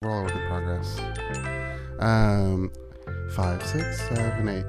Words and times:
We're 0.00 0.12
all 0.12 0.22
work 0.22 0.30
in 0.30 0.46
progress. 0.46 1.00
Um, 1.98 2.70
five, 3.32 3.60
six, 3.66 4.00
seven, 4.08 4.48
eight. 4.48 4.64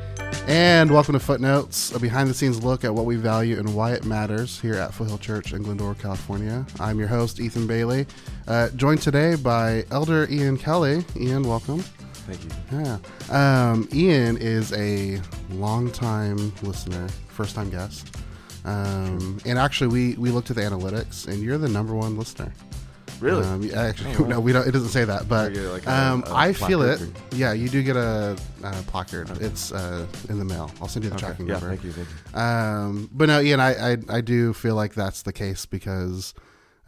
And 0.48 0.90
welcome 0.90 1.14
to 1.14 1.20
Footnotes, 1.20 1.92
a 1.94 2.00
behind 2.00 2.32
the 2.32 2.34
scenes 2.34 2.64
look 2.64 2.84
at 2.84 2.96
what 2.96 3.06
we 3.06 3.16
value 3.16 3.60
and 3.60 3.76
why 3.76 3.92
it 3.94 4.06
matters 4.06 4.60
here 4.60 4.74
at 4.74 4.92
Foothill 4.92 5.20
Church 5.20 5.54
in 5.54 5.62
Glendora, 5.62 5.94
California. 5.94 6.66
I'm 6.80 6.98
your 6.98 7.08
host, 7.08 7.40
Ethan 7.40 7.68
Bailey, 7.68 8.08
uh, 8.48 8.70
joined 8.70 9.04
today 9.04 9.36
by 9.36 9.86
Elder 9.92 10.28
Ian 10.32 10.58
Kelly. 10.58 11.06
Ian, 11.16 11.44
welcome. 11.48 11.82
Thank 12.26 12.44
you. 12.44 12.50
Yeah. 12.72 12.98
Um, 13.30 13.88
Ian 13.94 14.36
is 14.38 14.74
a 14.74 15.22
longtime 15.52 16.52
listener, 16.64 17.08
first 17.28 17.54
time 17.54 17.70
guest. 17.70 18.18
Um, 18.66 19.40
and 19.46 19.60
actually, 19.60 19.90
we, 19.90 20.16
we 20.16 20.32
looked 20.32 20.50
at 20.50 20.56
the 20.56 20.64
analytics, 20.64 21.28
and 21.28 21.44
you're 21.44 21.60
the 21.60 21.70
number 21.70 21.94
one 21.94 22.18
listener. 22.18 22.52
Really? 23.20 23.44
Um, 23.46 23.62
yeah, 23.64 23.82
actually, 23.82 24.16
Oh, 24.18 24.22
wow. 24.24 24.28
no, 24.30 24.40
we 24.40 24.52
don't. 24.54 24.68
It 24.68 24.72
doesn't 24.72 24.90
say 24.90 25.04
that, 25.06 25.28
but 25.28 25.52
I 25.52 25.60
like, 25.72 25.86
a- 25.86 25.92
um, 25.94 26.24
a 26.28 26.34
I 26.34 26.54
feel 26.54 26.82
it. 26.84 26.98
placard 27.00 27.16
Yeah, 27.32 27.54
you 27.54 27.68
do 27.70 27.84
get 27.84 27.96
a, 27.96 28.38
a 28.64 28.72
placard. 28.84 29.30
It's 29.42 29.72
uh, 29.72 30.06
in 30.30 30.40
the 30.40 30.46
mail. 30.46 30.72
I'll 30.82 30.88
send 30.88 31.04
you 31.04 31.10
the 31.10 31.16
Okay. 31.18 31.26
tracking 31.28 31.48
Yeah, 31.48 31.54
number. 31.54 31.70
thank 31.70 31.84
you. 31.84 31.92
Thank 31.92 32.08
you. 32.34 32.40
Um, 32.40 33.10
but 33.12 33.28
no, 33.28 33.42
Ian, 33.42 33.60
I, 33.60 33.92
I 33.94 33.98
I 34.10 34.22
do 34.22 34.54
feel 34.54 34.76
like 34.76 34.94
that's 34.94 35.22
the 35.24 35.34
case 35.34 35.66
because 35.66 36.34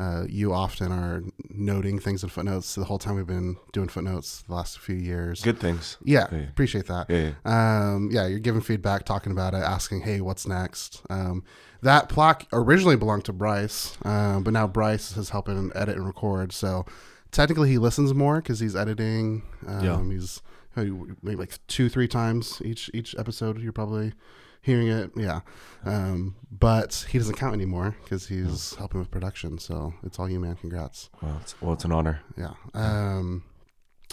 uh, 0.02 0.24
you 0.28 0.54
often 0.54 0.92
are 0.92 1.22
noting 1.50 2.00
things 2.00 2.24
in 2.24 2.30
footnotes. 2.30 2.76
The 2.76 2.86
whole 2.86 2.98
time 3.00 3.16
we've 3.16 3.28
been 3.28 3.58
doing 3.72 3.88
footnotes 3.90 4.42
the 4.48 4.54
last 4.56 4.80
few 4.80 4.96
years. 4.96 5.42
Good 5.42 5.60
things. 5.60 5.98
Yeah, 6.04 6.28
Yeah. 6.32 6.40
appreciate 6.54 6.88
that. 6.88 7.06
Yeah, 7.10 7.32
yeah. 7.46 7.92
Um, 7.94 8.10
yeah, 8.12 8.26
you're 8.28 8.40
giving 8.40 8.62
feedback, 8.62 9.06
talking 9.06 9.32
about 9.32 9.54
it, 9.54 9.64
asking, 9.78 10.02
"Hey, 10.02 10.22
what's 10.22 10.48
next?" 10.48 11.02
Um, 11.10 11.44
that 11.82 12.10
plaque 12.10 12.48
originally 12.54 12.96
belonged 12.96 13.26
to 13.26 13.34
Bryce, 13.34 13.98
um, 14.04 14.44
but 14.44 14.54
now 14.54 14.68
Bryce 14.68 15.16
is 15.18 15.30
helping 15.32 15.72
edit 15.76 15.98
and 15.98 16.06
record. 16.06 16.52
So 16.54 16.86
technically, 17.32 17.70
he 17.70 17.78
listens 17.78 18.14
more 18.14 18.38
because 18.42 18.60
he's 18.60 18.76
editing. 18.76 19.44
Um, 19.68 19.84
Yeah. 19.86 20.04
He's 20.04 20.42
maybe 20.76 21.36
like 21.38 21.60
two, 21.68 21.90
three 21.90 22.08
times 22.08 22.62
each 22.64 22.90
each 22.94 23.14
episode. 23.18 23.60
You're 23.60 23.74
probably 23.74 24.14
hearing 24.62 24.88
it. 24.88 25.12
Yeah, 25.16 25.42
um, 25.86 26.36
but 26.52 27.06
he 27.10 27.18
doesn't 27.18 27.36
count 27.36 27.54
anymore 27.54 27.96
because 28.04 28.28
he's 28.28 28.76
helping 28.76 29.00
with 29.00 29.12
production. 29.12 29.58
So 29.58 29.94
it's 30.04 30.20
all 30.20 30.30
you, 30.30 30.40
man. 30.40 30.56
Congrats. 30.56 31.10
Well, 31.22 31.38
it's, 31.42 31.62
well, 31.62 31.74
it's 31.74 31.86
an 31.86 31.92
honor. 31.92 32.22
Yeah. 32.38 32.54
Um, 32.74 33.44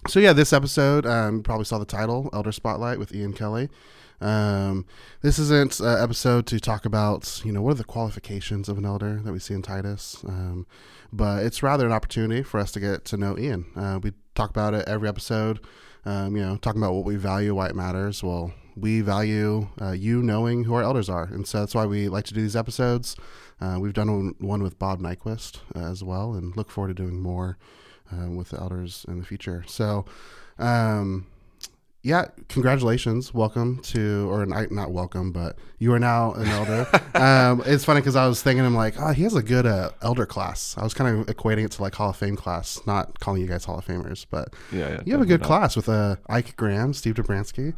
so 0.07 0.21
yeah, 0.21 0.33
this 0.33 0.53
episode, 0.53 1.07
um, 1.07 1.37
you 1.37 1.43
probably 1.43 1.65
saw 1.65 1.79
the 1.79 1.85
title, 1.85 2.31
Elder 2.33 2.53
Spotlight 2.53 2.99
with 2.99 3.15
Ian 3.15 3.33
Kelly. 3.33 3.69
Um, 4.21 4.85
this 5.23 5.39
isn't 5.39 5.79
an 5.81 6.03
episode 6.03 6.47
to 6.47 6.59
talk 6.59 6.85
about, 6.85 7.41
you 7.45 7.53
know, 7.53 7.63
what 7.63 7.73
are 7.73 7.75
the 7.75 7.85
qualifications 7.85 8.69
of 8.69 8.79
an 8.79 8.85
elder 8.85 9.21
that 9.23 9.33
we 9.33 9.39
see 9.39 9.55
in 9.55 9.63
Titus, 9.63 10.25
um, 10.27 10.67
but 11.13 11.45
it's 11.45 11.63
rather 11.63 11.87
an 11.87 11.93
opportunity 11.93 12.43
for 12.43 12.59
us 12.59 12.73
to 12.73 12.81
get 12.81 13.05
to 13.07 13.17
know 13.17 13.39
Ian. 13.39 13.67
Uh, 13.77 14.01
we 14.03 14.13
talk 14.35 14.51
about 14.51 14.75
it 14.75 14.89
every 14.89 15.09
episode, 15.09 15.61
um, 16.05 16.37
you 16.37 16.43
know, 16.43 16.57
talking 16.57 16.83
about 16.83 16.95
what 16.95 17.05
we 17.05 17.15
value, 17.15 17.55
why 17.55 17.69
it 17.69 17.77
matters. 17.77 18.23
Well, 18.23 18.53
we 18.81 19.01
value 19.01 19.69
uh, 19.81 19.93
you 19.93 20.23
knowing 20.23 20.65
who 20.65 20.75
our 20.75 20.83
elders 20.83 21.09
are, 21.09 21.25
and 21.25 21.47
so 21.47 21.61
that's 21.61 21.75
why 21.75 21.87
we 21.87 22.09
like 22.09 22.25
to 22.27 22.35
do 22.35 22.41
these 22.41 22.57
episodes. 22.57 23.17
Uh, 23.61 23.79
we've 23.81 23.93
done 23.93 24.35
one, 24.39 24.63
with 24.63 24.79
Bob 24.79 25.01
Nyquist 25.01 25.59
uh, 25.75 25.91
as 25.91 26.03
well, 26.05 26.35
and 26.35 26.57
look 26.57 26.71
forward 26.71 26.97
to 26.97 27.03
doing 27.03 27.21
more 27.21 27.59
uh, 28.13 28.31
with 28.31 28.51
the 28.51 28.61
elders 28.61 29.05
in 29.09 29.19
the 29.19 29.25
future. 29.25 29.65
So, 29.67 30.05
um, 30.59 31.27
yeah, 32.03 32.27
congratulations. 32.49 33.35
Welcome 33.35 33.81
to, 33.83 34.31
or 34.31 34.47
not, 34.47 34.71
not 34.71 34.93
welcome, 34.93 35.33
but 35.33 35.59
you 35.81 35.93
are 35.93 35.99
now 35.99 36.33
an 36.35 36.47
elder. 36.47 36.87
um, 37.15 37.63
it's 37.67 37.85
funny 37.85 38.01
because 38.01 38.15
I 38.15 38.29
was 38.29 38.41
thinking, 38.41 38.65
I'm 38.65 38.77
like, 38.77 38.95
oh, 39.01 39.13
he 39.13 39.25
has 39.25 39.35
a 39.35 39.43
good 39.43 39.67
uh, 39.67 39.91
elder 40.03 40.25
class. 40.25 40.77
I 40.79 40.85
was 40.85 40.95
kind 40.95 41.19
of 41.19 41.27
equating 41.27 41.65
it 41.65 41.73
to 41.73 41.83
like 41.83 41.97
Hall 41.97 42.11
of 42.11 42.17
Fame 42.17 42.37
class, 42.37 42.81
not 42.87 43.19
calling 43.19 43.43
you 43.43 43.49
guys 43.49 43.65
Hall 43.65 43.79
of 43.79 43.85
Famers, 43.85 44.25
but 44.31 44.55
Yeah, 44.71 44.91
yeah. 44.91 45.01
you 45.05 45.13
have 45.13 45.21
a 45.21 45.27
good 45.27 45.43
class 45.43 45.75
with 45.75 45.89
uh, 45.89 46.17
Ike 46.29 46.55
Graham, 46.57 46.95
Steve 46.95 47.15
Dobransky. 47.15 47.75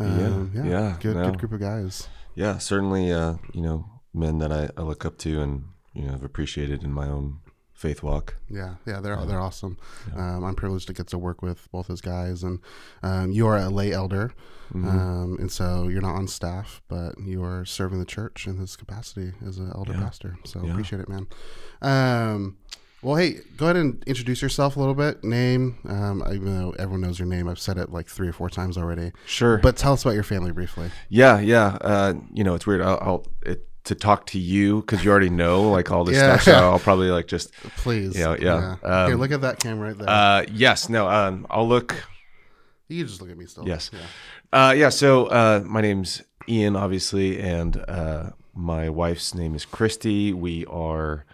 Um, 0.00 0.50
Yeah, 0.54 0.62
yeah, 0.64 0.70
yeah, 0.70 0.96
good, 1.00 1.16
no. 1.16 1.24
good 1.30 1.38
group 1.38 1.52
of 1.52 1.60
guys. 1.60 2.08
Yeah, 2.34 2.58
certainly. 2.58 3.12
Uh, 3.12 3.34
you 3.52 3.62
know, 3.62 3.86
men 4.14 4.38
that 4.38 4.52
I, 4.52 4.70
I 4.76 4.82
look 4.82 5.04
up 5.04 5.18
to 5.18 5.40
and 5.42 5.64
you 5.94 6.02
know 6.06 6.12
have 6.12 6.24
appreciated 6.24 6.82
in 6.82 6.92
my 6.92 7.06
own 7.06 7.38
faith 7.72 8.02
walk. 8.02 8.36
Yeah, 8.48 8.74
yeah, 8.86 9.00
they're 9.00 9.24
they're 9.26 9.40
awesome. 9.40 9.78
Um, 10.14 10.44
I'm 10.44 10.54
privileged 10.54 10.86
to 10.88 10.92
get 10.92 11.06
to 11.08 11.18
work 11.18 11.42
with 11.42 11.70
both 11.72 11.86
those 11.88 12.00
guys, 12.00 12.42
and 12.42 12.60
um, 13.02 13.30
you 13.32 13.46
are 13.46 13.56
a 13.58 13.68
lay 13.68 13.92
elder, 13.92 14.32
Mm-hmm. 14.72 14.88
um, 14.88 15.36
and 15.40 15.50
so 15.50 15.88
you're 15.88 16.00
not 16.00 16.14
on 16.14 16.28
staff, 16.28 16.80
but 16.86 17.18
you 17.18 17.42
are 17.42 17.64
serving 17.64 17.98
the 17.98 18.04
church 18.04 18.46
in 18.46 18.56
this 18.60 18.76
capacity 18.76 19.32
as 19.44 19.58
an 19.58 19.72
elder 19.74 19.92
Yeah. 19.94 19.98
pastor. 20.04 20.36
So 20.44 20.62
Yeah. 20.64 20.70
appreciate 20.70 21.00
it, 21.00 21.08
man. 21.08 21.26
Well, 23.02 23.16
hey, 23.16 23.38
go 23.56 23.66
ahead 23.66 23.76
and 23.76 24.02
introduce 24.06 24.42
yourself 24.42 24.76
a 24.76 24.78
little 24.78 24.94
bit. 24.94 25.24
Name, 25.24 25.78
um, 25.88 26.22
even 26.32 26.58
though 26.58 26.72
everyone 26.78 27.00
knows 27.00 27.18
your 27.18 27.28
name, 27.28 27.48
I've 27.48 27.58
said 27.58 27.78
it 27.78 27.90
like 27.90 28.08
three 28.08 28.28
or 28.28 28.32
four 28.34 28.50
times 28.50 28.76
already. 28.76 29.12
Sure. 29.24 29.56
But 29.58 29.76
tell 29.78 29.94
us 29.94 30.02
about 30.02 30.14
your 30.14 30.22
family 30.22 30.52
briefly. 30.52 30.90
yeah, 31.08 31.40
yeah. 31.40 31.78
Uh, 31.80 32.14
you 32.32 32.44
know, 32.44 32.54
it's 32.54 32.66
weird. 32.66 32.82
I'll, 32.82 32.98
I'll 33.00 33.26
it, 33.42 33.66
to 33.84 33.94
talk 33.94 34.26
to 34.26 34.38
you 34.38 34.82
because 34.82 35.02
you 35.02 35.10
already 35.10 35.30
know 35.30 35.62
like 35.70 35.90
all 35.90 36.04
this 36.04 36.16
Yeah. 36.18 36.34
stuff. 36.36 36.42
So 36.42 36.52
I'll 36.72 36.78
probably 36.78 37.10
like 37.10 37.26
just. 37.26 37.52
Please. 37.78 38.18
Yeah, 38.18 38.36
yeah. 38.38 38.76
Here, 38.82 38.92
Um, 38.92 39.14
look 39.14 39.32
at 39.32 39.40
that 39.40 39.58
camera 39.60 39.88
right 39.88 39.98
there. 39.98 40.08
Uh, 40.10 40.44
yes. 40.52 40.90
No. 40.90 41.08
Um, 41.08 41.46
I'll 41.48 41.66
look. 41.66 41.94
you 42.88 42.98
can 42.98 43.08
just 43.08 43.22
look 43.22 43.30
at 43.30 43.38
me 43.38 43.46
still. 43.46 43.66
yes. 43.66 43.90
Yeah. 43.94 44.68
Uh, 44.68 44.72
yeah. 44.72 44.90
So 44.90 45.24
uh, 45.28 45.62
my 45.64 45.80
name's 45.80 46.22
Ian, 46.46 46.76
obviously, 46.76 47.40
and 47.40 47.82
uh, 47.88 48.30
my 48.54 48.90
wife's 48.90 49.34
name 49.34 49.54
is 49.54 49.64
Christy. 49.64 50.34
We 50.34 50.66
are 50.66 51.24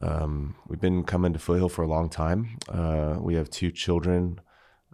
um, 0.00 0.54
we've 0.66 0.80
been 0.80 1.04
coming 1.04 1.32
to 1.32 1.38
Foothill 1.38 1.68
for 1.68 1.82
a 1.82 1.88
long 1.88 2.08
time. 2.08 2.58
Uh, 2.68 3.16
we 3.20 3.34
have 3.34 3.50
two 3.50 3.70
children, 3.70 4.40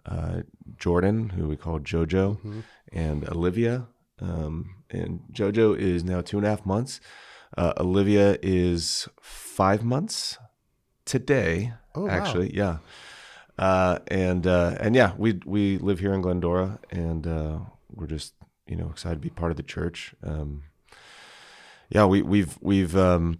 uh, 0.05 0.41
Jordan, 0.77 1.29
who 1.29 1.47
we 1.47 1.55
call 1.55 1.79
JoJo, 1.79 2.63
and 2.91 3.27
Olivia. 3.29 3.87
Um, 4.19 4.75
and 4.89 5.21
JoJo 5.31 5.77
is 5.77 6.03
now 6.03 6.21
two 6.21 6.37
and 6.37 6.45
a 6.45 6.49
half 6.49 6.65
months. 6.65 6.99
Uh, 7.57 7.73
Olivia 7.77 8.37
is 8.41 9.07
five 9.21 9.83
months 9.83 10.37
today. 11.05 11.73
Oh, 11.95 12.05
wow. 12.05 12.09
actually, 12.09 12.55
yeah. 12.55 12.77
Uh, 13.57 13.99
and 14.07 14.45
uh, 14.45 14.75
and 14.79 14.95
yeah, 14.95 15.13
we 15.17 15.39
we 15.45 15.77
live 15.79 15.99
here 15.99 16.13
in 16.13 16.21
Glendora, 16.21 16.79
and 16.91 17.25
uh, 17.25 17.59
we're 17.89 18.07
just 18.07 18.33
you 18.67 18.75
know 18.75 18.89
excited 18.89 19.15
to 19.15 19.21
be 19.21 19.29
part 19.29 19.51
of 19.51 19.57
the 19.57 19.63
church. 19.63 20.13
Um, 20.21 20.63
yeah, 21.89 22.05
we 22.05 22.21
we've 22.21 22.57
we've 22.61 22.95
um, 22.95 23.39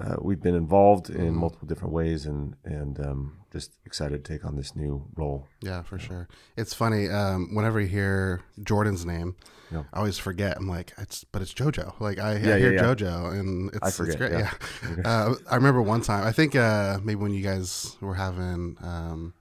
uh, 0.00 0.16
we've 0.20 0.40
been 0.42 0.54
involved 0.54 1.06
Mm-hmm. 1.06 1.22
in 1.22 1.34
multiple 1.34 1.68
different 1.68 1.92
ways, 1.92 2.26
and 2.26 2.56
and 2.64 2.98
um, 3.00 3.36
just 3.52 3.72
excited 3.86 4.24
to 4.24 4.32
take 4.32 4.44
on 4.44 4.56
this 4.56 4.74
new 4.74 5.06
role. 5.16 5.46
Yeah, 5.60 5.82
for 5.82 5.98
sure. 5.98 6.28
It's 6.56 6.74
funny. 6.74 7.08
Um, 7.08 7.54
whenever 7.54 7.80
you 7.80 7.86
hear 7.86 8.42
Jordan's 8.62 9.04
name, 9.06 9.36
Yeah. 9.70 9.84
I 9.92 9.98
always 9.98 10.18
forget. 10.18 10.56
I'm 10.56 10.68
like, 10.68 10.92
it's 10.98 11.24
but 11.24 11.42
it's 11.42 11.54
JoJo. 11.54 12.00
Like 12.00 12.18
I, 12.18 12.32
I 12.32 12.38
hear 12.38 12.58
yeah, 12.58 12.80
yeah. 12.80 12.82
JoJo, 12.94 13.38
and 13.38 13.70
it's, 13.74 14.00
I 14.00 14.04
it's 14.04 14.16
great. 14.16 14.32
Yeah. 14.32 14.50
yeah. 14.98 15.02
uh, 15.04 15.34
I 15.50 15.54
remember 15.56 15.80
one 15.82 16.00
time. 16.00 16.24
I 16.26 16.32
think 16.32 16.56
uh, 16.56 16.98
maybe 17.02 17.20
when 17.20 17.32
you 17.32 17.42
guys 17.42 17.96
were 18.00 18.14
having 18.14 18.76
um, 18.82 19.34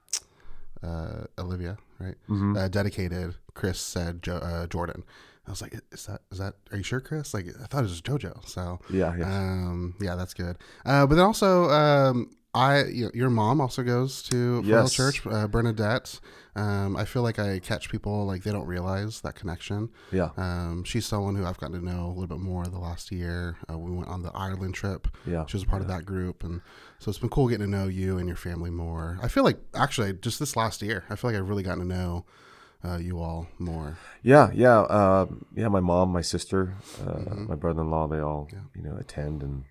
uh, 0.83 1.23
Olivia, 1.39 1.77
right? 1.99 2.15
Mm-hmm. 2.29 2.57
Uh, 2.57 2.67
dedicated. 2.67 3.35
Chris 3.53 3.79
said 3.79 4.21
jo- 4.23 4.37
uh, 4.37 4.67
Jordan. 4.67 5.03
I 5.45 5.49
was 5.49 5.61
like, 5.61 5.73
is 5.91 6.05
that 6.05 6.21
is 6.31 6.37
that? 6.37 6.53
Are 6.71 6.77
you 6.77 6.83
sure, 6.83 7.01
Chris? 7.01 7.33
Like 7.33 7.47
I 7.61 7.65
thought 7.65 7.79
it 7.79 7.89
was 7.89 8.01
JoJo. 8.01 8.47
So 8.47 8.79
Yeah, 8.89 9.15
yeah. 9.17 9.25
um, 9.25 9.95
yeah, 9.99 10.15
that's 10.15 10.33
good. 10.33 10.57
Uh, 10.85 11.05
but 11.05 11.15
then 11.15 11.25
also, 11.25 11.69
um, 11.69 12.29
I 12.55 12.83
you 12.85 13.05
know, 13.05 13.11
your 13.13 13.29
mom 13.29 13.59
also 13.59 13.83
goes 13.83 14.21
to 14.29 14.61
Yes. 14.63 14.93
Church, 14.93 15.25
uh, 15.27 15.47
Bernadette. 15.47 16.19
Um, 16.55 16.95
I 16.95 17.03
feel 17.03 17.23
like 17.23 17.39
I 17.39 17.57
catch 17.59 17.89
people 17.89 18.25
like 18.27 18.43
they 18.43 18.51
don't 18.51 18.67
realize 18.67 19.21
that 19.21 19.33
connection. 19.35 19.89
Yeah, 20.11 20.29
Um, 20.37 20.83
she's 20.85 21.05
someone 21.05 21.35
who 21.35 21.43
I've 21.45 21.57
gotten 21.57 21.79
to 21.79 21.83
know 21.85 22.05
a 22.05 22.13
little 22.13 22.27
bit 22.27 22.37
more 22.39 22.63
the 22.65 22.77
last 22.79 23.11
year. 23.11 23.57
Uh, 23.69 23.77
we 23.79 23.89
went 23.91 24.07
on 24.07 24.21
the 24.21 24.31
Ireland 24.35 24.75
trip. 24.75 25.07
yeah. 25.25 25.45
She 25.47 25.57
was 25.57 25.63
a 25.63 25.67
part 25.67 25.81
of 25.81 25.87
that 25.87 26.05
group, 26.05 26.43
and 26.43 26.61
so 26.99 27.09
it's 27.09 27.17
been 27.17 27.29
cool 27.29 27.47
getting 27.49 27.65
to 27.65 27.71
know 27.71 27.87
you 27.87 28.17
and 28.19 28.27
your 28.27 28.37
family 28.37 28.69
more. 28.69 29.17
I 29.21 29.27
feel 29.29 29.43
like 29.43 29.57
actually 29.73 30.13
just 30.13 30.39
this 30.39 30.55
last 30.55 30.81
year, 30.83 31.03
I 31.09 31.15
feel 31.15 31.31
like 31.31 31.37
I've 31.39 31.49
really 31.49 31.63
gotten 31.63 31.79
to 31.79 31.87
know 31.89 32.25
uh, 32.85 32.97
you 32.97 33.19
all 33.19 33.47
more. 33.59 33.97
Yeah, 34.21 34.49
yeah, 34.53 34.79
uh, 34.81 35.25
yeah. 35.55 35.67
My 35.69 35.79
mom, 35.79 36.09
my 36.11 36.21
sister, 36.21 36.75
uh, 37.01 37.11
Mm-hmm. 37.11 37.47
my 37.49 37.55
brother-in-law, 37.55 38.07
they 38.07 38.19
all 38.19 38.49
you 38.75 38.81
know 38.83 38.95
attend, 38.99 39.41
and 39.43 39.63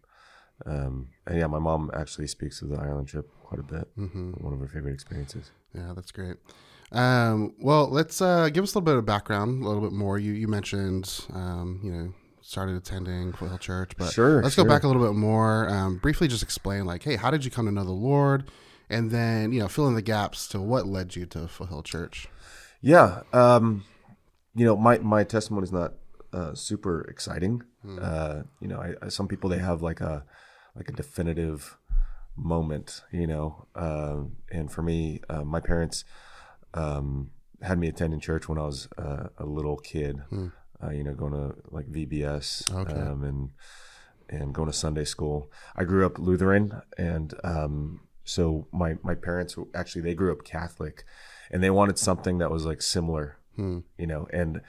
um, 0.67 1.09
and 1.27 1.39
yeah, 1.39 1.47
my 1.47 1.59
mom 1.59 1.91
actually 1.95 2.27
speaks 2.29 2.63
of 2.63 2.69
the 2.71 2.77
Ireland 2.77 3.09
trip 3.09 3.29
quite 3.43 3.61
a 3.61 3.65
bit. 3.65 3.89
Mm-hmm. 3.99 4.33
One 4.45 4.53
of 4.53 4.61
her 4.61 4.69
favorite 4.69 4.95
experiences. 4.95 5.51
Yeah, 5.75 5.93
that's 5.95 6.13
great. 6.13 6.37
Um, 6.93 7.55
well, 7.59 7.89
let's 7.89 8.21
uh, 8.21 8.49
give 8.51 8.65
us 8.65 8.75
a 8.75 8.79
little 8.79 8.85
bit 8.85 8.97
of 8.97 9.07
background, 9.07 9.63
a 9.65 9.67
little 9.69 9.83
bit 9.83 9.93
more. 9.93 10.19
You 10.19 10.33
you 10.33 10.47
mentioned, 10.49 11.25
um, 11.33 11.81
you 11.83 11.91
know, 11.91 12.15
started 12.43 12.77
attending 12.77 13.33
Foothill 13.33 13.59
Church, 13.59 13.93
but 13.97 14.13
Sure, 14.13 14.43
let's 14.43 14.55
go 14.57 14.65
back 14.65 14.85
a 14.85 14.87
little 14.89 15.03
bit 15.05 15.15
more. 15.15 15.69
Um, 15.71 15.97
briefly, 15.97 16.29
just 16.29 16.43
explain 16.43 16.85
like, 16.85 17.03
hey, 17.03 17.17
how 17.17 17.31
did 17.31 17.45
you 17.45 17.51
come 17.51 17.65
to 17.67 17.73
know 17.73 17.85
the 17.85 17.93
Lord, 17.93 18.45
and 18.91 19.11
then 19.11 19.53
you 19.53 19.61
know, 19.61 19.69
fill 19.69 19.89
in 19.89 19.95
the 19.95 20.03
gaps 20.03 20.47
to 20.49 20.61
what 20.61 20.87
led 20.87 21.17
you 21.17 21.25
to 21.27 21.49
Foothill 21.49 21.83
Church. 21.83 22.29
Yeah, 22.83 23.23
um, 23.33 23.85
you 24.55 24.65
know, 24.67 24.77
my 24.77 24.99
my 24.99 25.25
testimony 25.25 25.65
is 25.65 25.73
not 25.73 25.95
uh, 26.33 26.55
super 26.55 27.03
exciting. 27.03 27.63
Uh, 27.99 28.43
you 28.61 28.69
know, 28.69 28.79
I, 28.81 28.95
I, 29.03 29.09
some 29.09 29.29
people 29.29 29.49
they 29.51 29.59
have 29.59 29.83
like 29.83 30.01
a 30.01 30.25
like 30.77 30.89
a 30.89 30.93
definitive 30.93 31.79
moment, 32.37 33.03
you 33.13 33.27
know. 33.27 33.67
Um, 33.75 34.37
and 34.51 34.71
for 34.71 34.83
me, 34.83 35.21
uh, 35.29 35.45
my 35.45 35.61
parents 35.61 36.05
um, 36.75 37.31
had 37.61 37.79
me 37.79 37.89
attending 37.89 38.21
church 38.21 38.49
when 38.49 38.59
I 38.59 38.63
was 38.67 38.89
uh, 38.99 39.29
a 39.39 39.45
little 39.47 39.77
kid. 39.77 40.23
Uh, 40.83 40.91
you 40.91 41.05
know, 41.05 41.15
going 41.15 41.33
to 41.33 41.55
like 41.71 41.87
VBS 41.87 42.73
Okay. 42.75 42.93
um, 43.01 43.23
and 43.23 43.51
and 44.29 44.55
going 44.55 44.67
to 44.69 44.77
Sunday 44.77 45.05
school. 45.05 45.51
I 45.77 45.85
grew 45.85 46.05
up 46.07 46.19
Lutheran, 46.19 46.83
and 46.99 47.35
um, 47.45 48.01
so 48.25 48.67
my 48.73 48.97
my 49.03 49.15
parents 49.15 49.57
actually 49.75 50.03
they 50.03 50.15
grew 50.15 50.33
up 50.33 50.43
Catholic, 50.45 51.05
and 51.53 51.63
they 51.63 51.71
wanted 51.71 51.99
something 51.99 52.39
that 52.39 52.51
was 52.51 52.65
like 52.65 52.83
similar, 52.83 53.37
Hmm. 53.57 53.81
you 53.99 54.07
know. 54.07 54.27
And 54.33 54.61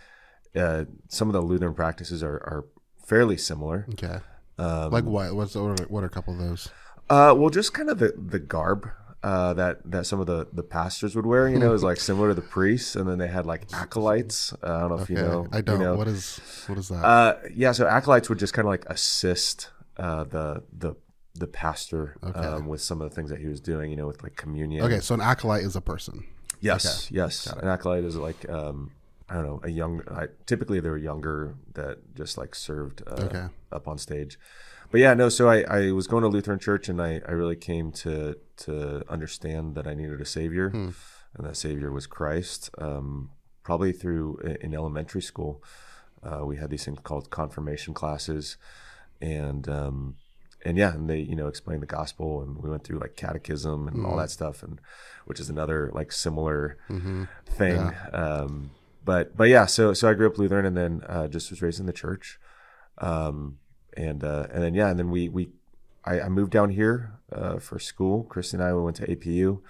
uh, 0.56 0.86
some 1.08 1.30
of 1.30 1.34
the 1.34 1.42
Lutheran 1.42 1.74
practices 1.74 2.22
are 2.24 2.36
are 2.36 2.66
fairly 3.06 3.38
similar. 3.38 3.86
Okay. 3.94 4.20
Um, 4.58 4.92
Like 4.92 5.06
what? 5.06 5.34
What's 5.36 5.56
what 5.56 5.80
are, 5.80 5.86
what 5.88 6.04
are 6.04 6.08
a 6.08 6.10
couple 6.10 6.34
of 6.34 6.40
those? 6.40 6.70
uh, 7.10 7.34
well, 7.38 7.50
just 7.50 7.74
kind 7.74 7.90
of 7.90 8.00
the 8.00 8.14
the 8.18 8.40
garb. 8.40 8.90
Uh, 9.24 9.54
that 9.54 9.80
that 9.90 10.06
some 10.06 10.20
of 10.20 10.28
the, 10.28 10.46
the 10.52 10.62
pastors 10.64 11.16
would 11.16 11.26
wear, 11.26 11.48
you 11.48 11.58
know, 11.58 11.74
is 11.74 11.82
like 11.82 11.98
similar 12.10 12.28
to 12.28 12.34
the 12.34 12.42
priests, 12.42 12.94
and 12.98 13.08
then 13.08 13.18
they 13.20 13.28
had 13.30 13.46
like 13.46 13.64
acolytes. 13.72 14.52
Uh, 14.62 14.76
I 14.76 14.80
don't 14.82 14.90
know 14.90 15.00
if 15.00 15.10
you 15.10 15.16
know. 15.16 15.48
I 15.54 15.62
don't. 15.62 15.80
You 15.80 15.86
know. 15.86 15.96
What 15.96 16.10
is 16.10 16.42
what 16.68 16.78
is 16.78 16.90
that? 16.90 17.06
Uh, 17.06 17.36
yeah, 17.56 17.72
so 17.72 17.88
acolytes 17.88 18.28
would 18.28 18.38
just 18.38 18.54
kind 18.54 18.66
of 18.68 18.70
like 18.72 18.84
assist 18.88 19.70
uh, 19.96 20.26
the 20.26 20.64
the 20.78 20.96
the 21.36 21.48
pastor 21.48 22.18
um, 22.22 22.68
with 22.68 22.82
some 22.82 23.00
of 23.02 23.10
the 23.10 23.16
things 23.16 23.30
that 23.30 23.40
he 23.40 23.48
was 23.48 23.62
doing, 23.62 23.90
you 23.92 23.96
know, 23.96 24.08
with 24.08 24.22
like 24.24 24.36
communion. 24.36 24.84
okay, 24.84 25.00
so 25.00 25.16
an 25.16 25.22
acolyte 25.22 25.64
is 25.64 25.78
a 25.78 25.82
person. 25.82 26.26
Yes, 26.64 27.12
yes. 27.12 27.48
An 27.48 27.68
acolyte 27.68 28.04
is 28.06 28.16
like 28.16 28.48
um, 28.50 28.92
I 29.30 29.36
don't 29.36 29.46
know, 29.46 29.60
a 29.64 29.70
young. 29.70 30.02
I, 30.10 30.28
typically, 30.46 30.80
they 30.80 30.90
were 30.90 30.98
younger 30.98 31.56
that 31.74 32.16
just 32.16 32.38
like 32.38 32.56
served 32.56 33.02
uh, 33.08 33.24
Okay. 33.28 33.46
up 33.72 33.88
on 33.88 33.98
stage. 33.98 34.38
But 34.92 35.00
yeah, 35.02 35.14
no. 35.16 35.30
So 35.30 35.50
I, 35.50 35.62
I 35.62 35.92
was 35.92 36.08
going 36.08 36.22
to 36.24 36.30
Lutheran 36.30 36.60
church, 36.60 36.88
and 36.90 37.02
I, 37.02 37.22
I 37.28 37.32
really 37.32 37.56
came 37.56 37.92
to 38.04 38.36
to 38.66 39.04
understand 39.10 39.76
that 39.76 39.88
I 39.88 39.94
needed 39.94 40.22
a 40.22 40.26
savior, 40.26 40.70
Hmm. 40.70 40.90
and 41.36 41.48
that 41.48 41.58
savior 41.58 41.92
was 41.92 42.06
Christ. 42.08 42.70
Um, 42.78 43.32
probably 43.64 43.92
through 43.94 44.38
in 44.62 44.74
elementary 44.74 45.22
school, 45.22 45.64
uh, 46.22 46.46
we 46.46 46.58
had 46.58 46.70
these 46.70 46.86
things 46.86 47.00
called 47.04 47.30
confirmation 47.30 47.94
classes, 47.94 48.58
and 49.22 49.68
um, 49.70 50.16
and 50.66 50.78
yeah, 50.78 50.94
and 50.94 51.10
they 51.10 51.20
you 51.20 51.36
know 51.36 51.48
explained 51.48 51.82
the 51.82 51.88
gospel, 51.88 52.42
and 52.42 52.58
we 52.64 52.70
went 52.70 52.84
through 52.84 53.00
like 53.00 53.16
catechism 53.16 53.88
and 53.88 54.06
all 54.06 54.18
that 54.18 54.32
stuff, 54.32 54.64
and 54.64 54.80
which 55.26 55.40
is 55.40 55.50
another 55.50 55.92
like 55.94 56.12
similar 56.12 56.78
thing. 57.46 57.78
Um, 58.14 58.72
but 59.06 59.36
but 59.36 59.50
yeah, 59.50 59.66
so 59.66 59.94
so 59.94 60.10
I 60.10 60.14
grew 60.14 60.28
up 60.28 60.38
Lutheran, 60.38 60.66
and 60.66 60.78
then 60.78 61.04
uh, 61.08 61.28
just 61.28 61.50
was 61.50 61.62
raised 61.62 61.80
in 61.80 61.86
the 61.86 61.94
church, 61.94 62.40
um, 63.00 63.58
and 63.98 64.24
uh, 64.24 64.48
and 64.52 64.64
then 64.64 64.74
yeah, 64.74 64.90
and 64.90 64.98
then 64.98 65.10
we 65.12 65.30
we 65.30 65.50
I, 66.06 66.22
I 66.22 66.30
moved 66.30 66.52
down 66.52 66.70
here 66.70 67.20
uh, 67.32 67.60
for 67.60 67.80
school. 67.80 68.24
Christy 68.24 68.58
and 68.58 68.64
I 68.64 68.74
we 68.74 68.82
went 68.82 68.96
to 68.98 69.08
APU. 69.08 69.62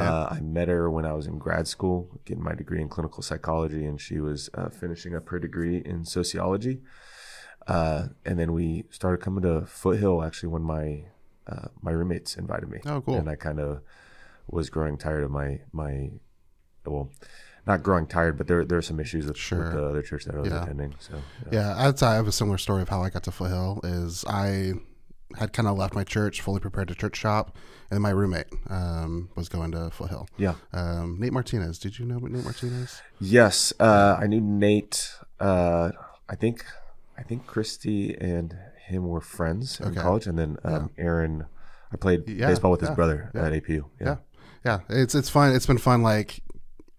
Uh, 0.00 0.28
I 0.30 0.40
met 0.40 0.68
her 0.68 0.88
when 0.88 1.04
I 1.04 1.14
was 1.14 1.26
in 1.26 1.38
grad 1.38 1.66
school, 1.66 2.20
getting 2.24 2.44
my 2.44 2.54
degree 2.54 2.80
in 2.80 2.88
clinical 2.88 3.22
psychology, 3.24 3.84
and 3.84 4.00
she 4.00 4.20
was 4.20 4.48
uh, 4.54 4.68
finishing 4.68 5.16
up 5.16 5.28
her 5.30 5.38
degree 5.40 5.78
in 5.78 6.04
sociology. 6.04 6.80
Uh, 7.66 8.08
and 8.24 8.38
then 8.38 8.52
we 8.52 8.84
started 8.90 9.22
coming 9.24 9.42
to 9.42 9.66
Foothill 9.66 10.22
actually 10.22 10.50
when 10.50 10.62
my 10.62 11.04
uh, 11.46 11.68
my 11.82 11.90
roommates 11.90 12.36
invited 12.36 12.68
me. 12.70 12.80
Oh, 12.86 13.00
cool. 13.00 13.16
And 13.16 13.28
I 13.28 13.34
kind 13.36 13.60
of 13.60 13.80
was 14.48 14.70
growing 14.70 14.96
tired 14.98 15.24
of 15.24 15.30
my 15.30 15.60
my 15.72 16.10
well, 16.86 17.10
not 17.66 17.82
growing 17.82 18.06
tired, 18.06 18.36
but 18.36 18.46
there 18.46 18.64
there 18.64 18.78
are 18.78 18.82
some 18.82 19.00
issues 19.00 19.26
with, 19.26 19.36
Sure. 19.38 19.64
with 19.64 19.72
the 19.72 19.84
other 19.84 20.02
church 20.02 20.24
that 20.26 20.34
I 20.34 20.40
was 20.40 20.50
Yeah. 20.50 20.62
attending. 20.62 20.94
So 20.98 21.14
yeah. 21.50 21.58
Yeah, 21.76 21.86
I'd 21.88 21.98
say 21.98 22.06
I 22.08 22.14
have 22.16 22.26
a 22.28 22.32
similar 22.32 22.58
story 22.58 22.82
of 22.82 22.88
how 22.90 23.02
I 23.02 23.10
got 23.10 23.22
to 23.24 23.30
Foothill. 23.30 23.80
Is 23.84 24.24
I 24.28 24.72
had 25.38 25.52
kind 25.52 25.66
of 25.66 25.76
left 25.76 25.94
my 25.94 26.04
church, 26.04 26.40
fully 26.42 26.60
prepared 26.60 26.86
to 26.88 26.94
church 26.94 27.16
shop, 27.16 27.56
and 27.90 28.00
my 28.02 28.10
roommate 28.10 28.46
um, 28.68 29.30
was 29.34 29.48
going 29.48 29.72
to 29.72 29.90
Foothill. 29.90 30.28
yeah. 30.36 30.54
Um, 30.72 31.16
Nate 31.18 31.32
Martinez. 31.32 31.78
Did 31.78 31.98
you 31.98 32.04
know 32.04 32.18
Nate 32.18 32.44
Martinez? 32.44 33.00
Yes, 33.20 33.72
uh, 33.80 34.18
I 34.20 34.26
knew 34.26 34.40
Nate. 34.42 35.10
Uh, 35.40 35.90
I 36.28 36.36
think 36.36 36.64
I 37.18 37.22
think 37.22 37.46
Christy 37.46 38.14
and 38.20 38.56
him 38.86 39.06
were 39.08 39.20
friends 39.20 39.80
in 39.80 39.88
Okay. 39.88 40.00
college, 40.00 40.26
and 40.26 40.38
then 40.38 40.58
um, 40.64 40.90
Aaron. 40.98 41.46
I 41.92 41.96
played 41.96 42.28
Yeah, 42.28 42.48
baseball 42.48 42.72
with 42.72 42.80
his 42.80 42.88
yeah, 42.90 42.94
brother 42.96 43.30
at 43.34 43.52
APU. 43.52 43.84
Yeah. 44.00 44.16
Yeah, 44.64 44.80
yeah. 44.90 45.02
It's 45.02 45.14
it's 45.14 45.28
fun. 45.30 45.54
It's 45.54 45.66
been 45.66 45.78
fun, 45.78 46.02
like 46.02 46.40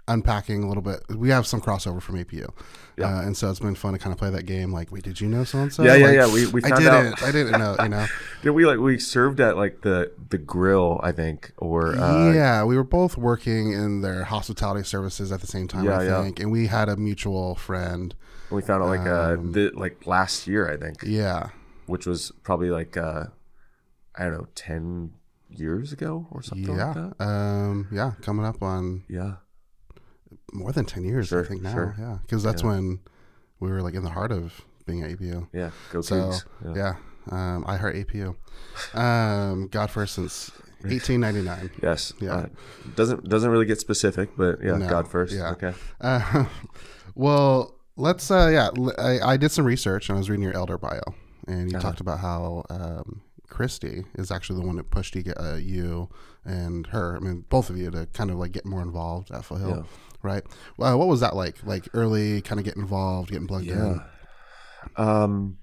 unpacking 0.08 0.64
a 0.64 0.68
little 0.68 0.84
bit. 0.84 1.02
We 1.10 1.30
have 1.30 1.48
some 1.48 1.60
crossover 1.62 2.02
from 2.02 2.16
APU, 2.16 2.48
Yeah. 2.96 3.18
uh, 3.18 3.22
and 3.24 3.36
so 3.36 3.50
it's 3.50 3.60
been 3.60 3.76
fun 3.76 3.94
to 3.94 4.00
kind 4.00 4.14
of 4.14 4.20
play 4.20 4.30
that 4.30 4.46
game. 4.46 4.72
Like, 4.72 4.92
wait, 4.92 5.04
did 5.04 5.20
you 5.20 5.28
know 5.28 5.44
so 5.44 5.60
and 5.60 5.74
so? 5.74 5.84
Yeah, 5.84 5.96
yeah, 5.96 6.12
yeah. 6.12 6.32
We- 6.34 6.46
we 6.48 6.64
I 6.64 6.70
found 6.70 6.82
didn't. 6.84 6.96
out- 7.14 7.24
I 7.24 7.32
didn't 7.32 7.60
know. 7.60 7.76
You 7.82 7.90
know. 7.90 8.06
Did 8.44 8.52
we 8.52 8.66
like 8.66 8.78
we 8.80 9.00
served 9.00 9.40
at 9.42 9.58
like 9.58 9.82
the 9.82 10.12
the 10.30 10.38
grill? 10.38 11.00
I 11.04 11.12
think, 11.12 11.52
or 11.58 11.96
uh, 11.98 12.32
yeah, 12.32 12.64
we 12.64 12.78
were 12.78 12.84
both 12.84 13.18
working 13.18 13.74
in 13.74 14.02
their 14.02 14.24
hospitality 14.26 14.84
services 14.86 15.32
at 15.32 15.42
the 15.42 15.48
same 15.48 15.68
time. 15.68 15.86
Yeah, 15.86 16.00
I 16.00 16.04
yeah. 16.06 16.22
think, 16.24 16.40
and 16.40 16.52
we 16.52 16.68
had 16.68 16.88
a 16.88 16.96
mutual 16.96 17.56
friend. 17.56 18.14
We 18.52 18.62
found 18.62 18.84
out 18.84 18.90
like 18.90 19.08
uh 19.08 19.36
Um, 19.40 19.52
the, 19.52 19.72
like 19.76 20.06
last 20.08 20.48
year, 20.48 20.70
I 20.72 20.78
think, 20.78 20.98
Yeah, 21.04 21.50
which 21.88 22.06
was 22.06 22.32
probably 22.44 22.70
like 22.70 22.96
uh 22.98 23.26
I 24.16 24.24
don't 24.24 24.34
know, 24.34 24.48
ten 24.56 25.12
years 25.50 25.92
ago 25.94 26.28
or 26.32 26.42
something 26.42 26.68
like 26.76 26.96
yeah, 26.96 27.10
that. 27.18 27.24
um, 27.26 27.88
yeah. 27.92 28.12
Coming 28.22 28.46
up 28.46 28.62
on 28.64 29.04
Yeah, 29.10 29.36
more 30.54 30.72
than 30.72 30.86
ten 30.86 31.04
years, 31.04 31.32
I 31.34 31.44
think 31.44 31.62
now. 31.62 31.74
sure. 31.74 31.96
Yeah, 32.00 32.18
because 32.22 32.44
that's 32.44 32.64
when 32.64 33.00
we 33.60 33.70
were 33.70 33.82
like 33.82 33.94
in 33.94 34.04
the 34.04 34.10
heart 34.12 34.32
of 34.32 34.62
being 34.86 35.04
at 35.04 35.10
APU. 35.12 35.48
yeah. 35.54 35.72
Go 35.92 36.02
So. 36.02 36.34
Yeah. 36.64 36.74
yeah, 36.76 36.94
um, 37.32 37.64
I 37.68 37.78
heart 37.78 37.96
APU. 37.96 38.36
Um, 38.94 39.68
God 39.68 39.90
first 39.90 40.16
since 40.16 40.52
1899. 40.82 41.72
Yes. 41.84 42.14
Yeah. 42.20 42.34
Uh, 42.36 42.46
doesn't 42.96 43.28
doesn't 43.28 43.50
really 43.50 43.66
get 43.66 43.80
specific, 43.80 44.30
but 44.38 44.60
yeah, 44.64 44.78
No, 44.78 44.88
God 44.90 45.08
first. 45.08 45.34
yeah. 45.34 45.52
Okay. 45.52 45.74
Uh, 46.00 46.46
well, 47.16 47.75
let's. 47.96 48.30
Uh, 48.32 48.50
yeah, 48.52 49.20
I 49.26 49.38
did 49.38 49.52
some 49.52 49.66
research 49.66 50.10
and 50.10 50.16
I 50.18 50.20
was 50.20 50.30
reading 50.30 50.44
your 50.44 50.56
elder 50.56 50.78
bio, 50.78 51.02
and 51.48 51.72
you 51.72 51.78
Uh-huh. 51.78 51.88
talked 51.90 52.00
about 52.02 52.20
how 52.20 52.64
um, 52.70 53.22
Christy 53.50 54.06
is 54.16 54.32
actually 54.32 54.60
the 54.62 54.66
one 54.68 54.76
that 54.78 54.90
pushed 54.92 55.16
you, 55.16 55.34
uh, 55.38 55.56
you 55.56 56.10
and 56.44 56.88
her. 56.88 57.16
I 57.16 57.20
mean, 57.20 57.46
both 57.50 57.70
of 57.70 57.78
you 57.78 57.92
to 57.92 58.06
kind 58.08 58.32
of 58.32 58.38
like 58.38 58.52
get 58.52 58.66
more 58.66 58.82
involved 58.82 59.32
at 59.32 59.46
Foothill, 59.46 59.70
Yeah. 59.70 59.84
right? 60.24 60.44
Well, 60.78 60.98
what 61.00 61.08
was 61.08 61.20
that 61.22 61.36
like? 61.36 61.64
Like 61.64 61.88
early, 61.94 62.42
kind 62.42 62.60
of 62.60 62.66
getting 62.66 62.82
involved, 62.84 63.30
getting 63.32 63.48
plugged 63.48 63.68
in. 63.68 64.02
Um, 64.98 65.58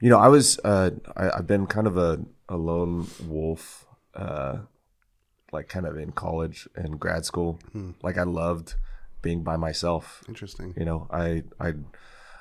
you 0.00 0.10
know, 0.10 0.18
I 0.18 0.28
was 0.28 0.58
uh, 0.64 0.90
I, 1.16 1.30
I've 1.38 1.46
been 1.46 1.66
kind 1.66 1.86
of 1.86 1.96
a, 1.96 2.20
a 2.48 2.56
lone 2.56 3.06
wolf, 3.26 3.86
uh, 4.14 4.58
like 5.52 5.68
kind 5.68 5.86
of 5.86 5.96
in 5.96 6.12
college 6.12 6.68
and 6.76 7.00
grad 7.00 7.24
school. 7.24 7.58
Hmm. 7.72 7.92
Like 8.02 8.18
I 8.18 8.24
loved 8.24 8.74
being 9.22 9.42
by 9.42 9.56
myself. 9.56 10.22
Interesting. 10.28 10.74
You 10.76 10.84
know, 10.84 11.06
I 11.10 11.42
I 11.60 11.74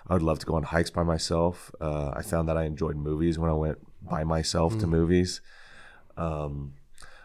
I 0.07 0.13
would 0.13 0.21
love 0.23 0.39
to 0.39 0.45
go 0.45 0.55
on 0.55 0.63
hikes 0.63 0.89
by 0.91 1.03
myself. 1.03 1.71
Uh, 1.81 2.11
I 2.15 2.21
found 2.21 2.47
that 2.49 2.57
I 2.57 2.63
enjoyed 2.63 2.95
movies 2.95 3.39
when 3.39 3.49
I 3.49 3.53
went 3.53 3.79
by 4.01 4.23
myself 4.23 4.73
Hmm. 4.73 4.79
to 4.81 4.87
movies. 4.87 5.41
Um, 6.17 6.73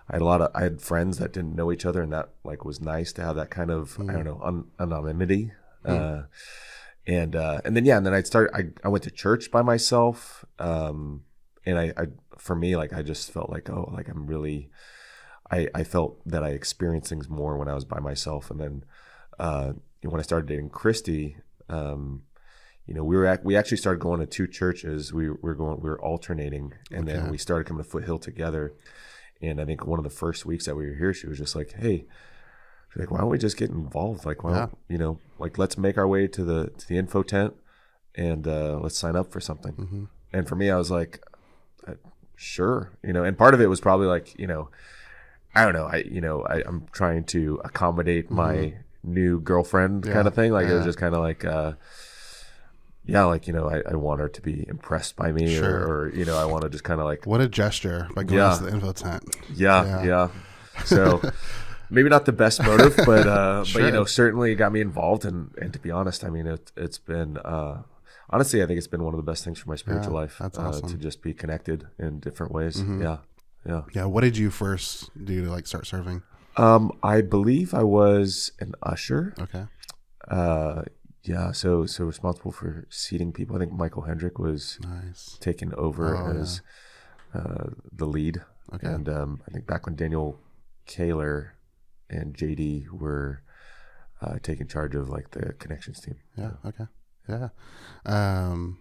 I 0.08 0.14
had 0.16 0.22
a 0.22 0.25
lot 0.25 0.40
of 0.40 0.50
I 0.54 0.62
had 0.62 0.80
friends 0.82 1.18
that 1.18 1.32
didn't 1.32 1.54
know 1.54 1.70
each 1.70 1.84
other, 1.86 2.02
and 2.02 2.12
that 2.12 2.30
like 2.44 2.64
was 2.64 2.80
nice 2.80 3.12
to 3.14 3.22
have 3.22 3.36
that 3.36 3.50
kind 3.50 3.70
of 3.70 3.98
I 4.00 4.12
don't 4.12 4.25
know 4.25 4.40
un- 4.42 4.70
anonymity. 4.78 5.52
Uh, 5.84 6.22
and 7.06 7.34
uh, 7.36 7.60
and 7.64 7.76
then 7.76 7.84
yeah, 7.84 7.96
and 7.96 8.04
then 8.06 8.14
I'd 8.14 8.26
start. 8.26 8.50
I 8.54 8.68
I 8.84 8.88
went 8.88 9.04
to 9.04 9.10
church 9.10 9.50
by 9.50 9.62
myself, 9.62 10.44
um, 10.58 11.25
and 11.64 11.78
I, 11.78 11.92
I 11.96 12.06
for 12.38 12.56
me 12.56 12.76
like 12.76 12.92
I 12.92 13.02
just 13.02 13.30
felt 13.30 13.50
like 13.50 13.70
oh 13.70 13.90
like 13.92 14.08
I'm 14.08 14.26
really. 14.26 14.70
I, 15.52 15.66
I 15.75 15.82
felt 15.82 16.20
that 16.26 16.44
I 16.44 16.50
experienced 16.50 17.08
things 17.08 17.28
more 17.28 17.58
when 17.58 17.66
I 17.66 17.75
was 17.75 17.84
by 17.84 17.98
myself, 17.98 18.52
and 18.52 18.60
then 18.60 18.84
uh, 19.40 19.73
when 20.02 20.20
I 20.20 20.23
started 20.23 20.49
dating 20.49 20.70
Christy, 20.70 21.37
um, 21.68 22.23
you 22.87 22.94
know, 22.94 23.04
we 23.04 23.16
were 23.16 23.26
at, 23.26 23.44
we 23.44 23.56
actually 23.56 23.78
started 23.78 24.00
going 24.00 24.20
to 24.20 24.26
two 24.26 24.47
churches. 24.47 25.12
We 25.12 25.30
were 25.30 25.54
going, 25.54 25.80
we 25.80 25.88
were 25.88 26.00
alternating, 26.00 26.75
and 26.90 27.06
then 27.09 27.30
we 27.30 27.38
started 27.38 27.66
coming 27.66 27.82
to 27.82 27.88
Foothill 27.88 28.18
together. 28.18 28.75
And 29.40 29.61
I 29.61 29.64
think 29.64 29.87
one 29.87 29.99
of 29.99 30.04
the 30.04 30.11
first 30.11 30.44
weeks 30.44 30.66
that 30.66 30.76
we 30.76 30.87
were 30.87 30.94
here, 30.94 31.14
she 31.14 31.26
was 31.26 31.38
just 31.38 31.56
like, 31.56 31.73
"Hey, 31.73 32.04
she's 32.92 33.00
like, 33.00 33.11
why 33.11 33.18
don't 33.18 33.30
we 33.30 33.38
just 33.38 33.56
get 33.56 33.70
involved? 33.70 34.26
Like, 34.26 34.44
why 34.44 34.54
don't 34.54 34.78
you 34.88 34.99
know, 34.99 35.18
like, 35.38 35.56
let's 35.56 35.78
make 35.78 35.97
our 35.97 36.06
way 36.06 36.26
to 36.26 36.44
the 36.44 36.70
to 36.76 36.88
the 36.88 36.99
info 36.99 37.23
tent, 37.23 37.54
and 38.14 38.47
uh, 38.47 38.78
let's 38.82 38.99
sign 38.99 39.16
up 39.16 39.32
for 39.32 39.40
something." 39.40 39.73
Mm-hmm. 39.73 40.04
And 40.32 40.49
for 40.49 40.56
me, 40.56 40.68
I 40.68 40.76
was 40.76 40.90
like, 40.90 41.25
uh, 41.87 41.94
"Sure," 42.37 42.90
you 43.02 43.12
know. 43.12 43.25
And 43.25 43.38
part 43.38 43.54
of 43.54 43.61
it 43.61 43.68
was 43.68 43.80
probably 43.80 44.09
like, 44.09 44.38
you 44.38 44.47
know, 44.47 44.68
I 45.54 45.64
don't 45.64 45.75
know. 45.75 45.87
I 45.87 45.99
you 45.99 46.20
know 46.20 46.42
I, 46.42 46.62
I'm 46.66 46.87
trying 46.92 47.25
to 47.26 47.61
accommodate 47.64 48.30
my 48.30 48.75
new 49.02 49.40
girlfriend 49.40 50.02
Mm-hmm. 50.02 50.09
Yeah, 50.11 50.14
kind 50.14 50.28
of 50.28 50.35
thing. 50.35 50.52
Like 50.52 50.66
it 50.69 50.75
was 50.75 50.85
just 50.85 50.99
kind 50.99 51.14
of 51.14 51.21
like, 51.21 51.45
uh, 51.45 51.73
yeah, 53.07 53.25
like 53.25 53.47
you 53.47 53.52
know, 53.52 53.69
I, 53.69 53.83
I 53.90 53.95
want 53.97 54.21
her 54.21 54.28
to 54.28 54.42
be 54.42 54.64
impressed 54.69 55.16
by 55.16 55.33
me, 55.33 55.57
Sure. 55.57 55.87
or, 55.87 55.87
or 56.07 56.14
you 56.14 56.25
know, 56.25 56.37
I 56.37 56.45
want 56.45 56.62
to 56.62 56.69
just 56.71 56.85
kind 56.85 57.00
of 57.00 57.07
like, 57.07 57.26
What 57.26 57.40
a 57.40 57.49
gesture 57.49 58.09
by 58.14 58.25
going 58.25 58.38
Yeah. 58.38 58.57
to 58.59 58.64
the 58.64 58.71
info 58.73 58.92
tent. 58.92 59.25
yeah, 59.54 59.85
Yeah. 59.85 60.04
yeah. 60.04 60.85
So 60.85 61.21
maybe 61.90 62.09
not 62.09 62.25
the 62.26 62.33
best 62.33 62.62
motive, 62.62 62.95
but 63.07 63.26
uh, 63.26 63.64
but 63.73 63.83
you 63.83 63.90
know, 63.90 64.04
certainly 64.04 64.52
it 64.52 64.57
got 64.57 64.73
me 64.73 64.80
involved. 64.80 65.25
And 65.25 65.50
and 65.61 65.73
to 65.73 65.78
be 65.78 65.90
honest, 65.90 66.25
I 66.25 66.30
mean, 66.30 66.47
it, 66.47 66.73
it's 66.76 66.99
been 66.99 67.37
uh, 67.38 67.83
honestly, 68.28 68.62
I 68.62 68.66
think 68.66 68.78
it's 68.78 68.87
been 68.87 69.02
one 69.02 69.12
of 69.14 69.19
the 69.19 69.30
best 69.30 69.45
things 69.45 69.59
for 69.59 69.69
my 69.69 69.76
spiritual 69.76 70.12
Yeah, 70.12 70.21
life. 70.21 70.40
uh, 70.40 70.45
awesome. 70.57 70.62
Mm-hmm. 70.87 70.87
to 70.88 70.95
just 70.99 71.23
be 71.23 71.35
connected 71.35 71.87
in 71.99 72.21
different 72.21 72.52
ways. 72.52 72.80
Yeah, 72.80 73.19
yeah. 73.66 73.83
Yeah. 73.92 74.04
What 74.04 74.21
did 74.23 74.37
you 74.37 74.50
first 74.50 75.11
do 75.23 75.45
to 75.45 75.50
like 75.50 75.66
start 75.66 75.87
serving? 75.87 76.23
Um, 76.60 76.92
I 77.02 77.20
believe 77.22 77.72
I 77.74 77.82
was 77.84 78.52
an 78.60 78.74
usher. 78.82 79.34
Okay. 79.40 79.64
Uh, 80.28 80.82
yeah. 81.22 81.52
So 81.52 81.86
so 81.86 82.04
responsible 82.04 82.52
for 82.52 82.86
seating 82.90 83.32
people. 83.32 83.56
I 83.56 83.60
think 83.60 83.72
Michael 83.72 84.02
Hendrick 84.02 84.38
was 84.38 84.78
Nice. 84.82 85.36
taken 85.40 85.74
over 85.74 86.16
Oh, 86.16 86.30
as 86.40 86.60
uh, 87.34 87.68
the 87.92 88.06
lead. 88.06 88.42
Okay. 88.74 88.86
And 88.86 89.08
um, 89.08 89.42
I 89.48 89.50
think 89.52 89.66
back 89.66 89.86
when 89.86 89.96
Daniel 89.96 90.38
Kaler 90.86 91.54
and 92.08 92.34
JD 92.34 92.90
were 92.90 93.42
uh, 94.22 94.38
taking 94.42 94.66
charge 94.66 94.94
of 94.94 95.08
like 95.08 95.30
the 95.32 95.52
connections 95.54 96.00
team. 96.00 96.16
Yeah. 96.36 96.52
Okay. 96.64 96.86
Yeah. 97.28 97.48
Um, 98.06 98.78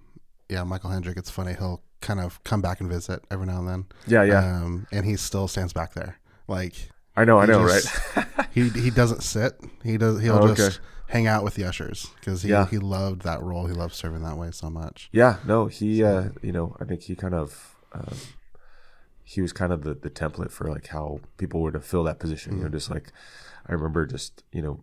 yeah. 0.49 0.63
Michael 0.63 0.89
Hendrick. 0.91 1.17
It's 1.17 1.29
funny. 1.29 1.53
He'll 1.53 1.81
kind 2.01 2.19
of 2.19 2.43
come 2.43 2.61
back 2.61 2.79
and 2.81 2.89
visit 2.89 3.23
every 3.31 3.45
now 3.45 3.59
and 3.59 3.67
then. 3.67 3.85
Yeah, 4.07 4.23
yeah. 4.23 4.61
Um, 4.63 4.87
and 4.91 5.05
he 5.05 5.15
still 5.17 5.47
stands 5.47 5.73
back 5.73 5.93
there. 5.93 6.19
Like 6.47 6.89
I 7.21 7.25
know, 7.25 7.37
I 7.39 7.45
know, 7.45 7.67
just- 7.67 8.15
right? 8.15 8.25
he 8.51 8.69
he 8.69 8.89
doesn't 8.89 9.23
sit. 9.23 9.53
He 9.83 9.97
does. 9.97 10.21
He'll 10.21 10.35
Oh, 10.35 10.47
okay. 10.49 10.55
just 10.55 10.79
hang 11.07 11.25
out 11.27 11.43
with 11.43 11.55
the 11.55 11.65
ushers 11.65 12.07
because 12.19 12.43
he 12.43 12.49
Yeah. 12.49 12.67
he 12.67 12.77
loved 12.77 13.21
that 13.23 13.41
role. 13.41 13.65
He 13.67 13.73
loved 13.73 13.93
serving 13.95 14.21
that 14.23 14.37
way 14.37 14.51
so 14.51 14.69
much. 14.69 15.09
Yeah, 15.11 15.37
no, 15.45 15.67
he, 15.67 16.03
uh, 16.03 16.29
you 16.41 16.51
know, 16.51 16.75
I 16.79 16.85
think 16.85 17.01
he 17.01 17.15
kind 17.15 17.33
of, 17.33 17.75
um, 17.93 18.15
he 19.23 19.41
was 19.41 19.51
kind 19.53 19.71
of 19.73 19.83
the, 19.83 19.93
the 19.95 20.09
template 20.09 20.51
for 20.51 20.69
like 20.69 20.87
how 20.87 21.19
people 21.37 21.61
were 21.61 21.71
to 21.71 21.79
fill 21.79 22.03
that 22.05 22.19
position. 22.19 22.51
Mm-hmm. 22.53 22.61
You 22.61 22.69
know, 22.69 22.71
just 22.77 22.89
like 22.91 23.11
I 23.67 23.73
remember, 23.73 24.05
just 24.05 24.43
you 24.51 24.61
know, 24.61 24.81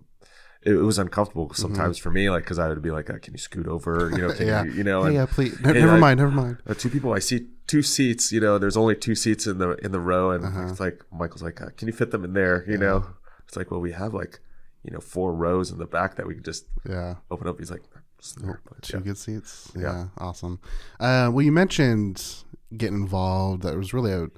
it, 0.62 0.72
it 0.72 0.82
was 0.82 0.98
uncomfortable 0.98 1.52
sometimes 1.54 1.96
for 1.98 2.10
me, 2.10 2.28
like 2.30 2.42
because 2.44 2.58
I 2.58 2.68
would 2.68 2.82
be 2.82 2.90
like, 2.90 3.08
uh, 3.08 3.18
"Can 3.22 3.32
you 3.34 3.38
scoot 3.38 3.66
over?" 3.68 4.10
You 4.12 4.18
know, 4.18 4.28
can 4.34 4.46
Mm-hmm. 4.46 4.48
yeah. 4.48 4.64
you, 4.64 4.72
you 4.72 4.84
know, 4.84 5.02
and, 5.04 5.14
yeah. 5.14 5.26
Please. 5.26 5.58
Ne- 5.60 5.72
never 5.74 5.94
I- 5.94 5.98
mind. 5.98 6.18
Never 6.18 6.30
mind. 6.32 6.58
uh, 6.68 6.74
two 6.74 6.90
people. 6.90 7.12
I 7.12 7.20
see 7.20 7.46
two 7.66 7.82
seats. 7.82 8.32
You 8.32 8.40
know, 8.40 8.58
there's 8.58 8.76
only 8.76 8.94
two 8.96 9.14
seats 9.14 9.46
in 9.46 9.58
the 9.58 9.70
in 9.84 9.92
the 9.92 10.00
row, 10.00 10.30
and 10.30 10.44
Uh-huh. 10.44 10.66
it's 10.68 10.80
like 10.80 11.02
Michael's 11.12 11.42
like, 11.42 11.60
uh, 11.60 11.70
"Can 11.76 11.88
you 11.88 11.94
fit 11.94 12.10
them 12.10 12.24
in 12.24 12.32
there?" 12.32 12.64
You 12.68 12.78
know, 12.78 13.06
it's 13.46 13.56
like, 13.56 13.70
well, 13.70 13.80
we 13.80 13.92
have 13.92 14.14
like, 14.14 14.40
you 14.82 14.90
know, 14.92 15.00
four 15.00 15.34
rows 15.34 15.70
in 15.70 15.78
the 15.78 15.86
back 15.86 16.16
that 16.16 16.26
we 16.26 16.34
could 16.34 16.44
just 16.44 16.66
Yeah. 16.88 17.16
open 17.30 17.46
up. 17.48 17.58
He's 17.58 17.70
like, 17.70 17.82
"Just 18.20 18.40
there," 18.42 18.60
but 18.68 18.82
Two 18.82 18.98
yeah. 18.98 19.02
good 19.02 19.18
seats. 19.18 19.72
Yeah, 19.74 19.82
Yeah. 19.82 20.06
awesome. 20.18 20.60
Uh, 21.00 21.30
well, 21.32 21.42
you 21.42 21.52
mentioned 21.52 22.44
getting 22.76 22.96
involved. 23.00 23.62
That 23.62 23.76
was 23.76 23.92
really 23.94 24.12
a 24.12 24.28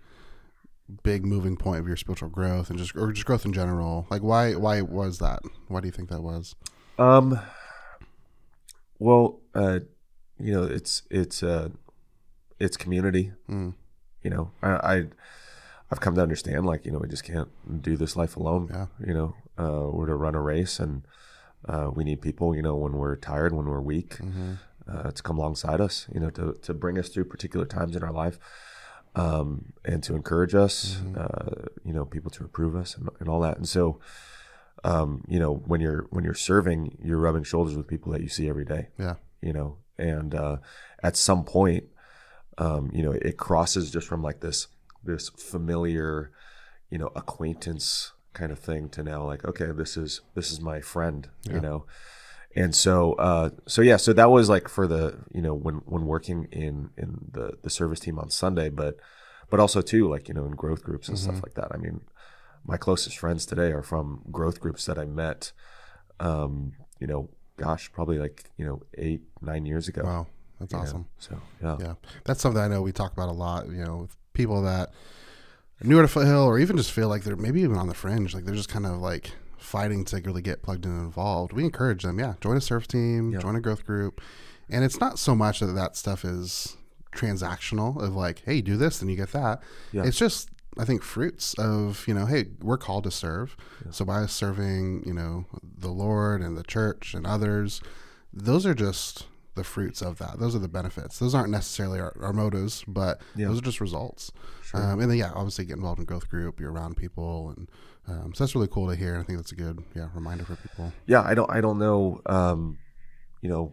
big 1.03 1.25
moving 1.27 1.57
point 1.57 1.81
of 1.81 1.87
your 1.87 1.97
spiritual 1.97 2.31
growth 2.31 2.71
and 2.71 2.79
just 2.79 2.97
or 2.97 3.13
just 3.13 3.27
growth 3.27 3.45
in 3.45 3.53
general. 3.53 4.07
Like, 4.11 4.23
why 4.23 4.55
why 4.55 4.81
was 4.83 5.19
that? 5.19 5.41
Why 5.69 5.81
do 5.81 5.87
you 5.87 5.93
think 5.93 6.09
that 6.09 6.23
was? 6.23 6.55
Um. 6.99 7.39
Well, 8.99 9.41
uh, 9.55 9.81
you 10.39 10.53
know, 10.53 10.65
it's 10.65 11.03
it's 11.11 11.43
uh, 11.43 11.69
it's 12.59 12.77
community. 12.77 13.33
Mm. 13.49 13.75
You 14.23 14.31
know, 14.31 14.51
I, 14.63 14.71
I 14.95 15.05
I've 15.91 16.01
come 16.01 16.15
to 16.17 16.23
understand 16.23 16.67
like 16.67 16.85
you 16.85 16.93
know 16.93 16.99
we 16.99 17.09
just 17.09 17.25
can't 17.25 17.49
do 17.83 17.97
this 17.97 18.17
life 18.17 18.37
alone. 18.37 18.69
Yeah. 18.71 18.87
You 19.07 19.15
know, 19.15 19.35
uh, 19.59 19.91
we're 19.93 20.07
to 20.07 20.15
run 20.15 20.35
a 20.35 20.41
race, 20.43 20.79
and 20.81 21.03
uh, 21.69 21.91
we 21.95 22.05
need 22.05 22.21
people. 22.21 22.55
You 22.55 22.63
know, 22.63 22.77
when 22.77 22.93
we're 22.93 23.17
tired, 23.17 23.53
when 23.55 23.67
we're 23.67 23.81
weak, 23.81 24.17
Mm-hmm. 24.19 24.53
uh, 24.89 25.11
to 25.13 25.23
come 25.23 25.39
alongside 25.39 25.81
us. 25.81 26.07
You 26.13 26.21
know, 26.21 26.31
to 26.31 26.55
to 26.63 26.75
bring 26.75 26.99
us 26.99 27.09
through 27.09 27.25
particular 27.27 27.67
times 27.67 27.97
in 27.97 28.03
our 28.03 28.13
life. 28.13 28.39
Um, 29.15 29.73
and 29.85 30.03
to 30.05 30.15
encourage 30.15 30.55
us, 30.55 30.97
Mm-hmm. 31.03 31.15
uh, 31.19 31.67
you 31.85 31.93
know, 31.93 32.05
people 32.05 32.31
to 32.33 32.45
approve 32.45 32.77
us 32.77 32.95
and, 32.97 33.09
and 33.19 33.29
all 33.29 33.41
that. 33.41 33.57
And 33.57 33.67
so, 33.69 33.99
um, 34.85 35.25
you 35.27 35.39
know, 35.41 35.55
when 35.55 35.81
you're 35.81 36.07
when 36.11 36.25
you're 36.25 36.35
serving, 36.35 36.99
you're 37.03 37.19
rubbing 37.19 37.43
shoulders 37.43 37.77
with 37.77 37.87
people 37.89 38.13
that 38.13 38.21
you 38.21 38.29
see 38.29 38.49
every 38.49 38.65
day. 38.65 38.89
Yeah. 38.99 39.15
You 39.41 39.53
know, 39.53 39.79
and 39.97 40.35
uh, 40.35 40.57
at 41.03 41.17
some 41.17 41.45
point, 41.45 41.85
um, 42.59 42.91
you 42.93 43.03
know, 43.03 43.13
it 43.13 43.37
crosses 43.37 43.91
just 43.91 44.07
from 44.09 44.23
like 44.23 44.41
this 44.41 44.67
this 45.05 45.29
familiar, 45.31 46.31
you 46.91 46.99
know, 46.99 47.11
acquaintance 47.17 48.13
kind 48.35 48.53
of 48.53 48.59
thing 48.59 48.89
to 48.91 49.03
now 49.03 49.25
like, 49.25 49.45
okay, 49.45 49.71
this 49.73 49.97
is 49.97 50.21
this 50.35 50.51
is 50.53 50.61
my 50.61 50.81
friend. 50.81 51.29
You 51.45 51.61
know, 51.61 51.87
and 52.57 52.75
so 52.75 53.13
uh, 53.15 53.51
so 53.67 53.81
yeah, 53.83 53.97
so 53.97 54.13
that 54.13 54.31
was 54.31 54.49
like 54.49 54.69
for 54.69 54.87
the 54.87 55.19
you 55.33 55.41
know 55.43 55.55
when 55.55 55.77
when 55.87 56.07
working 56.07 56.49
in 56.53 56.91
in 56.97 57.31
the 57.33 57.53
the 57.63 57.71
service 57.71 58.01
team 58.01 58.19
on 58.19 58.31
Sunday, 58.31 58.69
but 58.69 58.97
but 59.51 59.61
also 59.61 59.81
too 59.81 60.09
like 60.09 60.29
you 60.29 60.35
know 60.35 60.45
in 60.45 60.53
growth 60.53 60.83
groups 60.83 61.09
and 61.09 61.17
Mm-hmm. 61.17 61.31
stuff 61.31 61.43
like 61.45 61.55
that. 61.55 61.73
I 61.75 61.79
mean, 61.79 62.01
my 62.65 62.77
closest 62.77 63.19
friends 63.19 63.47
today 63.47 63.73
are 63.73 63.83
from 63.83 64.23
growth 64.31 64.61
groups 64.61 64.85
that 64.87 64.99
I 64.99 65.05
met, 65.05 65.53
um, 66.21 66.73
you 67.01 67.07
know, 67.07 67.31
gosh, 67.57 67.91
probably 67.93 68.19
like 68.19 68.51
you 68.57 68.65
know 68.67 68.83
eight 68.97 69.23
nine 69.41 69.65
years 69.67 69.89
ago. 69.89 70.03
Wow, 70.05 70.27
that's 70.59 70.75
awesome. 70.75 71.07
So 71.19 71.41
yeah, 71.63 71.77
Yeah, 71.81 71.95
that's 72.25 72.41
something 72.41 72.61
I 72.63 72.69
know 72.69 72.83
we 72.83 72.93
talk 72.93 73.13
about 73.13 73.29
a 73.29 73.33
lot. 73.33 73.67
You 73.69 73.85
know, 73.85 73.97
with 73.99 74.17
people 74.33 74.63
that 74.63 74.91
are 75.83 75.87
newer 75.87 76.03
to 76.03 76.09
Foothill, 76.09 76.43
or 76.45 76.59
even 76.59 76.77
just 76.77 76.93
feel 76.93 77.09
like 77.09 77.25
they're 77.25 77.37
maybe 77.37 77.61
even 77.63 77.77
on 77.77 77.89
the 77.89 77.95
fringe, 77.95 78.35
like 78.35 78.45
they're 78.45 78.55
just 78.55 78.69
kind 78.69 78.87
of 78.87 78.99
like 78.99 79.33
fighting 79.59 80.05
to 80.07 80.17
really 80.23 80.43
get 80.43 80.63
plugged 80.63 80.85
in 80.87 80.93
and 80.93 81.01
involved. 81.03 81.53
We 81.53 81.65
encourage 81.65 82.03
them, 82.03 82.19
yeah, 82.19 82.35
join 82.41 82.57
a 82.57 82.61
surf 82.61 82.87
team, 82.89 83.31
Yeah. 83.33 83.39
join 83.41 83.55
a 83.57 83.61
growth 83.61 83.85
group, 83.85 84.21
and 84.71 84.85
it's 84.85 85.01
not 85.01 85.19
so 85.19 85.35
much 85.35 85.61
that 85.61 85.67
that 85.67 85.97
stuff 85.97 86.25
is 86.25 86.77
transactional 87.13 88.01
of 88.03 88.15
like, 88.15 88.43
hey, 88.45 88.61
do 88.61 88.77
this, 88.77 89.01
and 89.01 89.11
you 89.11 89.17
get 89.17 89.33
that. 89.33 89.63
Yeah. 89.93 90.05
It's 90.05 90.19
just 90.19 90.49
I 90.79 90.85
think 90.85 91.03
fruits 91.03 91.55
of 91.55 92.05
you 92.07 92.15
know, 92.15 92.27
hey, 92.27 92.47
we're 92.63 92.79
called 92.79 93.05
to 93.05 93.11
serve. 93.11 93.57
So 93.91 94.05
by 94.05 94.25
serving, 94.27 95.03
you 95.07 95.13
know, 95.15 95.47
the 95.63 95.89
Lord 95.91 96.41
and 96.41 96.57
the 96.57 96.63
church 96.63 97.15
and 97.15 97.27
others, 97.27 97.81
those 98.33 98.65
are 98.65 98.75
just 98.75 99.27
the 99.59 99.65
fruits 99.65 100.01
of 100.03 100.19
that. 100.19 100.39
Those 100.39 100.55
are 100.57 100.59
the 100.61 100.69
benefits. 100.81 101.19
Those 101.19 101.35
aren't 101.35 101.51
necessarily 101.51 102.01
our, 102.01 102.15
our 102.23 102.33
motives, 102.33 102.85
but 102.89 103.21
Yeah. 103.37 103.49
those 103.49 103.59
are 103.59 103.63
just 103.71 103.81
results. 103.81 104.33
Um, 104.75 105.01
and 105.01 105.11
then 105.11 105.19
yeah, 105.19 105.33
obviously 105.35 105.65
get 105.67 105.77
involved 105.77 105.99
in 106.01 106.07
growth 106.07 106.29
group. 106.29 106.61
You're 106.61 106.73
around 106.73 106.97
people, 106.97 107.55
and 107.57 107.69
um, 108.07 108.33
so 108.35 108.45
that's 108.45 108.55
really 108.55 108.69
cool 108.69 108.89
to 108.89 108.97
hear. 108.97 109.19
I 109.19 109.23
think 109.23 109.39
that's 109.39 109.53
a 109.53 109.57
good 109.57 109.83
yeah 109.95 110.09
reminder 110.15 110.45
for 110.45 110.57
people. 110.57 110.93
yeah. 111.07 111.23
I 111.23 111.35
don't 111.35 111.51
I 111.51 111.61
don't 111.61 111.79
know, 111.79 112.21
um, 112.27 112.79
you 113.43 113.49
know, 113.51 113.73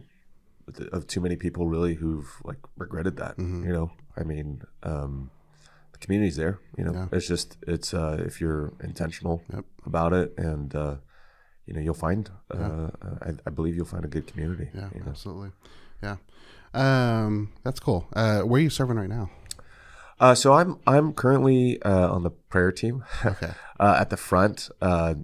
of 0.92 1.06
too 1.06 1.20
many 1.20 1.36
people 1.36 1.68
really 1.68 1.94
who've 1.94 2.28
like 2.44 2.58
regretted 2.76 3.16
that. 3.18 3.36
Mm-hmm. 3.36 3.64
You 3.66 3.72
know, 3.72 3.90
I 4.16 4.22
mean, 4.24 4.62
um, 4.82 5.30
the 5.92 5.98
community's 5.98 6.36
there. 6.36 6.58
You 6.78 6.84
know, 6.84 6.92
Yeah. 6.92 7.06
it's 7.12 7.28
just 7.28 7.56
it's 7.66 7.92
uh, 7.94 8.16
if 8.26 8.40
you're 8.40 8.72
intentional 8.82 9.42
Yep. 9.52 9.64
about 9.86 10.12
it 10.12 10.34
and. 10.38 10.74
Uh, 10.74 10.96
you 11.66 11.74
know, 11.74 11.80
you'll 11.80 11.94
find. 11.94 12.30
Uh, 12.52 12.88
I, 13.22 13.30
I 13.46 13.50
believe 13.50 13.74
you'll 13.76 13.86
find 13.86 14.04
a 14.04 14.08
good 14.08 14.26
community. 14.26 14.70
Yeah, 14.74 14.88
you 14.94 15.00
know? 15.00 15.10
absolutely. 15.10 15.50
Yeah, 16.02 16.16
um, 16.74 17.52
that's 17.62 17.80
cool. 17.80 18.06
Uh, 18.14 18.40
where 18.42 18.58
are 18.58 18.62
you 18.62 18.70
serving 18.70 18.96
right 18.96 19.08
now? 19.08 19.30
Uh, 20.18 20.34
so 20.34 20.54
I'm 20.54 20.78
I'm 20.86 21.12
currently 21.12 21.80
uh, 21.82 22.10
on 22.12 22.22
the 22.22 22.30
prayer 22.30 22.72
team 22.72 23.04
Okay. 23.24 23.50
uh, 23.78 23.96
at 24.00 24.10
the 24.10 24.16
front. 24.16 24.68
Uh, 24.80 25.14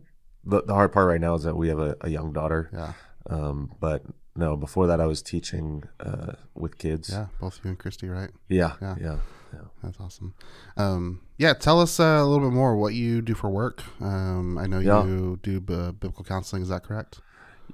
the, 0.45 0.63
the 0.63 0.75
hard 0.75 0.93
part 0.93 1.07
right 1.09 1.21
now 1.21 1.35
is 1.35 1.45
that 1.45 1.57
we 1.57 1.69
have 1.69 1.79
a, 1.79 1.97
a 2.01 2.11
young 2.11 2.33
daughter. 2.33 2.69
Yeah, 2.73 2.93
Um, 3.31 3.73
but 3.81 4.03
no, 4.35 4.57
before 4.57 4.87
that 4.89 5.01
I 5.01 5.07
was 5.07 5.23
teaching 5.23 5.85
uh, 6.01 6.33
with 6.55 6.79
kids. 6.79 7.11
yeah. 7.11 7.27
Both 7.41 7.61
you 7.63 7.71
and 7.71 7.79
Christy, 7.79 8.09
right? 8.09 8.31
yeah, 8.49 8.73
Yeah. 8.83 8.97
yeah, 9.01 9.17
yeah. 9.53 9.61
That's 9.83 9.99
awesome. 10.01 10.35
Um, 10.77 11.21
yeah, 11.39 11.53
tell 11.55 11.81
us 11.81 11.99
uh, 12.01 12.05
a 12.21 12.25
little 12.25 12.49
bit 12.49 12.55
more 12.55 12.77
what 12.77 12.95
you 12.95 13.21
do 13.23 13.35
for 13.35 13.51
work. 13.51 13.83
Um, 14.01 14.59
I 14.59 14.67
know 14.67 14.79
Yeah. 14.79 15.05
you 15.05 15.39
do 15.43 15.61
b- 15.61 15.75
biblical 15.93 16.25
counseling. 16.25 16.63
Is 16.63 16.69
that 16.69 16.83
correct? 16.85 17.21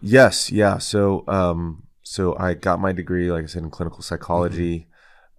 Yes, 0.00 0.50
yeah. 0.52 0.78
So 0.78 1.24
um, 1.28 1.84
so 2.02 2.36
I 2.38 2.54
got 2.54 2.80
my 2.80 2.92
degree, 2.92 3.30
like 3.30 3.44
I 3.44 3.46
said, 3.46 3.62
in 3.62 3.70
clinical 3.70 4.02
psychology. 4.02 4.86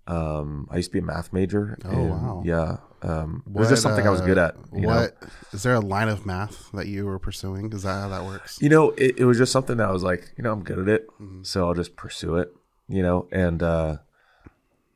Um, 0.08 0.68
I 0.72 0.78
used 0.78 0.90
to 0.90 0.94
be 0.94 1.00
a 1.00 1.04
math 1.04 1.32
major. 1.32 1.78
Oh, 1.86 1.90
and, 1.90 2.10
wow. 2.10 2.44
Yeah. 2.46 2.78
Um, 3.02 3.44
it 3.48 3.54
was 3.58 3.70
just 3.70 3.82
something 3.82 4.06
I 4.06 4.10
was 4.10 4.22
uh, 4.22 4.26
good 4.26 4.38
at. 4.38 4.56
You 4.74 4.82
know? 4.82 4.88
what 4.88 5.16
is 5.54 5.64
there 5.64 5.76
a 5.76 5.80
line 5.80 6.10
of 6.10 6.26
math 6.26 6.70
that 6.74 6.88
you 6.88 7.06
were 7.06 7.20
pursuing? 7.20 7.72
Is 7.72 7.84
that 7.84 7.94
how 8.02 8.10
that 8.10 8.26
works? 8.26 8.58
You 8.62 8.70
know, 8.70 8.90
it, 8.92 9.20
it 9.20 9.26
was 9.26 9.38
just 9.38 9.52
something 9.52 9.78
that 9.78 9.88
I 9.88 9.92
was 9.92 10.04
like, 10.04 10.34
you 10.38 10.44
know, 10.44 10.52
I'm 10.52 10.64
good 10.64 10.80
at 10.80 10.88
it, 10.90 11.08
Mm-hmm. 11.22 11.44
so 11.44 11.68
I'll 11.68 11.74
just 11.76 11.96
pursue 11.96 12.36
it. 12.38 12.52
You 12.88 13.04
know, 13.04 13.28
and 13.32 13.62
uh, 13.64 13.98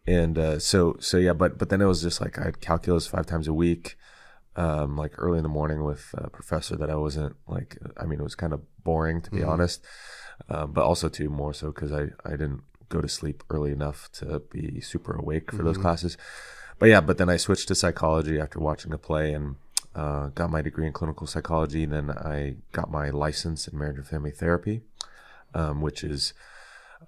and 0.05 0.37
uh, 0.37 0.59
so 0.59 0.97
so 0.99 1.17
yeah, 1.17 1.33
but 1.33 1.57
but 1.57 1.69
then 1.69 1.81
it 1.81 1.85
was 1.85 2.01
just 2.01 2.21
like 2.21 2.37
I 2.39 2.43
had 2.45 2.61
calculus 2.61 3.07
five 3.07 3.25
times 3.25 3.47
a 3.47 3.53
week, 3.53 3.95
um, 4.55 4.97
like 4.97 5.13
early 5.17 5.37
in 5.37 5.43
the 5.43 5.49
morning 5.49 5.83
with 5.83 6.13
a 6.17 6.29
professor 6.29 6.75
that 6.77 6.89
I 6.89 6.95
wasn't 6.95 7.35
like. 7.47 7.77
I 7.97 8.05
mean, 8.05 8.19
it 8.19 8.23
was 8.23 8.35
kind 8.35 8.53
of 8.53 8.61
boring 8.83 9.21
to 9.21 9.31
be 9.31 9.41
Mm-hmm. 9.41 9.49
honest, 9.51 9.83
uh, 10.49 10.65
but 10.67 10.83
also 10.83 11.09
too 11.09 11.29
more 11.29 11.53
so 11.53 11.67
because 11.71 11.91
I 11.91 12.09
I 12.25 12.31
didn't 12.31 12.63
go 12.89 13.01
to 13.01 13.07
sleep 13.09 13.43
early 13.49 13.71
enough 13.71 14.09
to 14.13 14.39
be 14.51 14.79
super 14.81 15.13
awake 15.13 15.51
for 15.51 15.63
Mm-hmm. 15.63 15.63
those 15.63 15.77
classes. 15.77 16.17
But 16.79 16.89
yeah, 16.89 17.01
but 17.01 17.17
then 17.17 17.29
I 17.29 17.37
switched 17.37 17.67
to 17.69 17.75
psychology 17.75 18.39
after 18.39 18.59
watching 18.59 18.93
a 18.93 18.97
play 18.97 19.33
and 19.33 19.55
uh, 19.95 20.27
got 20.29 20.49
my 20.49 20.61
degree 20.61 20.85
in 20.87 20.93
clinical 20.93 21.27
psychology. 21.27 21.85
Then 21.85 22.11
I 22.11 22.55
got 22.71 22.91
my 22.91 23.09
license 23.09 23.67
in 23.67 23.77
marriage 23.77 23.97
and 23.97 24.07
family 24.07 24.31
therapy, 24.31 24.81
um, 25.53 25.81
which 25.81 26.03
is 26.03 26.33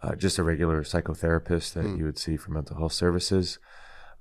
uh, 0.01 0.15
just 0.15 0.37
a 0.37 0.43
regular 0.43 0.83
psychotherapist 0.83 1.73
that 1.73 1.97
you 1.97 2.05
would 2.05 2.17
see 2.17 2.37
for 2.37 2.51
mental 2.51 2.77
health 2.77 2.93
services. 2.93 3.59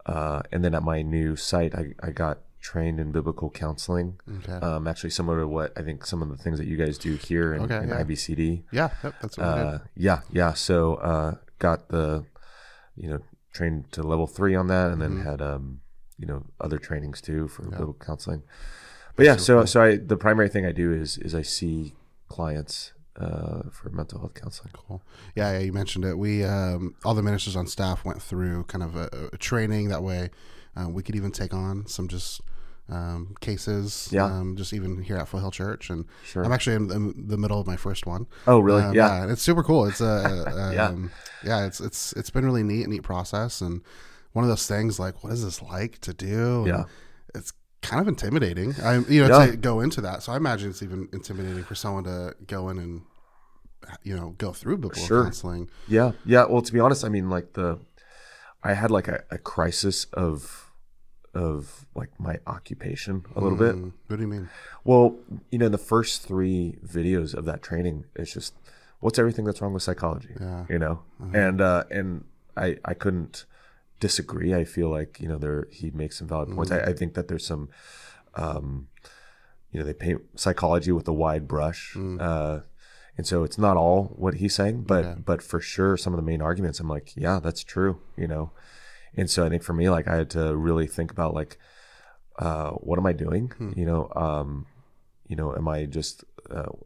Uh, 0.07 0.43
and 0.53 0.65
then 0.65 0.75
at 0.75 0.83
my 0.83 1.03
new 1.03 1.35
site, 1.37 1.75
I, 1.75 1.95
I 2.03 2.11
got 2.11 2.39
trained 2.61 2.99
in 3.01 3.11
biblical 3.13 3.51
counseling. 3.51 4.19
Okay. 4.39 4.53
Um, 4.53 4.87
actually, 4.87 5.11
similar 5.11 5.41
to 5.41 5.47
what 5.49 5.73
I 5.77 5.83
think 5.83 6.05
some 6.07 6.23
of 6.23 6.29
the 6.29 6.37
things 6.37 6.59
that 6.59 6.67
you 6.67 6.77
guys 6.77 6.99
do 6.99 7.17
here 7.17 7.55
in, 7.55 7.63
Okay, 7.63 7.79
in 7.79 7.89
yeah. 7.89 8.03
IBCD. 8.03 8.63
yeah, 8.73 8.91
yep, 9.03 9.15
that's 9.23 9.39
what. 9.39 9.45
Uh, 9.47 9.79
yeah, 9.97 10.21
yeah. 10.31 10.53
So 10.55 10.95
uh, 10.97 11.35
got 11.59 11.89
the, 11.89 12.25
you 12.97 13.09
know, 13.09 13.19
trained 13.53 13.93
to 13.93 14.03
level 14.03 14.27
three 14.27 14.55
on 14.55 14.67
that, 14.69 14.91
and 14.91 15.01
then 15.01 15.13
Mm-hmm. 15.19 15.29
had 15.31 15.41
um, 15.43 15.81
you 16.19 16.27
know 16.27 16.45
other 16.61 16.79
trainings 16.79 17.21
too 17.21 17.49
for 17.49 17.63
biblical 17.63 17.95
counseling. 17.95 18.43
But 19.17 19.27
yeah, 19.27 19.37
so 19.37 19.65
so 19.65 19.83
I 19.83 19.97
the 19.97 20.17
primary 20.17 20.49
thing 20.49 20.65
I 20.67 20.73
do 20.73 20.93
is 20.93 21.19
is 21.19 21.35
I 21.35 21.43
see 21.43 21.95
clients 22.29 22.93
uh, 23.21 23.63
for 23.71 23.91
mental 23.91 24.19
health 24.21 24.35
counseling. 24.35 24.73
Cool. 24.73 25.03
Yeah, 25.35 25.53
yeah, 25.53 25.59
you 25.61 25.73
mentioned 25.73 26.05
it. 26.05 26.19
We 26.19 26.45
um, 26.45 26.95
all 27.05 27.15
the 27.15 27.23
ministers 27.23 27.57
on 27.57 27.67
staff 27.67 28.05
went 28.05 28.21
through 28.23 28.65
kind 28.65 28.83
of 28.83 28.97
a, 28.97 29.29
a 29.33 29.37
training 29.39 29.89
that 29.89 30.03
way. 30.03 30.31
Uh, 30.77 30.89
we 30.89 31.03
could 31.03 31.15
even 31.17 31.31
take 31.31 31.55
on 31.55 31.87
some 31.87 32.09
just 32.09 32.41
um, 32.89 33.35
cases. 33.41 34.09
Yeah. 34.13 34.25
Um, 34.27 34.57
just 34.57 34.73
even 34.73 35.03
here 35.03 35.17
at 35.17 35.29
Foothill 35.29 35.51
Church, 35.53 35.89
and 35.91 36.05
Sure. 36.25 36.45
I'm 36.45 36.53
actually 36.53 36.77
in 36.77 36.87
the, 36.89 37.15
the 37.17 37.37
middle 37.39 37.61
of 37.61 37.67
my 37.67 37.77
first 37.77 38.07
one. 38.07 38.27
Oh, 38.47 38.59
really? 38.59 38.83
Um, 38.83 38.95
yeah. 38.95 39.23
and 39.23 39.31
it's 39.31 39.43
super 39.43 39.63
cool. 39.63 39.87
It's 39.87 40.01
a 40.03 40.73
Yeah. 40.75 40.89
um, 40.89 41.11
yeah. 41.45 41.65
It's 41.67 41.81
it's 41.81 42.13
it's 42.15 42.31
been 42.31 42.45
really 42.45 42.63
neat, 42.65 42.89
neat 42.89 43.03
process, 43.03 43.61
and 43.61 43.81
one 44.33 44.45
of 44.45 44.49
those 44.49 44.67
things 44.67 44.99
like, 44.99 45.23
what 45.23 45.33
is 45.33 45.45
this 45.45 45.63
like 45.63 45.99
to 46.01 46.13
do? 46.13 46.59
And 46.59 46.67
Yeah. 46.67 46.85
it's 47.35 47.53
kind 47.85 48.01
of 48.01 48.09
intimidating. 48.09 48.75
I 48.83 48.99
you 48.99 49.23
know 49.27 49.39
Yeah. 49.41 49.47
to 49.53 49.57
go 49.57 49.81
into 49.81 50.01
that. 50.03 50.23
So 50.23 50.33
I 50.33 50.37
imagine 50.37 50.71
it's 50.71 50.83
even 50.83 51.09
intimidating 51.13 51.65
for 51.65 51.75
someone 51.75 52.05
to 52.05 52.35
go 52.47 52.69
in 52.71 52.79
and 52.79 53.03
you 54.03 54.17
know 54.17 54.35
go 54.39 54.53
through 54.53 54.77
biblical 54.79 55.05
Sure. 55.07 55.25
counseling. 55.25 55.69
Yeah, 55.89 56.13
yeah. 56.25 56.45
Well, 56.47 56.63
to 56.63 56.73
be 56.73 56.81
honest, 56.81 57.05
I 57.05 57.09
mean, 57.09 57.29
like 57.31 57.53
the, 57.53 57.79
I 58.63 58.73
had 58.75 58.91
like 58.91 59.09
a, 59.09 59.23
a 59.31 59.39
crisis 59.39 60.07
of, 60.15 60.71
of 61.35 61.87
like 61.95 62.09
my 62.19 62.39
occupation 62.47 63.25
a 63.37 63.41
little 63.41 63.59
bit. 63.59 63.75
Mm, 63.75 63.93
What 64.07 64.17
do 64.17 64.23
you 64.23 64.29
mean? 64.29 64.49
Well, 64.85 65.17
you 65.51 65.59
know, 65.59 65.69
the 65.69 65.79
first 65.79 66.23
three 66.23 66.79
videos 66.87 67.35
of 67.35 67.45
that 67.45 67.63
training, 67.63 68.05
it's 68.15 68.33
just, 68.33 68.55
what's 69.01 69.19
everything 69.19 69.45
that's 69.45 69.61
wrong 69.61 69.75
with 69.75 69.83
psychology? 69.83 70.31
Yeah. 70.41 70.65
You 70.69 70.79
know, 70.79 71.03
and 71.33 71.61
uh, 71.61 71.85
and 71.91 72.25
I 72.57 72.79
I 72.85 72.95
couldn't 72.95 73.45
disagree. 74.01 74.55
I 74.55 74.65
feel 74.65 74.89
like 74.89 75.21
you 75.21 75.29
know 75.29 75.39
there 75.39 75.69
he 75.71 75.91
makes 75.91 76.19
some 76.19 76.29
valid 76.29 76.51
points. 76.51 76.71
I, 76.71 76.81
I 76.81 76.93
think 76.93 77.15
that 77.15 77.29
there's 77.29 77.47
some, 77.47 77.69
um, 78.35 78.89
you 79.71 79.81
know, 79.81 79.87
they 79.87 79.95
paint 79.95 80.23
psychology 80.37 80.93
with 80.93 81.09
a 81.09 81.13
wide 81.13 81.47
brush. 81.49 81.97
Uh, 82.21 82.61
and 83.17 83.27
so 83.27 83.45
it's 83.45 83.59
not 83.59 83.77
all 83.77 84.13
what 84.17 84.35
he's 84.35 84.55
saying, 84.55 84.83
but 84.83 85.25
but 85.25 85.43
for 85.43 85.61
sure 85.61 85.97
some 85.97 86.13
of 86.13 86.17
the 86.17 86.27
main 86.27 86.43
arguments, 86.43 86.81
I'm 86.81 86.89
like, 86.89 87.13
yeah, 87.17 87.39
that's 87.41 87.63
true, 87.63 88.01
you 88.17 88.27
know. 88.27 88.51
And 89.17 89.31
so 89.31 89.47
I 89.47 89.49
think 89.49 89.63
for 89.63 89.73
me, 89.73 89.89
like 89.89 90.09
I 90.09 90.17
had 90.17 90.31
to 90.31 90.57
really 90.57 90.89
think 90.89 91.13
about 91.13 91.35
like, 91.35 91.57
uh, 92.39 92.71
what 92.71 92.99
am 92.99 93.07
I 93.07 93.13
doing? 93.13 93.53
You 93.77 93.87
know, 93.87 94.13
um, 94.17 94.67
you 95.29 95.37
know, 95.37 95.55
am 95.55 95.69
I 95.69 95.87
just 95.87 96.25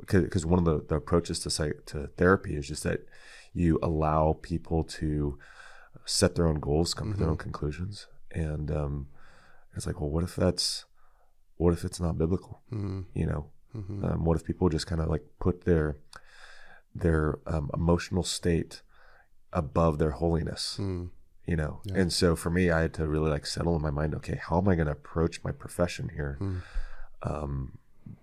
because 0.07 0.47
one 0.47 0.59
of 0.59 0.65
the, 0.65 0.85
the 0.87 0.97
approaches 0.97 1.41
to 1.41 1.50
psych, 1.50 1.85
to 1.87 2.09
therapy 2.17 2.57
is 2.57 2.69
just 2.69 2.85
that 2.85 3.07
you 3.55 3.79
allow 3.83 4.38
people 4.43 4.85
to 4.85 5.38
set 6.04 6.35
their 6.35 6.47
own 6.47 6.61
goals, 6.61 6.95
come 6.95 7.12
to 7.12 7.18
their 7.18 7.28
own 7.30 7.37
conclusions, 7.37 8.07
and 8.33 8.71
um, 8.71 9.09
it's 9.75 9.87
like, 9.87 10.00
well, 10.00 10.11
what 10.11 10.25
if 10.25 10.35
that's 10.37 10.85
what 11.57 11.73
if 11.73 11.85
it's 11.85 12.00
not 12.00 12.16
biblical? 12.18 12.62
Mm, 12.73 13.04
You 13.14 13.26
know, 13.26 13.47
mm-hmm. 13.75 14.04
um, 14.04 14.25
what 14.25 14.37
if 14.37 14.45
people 14.45 14.68
just 14.68 14.87
kind 14.87 15.00
of 15.00 15.09
like 15.09 15.25
put 15.40 15.64
their 15.64 15.97
their 16.95 17.38
um, 17.47 17.71
emotional 17.75 18.23
state 18.23 18.83
above 19.52 19.99
their 19.99 20.12
holiness? 20.12 20.76
Mm, 20.80 21.11
You 21.47 21.57
know, 21.57 21.80
Yeah. 21.85 21.95
and 22.00 22.12
so 22.12 22.37
for 22.37 22.50
me, 22.50 22.71
I 22.71 22.80
had 22.83 22.95
to 22.95 23.07
really 23.09 23.30
like 23.30 23.47
settle 23.47 23.75
in 23.76 23.83
my 23.83 23.90
mind. 23.90 24.14
Okay, 24.14 24.37
how 24.47 24.59
am 24.59 24.68
I 24.68 24.75
going 24.75 24.87
to 24.87 24.92
approach 24.92 25.42
my 25.45 25.52
profession 25.52 26.11
here, 26.11 26.37
Mm. 26.40 26.61
um, 27.23 27.78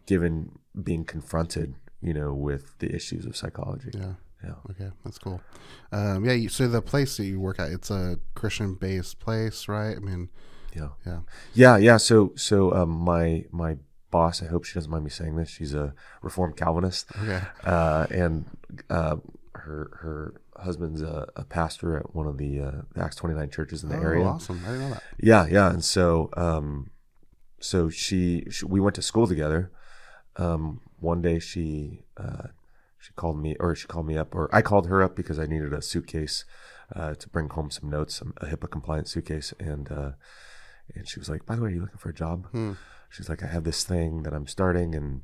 given 0.06 0.60
being 0.84 1.04
confronted, 1.06 1.76
you 2.02 2.14
know, 2.14 2.34
with 2.34 2.78
the 2.80 2.94
issues 2.96 3.26
of 3.26 3.36
psychology? 3.36 3.92
yeah. 3.94 4.14
Yeah. 4.46 4.54
Okay, 4.72 4.92
that's 5.04 5.18
cool. 5.18 5.42
Um, 5.92 6.24
yeah. 6.26 6.34
You, 6.34 6.50
so 6.50 6.68
the 6.68 6.82
place 6.82 7.18
that 7.18 7.26
you 7.26 7.40
work 7.40 7.60
at, 7.60 7.72
it's 7.72 7.90
a 7.90 8.20
Christian-based 8.36 9.20
place, 9.20 9.68
right? 9.68 9.96
I 9.96 10.00
mean, 10.00 10.30
Yeah. 10.76 10.90
yeah. 11.06 11.20
Yeah, 11.54 11.78
yeah. 11.78 11.98
So, 11.98 12.34
so 12.36 12.74
um, 12.74 12.90
my 12.90 13.46
my 13.52 13.78
boss, 14.12 14.44
I 14.44 14.48
hope 14.48 14.64
she 14.66 14.74
doesn't 14.76 14.92
mind 14.92 15.04
me 15.04 15.10
saying 15.10 15.36
this. 15.36 15.50
She's 15.50 15.74
a 15.74 15.94
Reformed 16.22 16.56
Calvinist, 16.58 17.08
Okay. 17.22 17.42
uh, 17.64 18.06
and 18.12 18.46
uh, 18.90 19.18
her 19.56 19.90
her 20.02 20.34
husband's 20.58 21.02
a, 21.02 21.28
a 21.36 21.44
pastor 21.44 21.98
at 21.98 22.16
one 22.16 22.28
of 22.28 22.38
the, 22.38 22.60
uh, 22.62 22.72
the 22.94 23.02
Acts 23.04 23.16
twenty 23.18 23.36
nine 23.36 23.50
churches 23.50 23.84
in 23.84 23.90
the 23.90 23.98
Oh, 23.98 24.02
area. 24.02 24.26
awesome! 24.26 24.62
I 24.66 24.68
didn't 24.72 24.82
know 24.82 24.90
that. 24.96 25.04
Yeah, 25.20 25.48
yeah. 25.48 25.70
And 25.70 25.84
so, 25.84 26.30
um, 26.38 26.92
so 27.60 27.90
she, 27.90 28.46
she 28.52 28.66
we 28.66 28.80
went 28.80 28.96
to 28.96 29.02
school 29.02 29.28
together. 29.28 29.72
Um, 30.38 30.82
one 31.00 31.22
day 31.22 31.40
she 31.40 32.04
uh, 32.18 32.48
she 33.06 33.14
called 33.14 33.38
me, 33.40 33.56
or 33.60 33.76
she 33.76 33.88
called 33.88 34.08
me 34.08 34.18
up, 34.18 34.34
or 34.34 34.50
I 34.54 34.62
called 34.62 34.88
her 34.88 35.04
up 35.04 35.16
because 35.16 35.38
I 35.38 35.46
needed 35.46 35.74
a 35.74 35.82
suitcase 35.82 36.44
uh, 36.96 37.14
to 37.16 37.30
bring 37.30 37.50
home 37.50 37.70
some 37.70 37.90
notes, 37.90 38.16
some, 38.16 38.34
a 38.38 38.46
HIPAA 38.48 38.70
compliant 38.72 39.08
suitcase, 39.08 39.54
and 39.60 39.92
uh, 39.92 40.12
and 40.96 41.08
she 41.08 41.20
was 41.20 41.30
like, 41.30 41.46
"By 41.46 41.56
the 41.56 41.62
way, 41.62 41.70
are 41.70 41.74
you 41.74 41.82
looking 41.82 41.98
for 41.98 42.10
a 42.10 42.14
job?" 42.14 42.48
Hmm. 42.52 42.74
She's 43.10 43.30
like, 43.30 43.44
"I 43.44 43.48
have 43.48 43.64
this 43.64 43.84
thing 43.84 44.24
that 44.24 44.34
I'm 44.34 44.48
starting," 44.48 44.96
and 44.96 45.22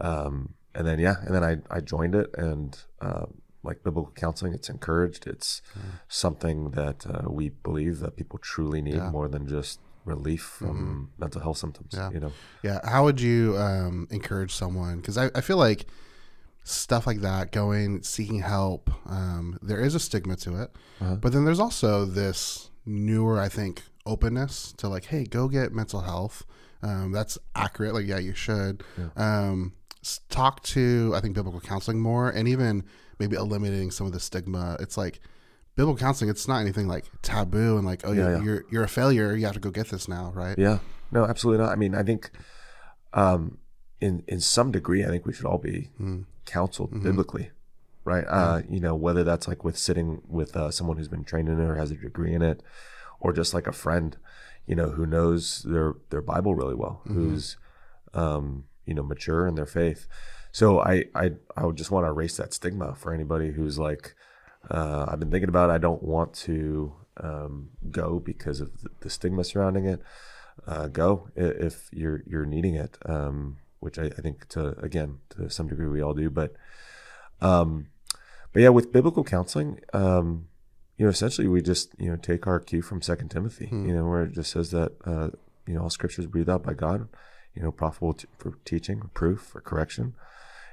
um, 0.00 0.54
and 0.74 0.84
then 0.86 0.98
yeah, 0.98 1.16
and 1.24 1.32
then 1.34 1.44
I 1.44 1.58
I 1.70 1.80
joined 1.80 2.14
it, 2.14 2.30
and 2.36 2.76
uh, 3.00 3.26
like 3.62 3.84
biblical 3.84 4.12
counseling, 4.16 4.52
it's 4.54 4.68
encouraged. 4.68 5.26
It's 5.28 5.62
something 6.08 6.70
that 6.72 7.06
uh, 7.06 7.30
we 7.30 7.50
believe 7.50 8.00
that 8.00 8.16
people 8.16 8.38
truly 8.40 8.82
need 8.82 8.94
Yeah. 8.96 9.10
more 9.10 9.28
than 9.28 9.46
just 9.46 9.78
relief 10.04 10.42
from 10.42 11.10
mental 11.16 11.40
health 11.40 11.58
symptoms. 11.58 11.92
Yeah. 11.94 12.10
You 12.10 12.18
know, 12.20 12.32
Yeah. 12.64 12.80
How 12.84 13.04
would 13.04 13.20
you 13.20 13.56
um, 13.56 14.08
encourage 14.10 14.52
someone? 14.52 14.96
Because 14.96 15.16
I, 15.16 15.30
I 15.32 15.40
feel 15.40 15.58
like 15.58 15.86
stuff 16.64 17.06
like 17.06 17.20
that, 17.20 17.52
going, 17.52 18.02
seeking 18.02 18.40
help, 18.40 18.90
um, 19.06 19.58
there 19.62 19.80
is 19.80 19.94
a 19.94 20.00
stigma 20.00 20.36
to 20.36 20.62
it. 20.62 20.70
Uh-huh. 21.00 21.16
But 21.16 21.32
then 21.32 21.44
there's 21.44 21.60
also 21.60 22.04
this 22.04 22.70
newer, 22.86 23.40
I 23.40 23.48
think, 23.48 23.82
openness 24.06 24.72
to 24.78 24.88
like, 24.88 25.06
hey, 25.06 25.24
go 25.24 25.48
get 25.48 25.72
mental 25.72 26.00
health. 26.02 26.44
Um, 26.82 27.12
that's 27.12 27.38
accurate. 27.54 27.94
Like, 27.94 28.06
yeah, 28.06 28.18
you 28.18 28.34
should. 28.34 28.82
Um, 29.16 29.72
talk 30.28 30.62
to, 30.64 31.12
I 31.14 31.20
think, 31.20 31.34
biblical 31.34 31.60
counseling 31.60 32.00
more 32.00 32.28
and 32.30 32.48
even 32.48 32.84
maybe 33.18 33.36
eliminating 33.36 33.90
some 33.90 34.06
of 34.06 34.12
the 34.12 34.20
stigma. 34.20 34.76
It's 34.80 34.96
like, 34.96 35.20
biblical 35.76 35.96
counseling, 35.98 36.28
it's 36.30 36.46
not 36.48 36.58
anything 36.60 36.88
like 36.88 37.04
taboo 37.22 37.76
and 37.78 37.86
like, 37.86 38.02
oh, 38.04 38.12
Yeah, 38.12 38.22
you're, 38.22 38.32
yeah. 38.36 38.42
you're, 38.42 38.64
you're 38.70 38.84
a 38.84 38.88
failure. 38.88 39.34
You 39.36 39.44
have 39.46 39.54
to 39.54 39.60
go 39.60 39.70
get 39.70 39.88
this 39.88 40.08
now, 40.08 40.32
right? 40.34 40.58
yeah, 40.58 40.78
no, 41.12 41.24
absolutely 41.24 41.64
not. 41.64 41.72
I 41.72 41.76
mean, 41.76 41.94
I 41.94 42.02
think 42.02 42.30
um, 43.12 43.58
in 44.00 44.24
in 44.26 44.40
some 44.40 44.70
degree, 44.72 45.04
I 45.04 45.08
think 45.08 45.24
we 45.26 45.32
should 45.32 45.46
all 45.46 45.58
be 45.58 45.90
Mm. 46.00 46.24
Counseled 46.44 46.90
Mm-hmm. 46.90 47.04
biblically, 47.04 47.50
right? 48.04 48.24
Uh, 48.28 48.62
you 48.68 48.80
know, 48.80 48.94
whether 48.94 49.24
that's 49.24 49.46
like 49.48 49.64
with 49.64 49.76
sitting 49.78 50.22
with 50.28 50.56
uh, 50.56 50.70
someone 50.70 50.96
who's 50.96 51.08
been 51.08 51.24
trained 51.24 51.48
in 51.48 51.60
it 51.60 51.64
or 51.68 51.76
has 51.76 51.90
a 51.90 51.96
degree 51.96 52.34
in 52.34 52.42
it, 52.42 52.62
or 53.20 53.32
just 53.32 53.54
like 53.54 53.66
a 53.66 53.72
friend, 53.72 54.16
you 54.66 54.74
know, 54.74 54.90
who 54.90 55.06
knows 55.06 55.62
their 55.62 55.94
their 56.10 56.22
Bible 56.22 56.54
really 56.54 56.74
well, 56.74 57.02
Mm-hmm. 57.06 57.14
who's 57.14 57.56
um, 58.14 58.64
you 58.86 58.94
know 58.94 59.02
mature 59.02 59.46
in 59.46 59.54
their 59.54 59.66
faith. 59.66 60.06
So 60.52 60.80
I 60.80 61.04
I 61.14 61.32
I 61.56 61.64
would 61.64 61.76
just 61.76 61.90
want 61.90 62.04
to 62.04 62.10
erase 62.10 62.36
that 62.36 62.52
stigma 62.52 62.94
for 62.94 63.12
anybody 63.14 63.52
who's 63.52 63.78
like, 63.78 64.14
uh, 64.70 65.06
I've 65.08 65.18
been 65.20 65.30
thinking 65.30 65.48
about. 65.48 65.70
It, 65.70 65.74
I 65.74 65.78
don't 65.78 66.02
want 66.02 66.34
to 66.46 66.92
um, 67.18 67.70
go 67.90 68.18
because 68.18 68.60
of 68.60 68.82
the, 68.82 68.90
the 69.00 69.10
stigma 69.10 69.44
surrounding 69.44 69.86
it. 69.86 70.00
Uh, 70.66 70.86
go 70.88 71.28
if 71.34 71.88
you're 71.92 72.22
you're 72.26 72.44
needing 72.44 72.74
it, 72.74 72.98
um, 73.06 73.56
which 73.82 73.98
I, 73.98 74.04
I 74.06 74.20
think 74.20 74.48
to 74.50 74.78
again 74.80 75.18
to 75.30 75.50
some 75.50 75.68
degree 75.68 75.88
we 75.88 76.02
all 76.02 76.14
do. 76.14 76.30
But 76.30 76.54
um, 77.40 77.88
but 78.52 78.62
yeah, 78.62 78.68
with 78.68 78.92
biblical 78.92 79.24
counseling, 79.24 79.80
um, 79.92 80.46
you 80.96 81.06
know, 81.06 81.10
essentially 81.10 81.48
we 81.48 81.62
just 81.62 81.94
you 81.98 82.10
know 82.10 82.16
take 82.16 82.46
our 82.46 82.60
cue 82.60 82.82
from 82.82 83.02
Second 83.02 83.30
Timothy, 83.30 83.68
you 83.86 83.94
know, 83.94 84.04
where 84.04 84.22
it 84.24 84.32
just 84.32 84.50
says 84.52 84.70
that 84.70 84.92
uh, 85.04 85.30
you 85.66 85.74
know 85.74 85.82
all 85.82 85.90
scriptures 85.90 86.26
breathed 86.26 86.50
out 86.50 86.62
by 86.62 86.74
God, 86.74 87.08
you 87.54 87.62
know, 87.62 87.72
profitable 87.72 88.14
t- 88.14 88.28
for 88.38 88.58
teaching, 88.64 89.00
reproof, 89.00 89.40
for 89.40 89.60
correction, 89.60 90.14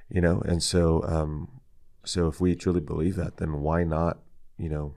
you 0.10 0.22
know, 0.22 0.42
and 0.46 0.62
so 0.62 1.04
um, 1.04 1.60
so 2.06 2.28
if 2.28 2.40
we 2.40 2.56
truly 2.56 2.82
believe 2.82 3.16
that, 3.16 3.38
then 3.38 3.62
why 3.62 3.84
not, 3.84 4.20
you 4.58 4.70
know, 4.70 4.96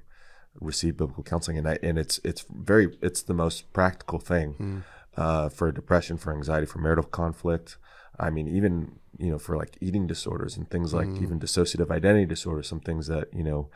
receive 0.61 0.97
biblical 0.97 1.25
counseling? 1.25 1.59
And 1.59 1.69
I, 1.69 1.79
and 1.83 1.99
it's 1.99 2.21
it's 2.25 2.45
very 2.51 2.97
it's 3.01 3.23
the 3.23 3.35
most 3.35 3.73
practical 3.73 4.19
thing 4.19 4.85
uh, 5.17 5.49
for 5.49 5.71
depression, 5.73 6.17
for 6.19 6.35
anxiety, 6.35 6.67
for 6.67 6.79
marital 6.79 7.05
conflict. 7.05 7.77
I 8.19 8.31
mean, 8.31 8.49
even 8.49 8.99
you 9.19 9.31
know, 9.31 9.39
for 9.39 9.57
like 9.57 9.77
eating 9.81 10.07
disorders 10.07 10.57
and 10.57 10.69
things 10.71 10.93
like 10.95 11.09
even 11.23 11.39
dissociative 11.41 11.91
identity 11.91 12.27
disorder, 12.27 12.63
some 12.63 12.81
things 12.81 13.07
that 13.09 13.29
you 13.33 13.43
know 13.45 13.71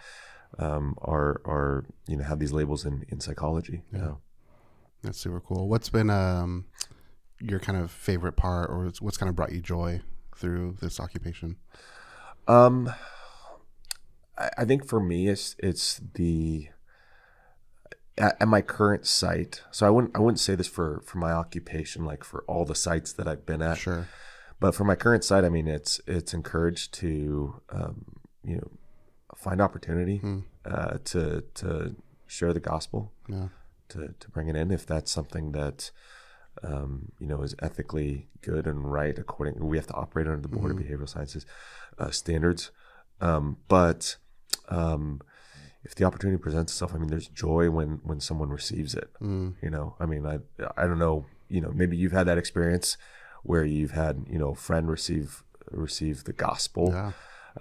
um, 0.58 0.94
are 1.02 1.40
are 1.44 1.84
you 2.06 2.16
know 2.16 2.24
have 2.24 2.38
these 2.38 2.52
labels 2.52 2.84
in 2.84 3.04
in 3.08 3.20
psychology. 3.20 3.82
Yeah. 3.92 4.14
That's 5.02 5.18
super 5.18 5.40
cool. 5.40 5.68
What's 5.68 5.88
been 5.90 6.10
um, 6.10 6.64
your 7.40 7.60
kind 7.60 7.78
of 7.78 7.90
favorite 7.90 8.36
part, 8.36 8.70
or 8.70 8.84
what's- 8.86 9.00
what's 9.02 9.16
kind 9.18 9.28
of 9.28 9.36
brought 9.36 9.52
you 9.52 9.60
joy 9.60 10.00
through 10.34 10.76
this 10.80 10.98
occupation? 10.98 11.56
Um, 12.48 12.90
I, 14.38 14.50
I 14.58 14.64
think 14.64 14.86
for 14.86 15.00
me, 15.00 15.28
it's 15.28 15.54
it's 15.58 16.00
the 16.14 16.68
at, 18.18 18.36
at 18.40 18.48
my 18.48 18.60
current 18.62 19.06
site. 19.06 19.62
So 19.70 19.86
I 19.86 19.90
wouldn't 19.90 20.16
I 20.16 20.20
wouldn't 20.20 20.40
say 20.40 20.54
this 20.54 20.68
for 20.68 21.02
for 21.04 21.18
my 21.18 21.32
occupation, 21.32 22.04
like 22.04 22.24
for 22.24 22.44
all 22.46 22.64
the 22.64 22.74
sites 22.74 23.12
that 23.14 23.28
I've 23.28 23.46
been 23.46 23.62
at. 23.62 23.78
Sure. 23.78 24.08
But 24.58 24.74
for 24.74 24.84
my 24.84 24.94
current 24.94 25.22
site, 25.24 25.44
I 25.44 25.48
mean, 25.48 25.68
it's 25.68 26.00
it's 26.06 26.32
encouraged 26.32 26.94
to 26.94 27.60
um, 27.70 28.04
you 28.42 28.56
know 28.56 28.70
find 29.36 29.60
opportunity 29.60 30.20
uh, 30.64 30.98
to 31.04 31.44
to 31.54 31.96
share 32.26 32.52
the 32.52 32.60
gospel. 32.60 33.12
Yeah. 33.28 33.48
to 33.90 34.14
to 34.18 34.30
bring 34.30 34.48
it 34.48 34.56
in 34.56 34.70
if 34.70 34.86
that's 34.86 35.10
something 35.10 35.52
that 35.52 35.90
um, 36.62 37.12
you 37.18 37.26
know 37.26 37.42
is 37.42 37.54
ethically 37.60 38.28
good 38.40 38.66
and 38.66 38.90
right 38.90 39.18
according. 39.18 39.64
We 39.66 39.76
have 39.76 39.86
to 39.88 39.94
operate 39.94 40.26
under 40.26 40.40
the 40.40 40.48
Board 40.48 40.70
of 40.70 40.78
Behavioral 40.78 41.08
Sciences 41.08 41.44
uh, 41.98 42.10
standards, 42.10 42.70
um, 43.20 43.58
but 43.68 44.16
um, 44.68 45.20
if 45.86 45.94
the 45.94 46.04
opportunity 46.08 46.38
presents 46.46 46.72
itself, 46.72 46.90
I 46.94 46.98
mean, 46.98 47.10
there's 47.14 47.28
joy 47.28 47.64
when 47.76 47.90
when 48.08 48.18
someone 48.28 48.50
receives 48.60 48.92
it. 49.02 49.08
You 49.20 49.70
know, 49.74 49.86
I 50.02 50.06
mean, 50.12 50.22
I 50.26 50.36
I 50.76 50.82
don't 50.88 50.98
know. 51.06 51.16
You 51.54 51.60
know, 51.62 51.72
maybe 51.80 51.96
you've 52.00 52.16
had 52.20 52.26
that 52.30 52.38
experience 52.38 52.88
where 53.50 53.64
you've 53.64 53.92
had 54.02 54.14
you 54.34 54.38
know 54.42 54.50
a 54.50 54.60
friend 54.68 54.84
receive 54.96 55.28
receive 55.70 56.16
the 56.24 56.32
gospel 56.32 56.86
Yeah. 56.92 57.12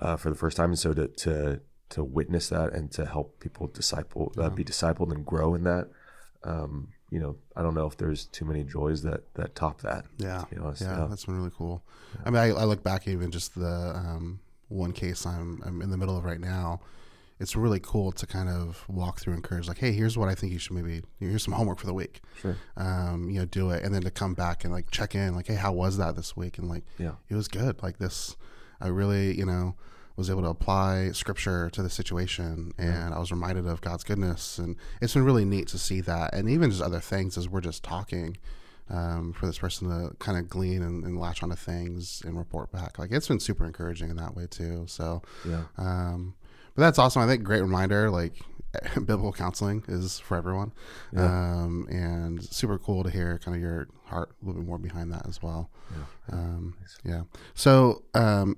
uh, 0.03 0.15
for 0.21 0.29
the 0.33 0.35
first 0.43 0.55
time, 0.57 0.69
and 0.73 0.79
so 0.85 0.93
to 0.99 1.07
to 1.25 1.61
to 1.89 2.03
witness 2.03 2.45
that 2.49 2.73
and 2.73 2.85
to 2.97 3.05
help 3.15 3.27
people 3.39 3.67
disciple 3.81 4.25
uh, 4.37 4.49
be 4.49 4.63
discipled 4.63 5.11
and 5.15 5.21
grow 5.33 5.53
in 5.57 5.63
that. 5.71 5.85
Um, 6.43 6.89
you 7.11 7.19
know, 7.19 7.37
I 7.55 7.61
don't 7.63 7.75
know 7.75 7.87
if 7.91 7.95
there's 7.97 8.25
too 8.25 8.45
many 8.45 8.63
joys 8.63 9.03
that 9.03 9.21
that 9.35 9.53
top 9.55 9.81
that. 9.81 10.05
Yeah, 10.17 10.43
to 10.49 10.55
yeah, 10.55 10.73
Yeah. 10.81 11.07
that's 11.09 11.25
been 11.25 11.37
really 11.37 11.53
cool. 11.55 11.83
I 12.25 12.29
mean, 12.31 12.41
I, 12.45 12.47
I 12.61 12.63
look 12.65 12.83
back 12.83 13.07
even 13.07 13.29
just 13.31 13.53
the 13.55 13.93
um, 13.95 14.39
one 14.67 14.91
case 14.93 15.25
I'm 15.27 15.61
I'm 15.65 15.81
in 15.83 15.89
the 15.91 15.97
middle 15.97 16.17
of 16.17 16.23
right 16.25 16.39
now. 16.39 16.81
It's 17.39 17.55
really 17.55 17.79
cool 17.81 18.11
to 18.13 18.25
kind 18.25 18.47
of 18.47 18.85
walk 18.87 19.19
through 19.19 19.33
and 19.33 19.39
encourage, 19.43 19.67
like, 19.67 19.79
hey, 19.79 19.91
here's 19.91 20.17
what 20.17 20.29
I 20.29 20.35
think 20.35 20.53
you 20.53 20.59
should 20.59 20.71
maybe 20.71 21.01
here's 21.19 21.43
some 21.43 21.53
homework 21.53 21.79
for 21.79 21.85
the 21.85 21.93
week. 21.93 22.21
Sure. 22.41 22.55
Um, 22.77 23.29
you 23.29 23.39
know, 23.39 23.45
do 23.45 23.71
it, 23.71 23.83
and 23.83 23.93
then 23.93 24.03
to 24.03 24.11
come 24.11 24.33
back 24.33 24.63
and 24.63 24.71
like 24.73 24.89
check 24.89 25.15
in, 25.15 25.35
like, 25.35 25.47
hey, 25.47 25.55
how 25.55 25.73
was 25.73 25.97
that 25.97 26.15
this 26.15 26.37
week? 26.37 26.57
And 26.57 26.69
like, 26.69 26.83
Yeah. 26.97 27.15
it 27.27 27.35
was 27.35 27.47
good. 27.49 27.83
Like 27.83 27.97
this, 27.97 28.37
I 28.79 28.87
really, 28.87 29.37
you 29.37 29.45
know, 29.45 29.75
was 30.15 30.29
able 30.29 30.43
to 30.43 30.47
apply 30.47 31.11
scripture 31.11 31.69
to 31.71 31.83
the 31.83 31.89
situation, 31.89 32.71
and 32.77 33.13
I 33.13 33.19
was 33.19 33.31
reminded 33.31 33.67
of 33.67 33.81
God's 33.81 34.05
goodness, 34.05 34.57
and 34.57 34.77
it's 35.01 35.13
been 35.13 35.25
really 35.25 35.43
neat 35.43 35.67
to 35.69 35.77
see 35.77 35.99
that, 36.01 36.33
and 36.33 36.49
even 36.49 36.69
just 36.71 36.81
other 36.81 37.01
things 37.01 37.37
as 37.37 37.49
we're 37.49 37.59
just 37.59 37.83
talking, 37.83 38.37
um, 38.89 39.33
for 39.33 39.45
this 39.45 39.57
person 39.57 39.89
to 39.89 40.15
kind 40.19 40.37
of 40.37 40.47
glean 40.47 40.83
and, 40.83 41.03
and 41.03 41.19
latch 41.19 41.43
onto 41.43 41.55
things 41.57 42.21
and 42.25 42.37
report 42.37 42.71
back. 42.71 42.97
Like 42.97 43.11
it's 43.11 43.27
been 43.27 43.39
super 43.41 43.65
encouraging 43.65 44.09
in 44.09 44.15
that 44.15 44.35
way 44.37 44.47
too. 44.49 44.85
So, 44.87 45.21
Yeah. 45.45 45.63
um, 45.77 46.35
but 46.75 46.81
that's 46.81 46.99
awesome. 46.99 47.21
I 47.21 47.27
think 47.27 47.43
great 47.43 47.61
reminder. 47.61 48.09
Like 48.09 48.33
biblical 48.95 49.31
counseling 49.33 49.83
is 49.87 50.19
for 50.19 50.37
everyone, 50.37 50.71
um, 51.15 51.87
and 51.89 52.43
super 52.43 52.77
cool 52.77 53.03
to 53.03 53.09
hear 53.09 53.39
kind 53.39 53.55
of 53.55 53.61
your 53.61 53.87
heart 54.05 54.29
a 54.41 54.45
little 54.45 54.61
bit 54.61 54.67
more 54.67 54.77
behind 54.77 55.11
that 55.11 55.27
as 55.27 55.41
well. 55.41 55.69
Um, 56.31 56.75
yeah. 57.03 57.23
So, 57.53 58.03
um, 58.13 58.57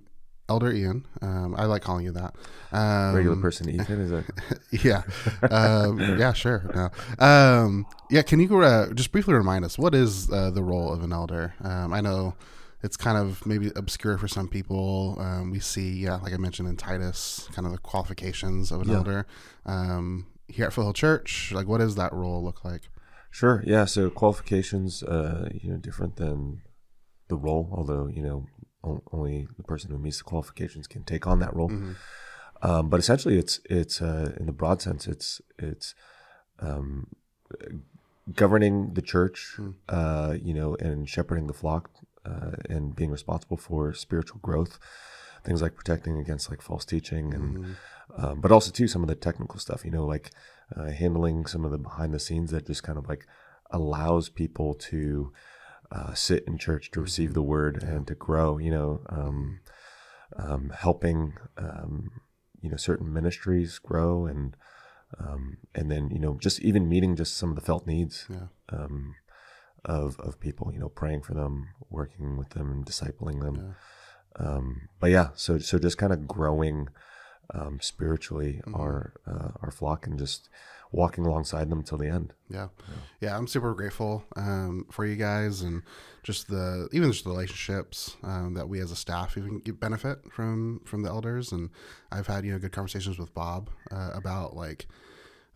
Elder 0.49 0.71
Ian, 0.71 1.05
um, 1.21 1.55
I 1.57 1.65
like 1.65 1.81
calling 1.81 2.05
you 2.05 2.11
that. 2.13 2.33
Um, 2.71 3.15
Regular 3.15 3.35
person 3.35 3.69
Ethan 3.69 3.99
is 3.99 4.11
it? 4.11 4.25
yeah. 4.83 5.03
Um, 5.51 5.99
yeah, 6.17 6.31
sure. 6.33 6.63
No. 6.73 7.25
Um, 7.25 7.85
yeah, 8.09 8.21
can 8.21 8.39
you 8.39 8.57
uh, 8.61 8.93
just 8.93 9.11
briefly 9.11 9.33
remind 9.33 9.65
us 9.65 9.77
what 9.77 9.93
is 9.93 10.31
uh, 10.31 10.51
the 10.51 10.63
role 10.63 10.93
of 10.93 11.03
an 11.03 11.11
elder? 11.11 11.53
Um, 11.61 11.93
I 11.93 11.99
know 11.99 12.35
it's 12.83 12.95
kind 12.97 13.17
of 13.17 13.45
maybe 13.45 13.71
obscure 13.75 14.17
for 14.17 14.27
some 14.27 14.47
people. 14.47 15.17
Um, 15.19 15.51
we 15.51 15.59
see, 15.59 15.91
yeah, 15.93 16.15
like 16.17 16.33
I 16.33 16.37
mentioned 16.37 16.67
in 16.69 16.77
Titus, 16.77 17.47
kind 17.53 17.65
of 17.65 17.71
the 17.71 17.77
qualifications 17.79 18.71
of 18.71 18.81
an 18.81 18.89
Yeah. 18.89 18.95
elder. 18.97 19.27
Um, 19.65 20.27
here 20.47 20.65
at 20.65 20.73
Foothill 20.73 20.93
Church, 20.93 21.51
like 21.53 21.67
what 21.67 21.79
does 21.79 21.95
that 21.95 22.13
role 22.13 22.43
look 22.43 22.63
like? 22.63 22.89
Sure. 23.31 23.63
Yeah. 23.65 23.85
So 23.85 24.09
qualifications, 24.09 25.03
uh, 25.03 25.49
you 25.53 25.71
know, 25.71 25.77
different 25.77 26.15
than 26.15 26.61
the 27.27 27.35
role, 27.35 27.69
although 27.73 28.07
you 28.07 28.23
know 28.23 28.45
only 29.11 29.47
the 29.57 29.63
person 29.63 29.91
who 29.91 29.97
meets 29.97 30.19
the 30.19 30.23
qualifications 30.23 30.87
can 30.87 31.03
take 31.03 31.27
on 31.27 31.39
that 31.39 31.53
role. 31.53 31.71
Um, 32.61 32.89
but 32.89 32.99
essentially, 33.01 33.37
it's 33.37 33.59
it's 33.69 34.01
uh, 34.01 34.33
in 34.39 34.45
the 34.45 34.53
broad 34.53 34.81
sense, 34.81 35.07
it's 35.07 35.41
it's 35.59 35.93
um, 36.59 37.07
governing 38.33 38.93
the 38.93 39.01
church, 39.01 39.57
uh, 39.89 40.35
you 40.41 40.53
know, 40.53 40.75
and 40.75 41.07
shepherding 41.09 41.47
the 41.47 41.53
flock, 41.53 41.89
uh, 42.27 42.51
and 42.69 42.95
being 42.95 43.11
responsible 43.11 43.57
for 43.57 43.93
spiritual 43.93 44.39
growth. 44.41 44.79
Things 45.43 45.61
like 45.61 45.75
protecting 45.75 46.17
against 46.17 46.49
like 46.49 46.61
false 46.61 46.83
teaching, 46.83 47.33
and 47.33 47.75
um, 48.17 48.41
but 48.41 48.51
also 48.51 48.71
too 48.71 48.87
some 48.87 49.01
of 49.01 49.07
the 49.07 49.15
technical 49.15 49.59
stuff. 49.59 49.85
You 49.85 49.91
know, 49.91 50.05
like 50.05 50.31
uh, 50.75 50.91
handling 50.91 51.45
some 51.45 51.63
of 51.63 51.71
the 51.71 51.77
behind 51.77 52.13
the 52.13 52.19
scenes 52.19 52.51
that 52.51 52.67
just 52.67 52.83
kind 52.83 52.97
of 52.97 53.07
like 53.07 53.25
allows 53.71 54.29
people 54.29 54.73
to 54.73 55.31
uh, 55.91 56.13
sit 56.13 56.43
in 56.47 56.57
church 56.57 56.91
to 56.91 57.01
receive 57.01 57.33
the 57.33 57.41
word 57.41 57.81
and 57.81 58.07
to 58.07 58.15
grow. 58.15 58.57
You 58.57 58.71
know, 58.71 59.01
um, 59.07 59.59
um, 60.35 60.73
helping 60.75 61.33
um, 61.57 62.11
you 62.61 62.69
know 62.69 62.77
certain 62.77 63.13
ministries 63.13 63.79
grow 63.79 64.25
and 64.25 64.55
um, 65.19 65.57
and 65.73 65.89
then 65.89 66.09
you 66.09 66.19
know 66.19 66.37
just 66.41 66.59
even 66.61 66.89
meeting 66.89 67.15
just 67.15 67.37
some 67.37 67.49
of 67.49 67.55
the 67.55 67.61
felt 67.61 67.87
needs 67.87 68.27
Yeah. 68.29 68.47
Of 69.87 70.19
of 70.19 70.39
people. 70.39 70.71
You 70.71 70.79
know, 70.79 70.89
praying 70.89 71.23
for 71.23 71.33
them, 71.33 71.69
working 71.89 72.37
with 72.37 72.49
them, 72.49 72.71
and 72.71 72.85
discipling 72.85 73.41
them. 73.41 73.75
Um, 74.35 74.89
but 74.99 75.09
yeah, 75.09 75.29
so 75.35 75.57
so 75.57 75.79
just 75.79 75.97
kind 75.97 76.13
of 76.13 76.27
growing 76.27 76.89
um, 77.53 77.79
spiritually 77.81 78.61
our 78.73 79.13
uh, 79.25 79.49
our 79.61 79.71
flock 79.71 80.05
and 80.05 80.19
just 80.19 80.49
walking 80.91 81.25
alongside 81.25 81.69
them 81.69 81.83
till 81.83 81.97
the 81.97 82.07
end. 82.07 82.33
Yeah. 82.49 82.69
Yeah, 83.19 83.37
I'm 83.37 83.47
super 83.47 83.73
grateful 83.73 84.23
um, 84.35 84.85
for 84.91 85.05
you 85.05 85.15
guys 85.15 85.61
and 85.61 85.83
just 86.23 86.47
the 86.47 86.87
even 86.91 87.11
just 87.11 87.23
the 87.23 87.29
relationships 87.29 88.15
um, 88.23 88.53
that 88.53 88.69
we 88.69 88.79
as 88.79 88.91
a 88.91 88.95
staff 88.95 89.37
even 89.37 89.59
get 89.59 89.79
benefit 89.79 90.19
from 90.31 90.81
from 90.85 91.03
the 91.03 91.09
elders 91.09 91.51
and 91.51 91.69
I've 92.11 92.27
had 92.27 92.45
you 92.45 92.51
know 92.51 92.59
good 92.59 92.71
conversations 92.71 93.19
with 93.19 93.33
Bob 93.33 93.69
uh, 93.91 94.11
about 94.13 94.55
like 94.55 94.87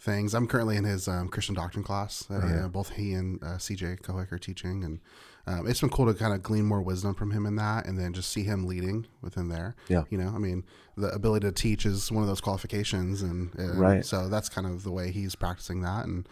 things. 0.02 0.34
I'm 0.34 0.48
currently 0.48 0.78
in 0.78 0.84
his 0.84 1.08
um, 1.08 1.30
Christian 1.30 1.54
doctrine 1.54 1.84
class. 1.84 2.26
Uh, 2.30 2.42
yeah. 2.46 2.68
Both 2.68 2.92
he 2.92 3.14
and 3.14 3.42
uh, 3.44 3.58
CJ 3.58 4.02
Cohick 4.02 4.32
are 4.32 4.40
teaching, 4.40 4.84
and 4.84 5.00
um, 5.46 5.68
it's 5.68 5.80
been 5.80 5.90
cool 5.90 6.08
to 6.08 6.14
kind 6.14 6.34
of 6.34 6.42
glean 6.42 6.66
more 6.66 6.82
wisdom 6.82 7.14
from 7.14 7.32
him 7.32 7.46
in 7.46 7.56
that, 7.58 7.86
and 7.86 7.98
then 8.00 8.14
just 8.14 8.32
see 8.32 8.44
him 8.44 8.66
leading 8.66 9.06
within 9.22 9.50
there. 9.50 9.76
Yeah. 9.88 10.04
you 10.10 10.18
know, 10.18 10.32
I 10.34 10.40
mean, 10.40 10.66
the 10.98 11.10
ability 11.10 11.48
to 11.48 11.52
teach 11.52 11.86
is 11.86 12.12
one 12.12 12.24
of 12.24 12.28
those 12.28 12.42
qualifications, 12.42 13.22
and, 13.22 13.54
and 13.56 13.80
Right. 13.80 14.06
So 14.06 14.28
that's 14.28 14.50
kind 14.50 14.66
of 14.66 14.84
the 14.84 14.92
way 14.92 15.12
he's 15.12 15.36
practicing 15.36 15.82
that, 15.82 16.06
and 16.06 16.28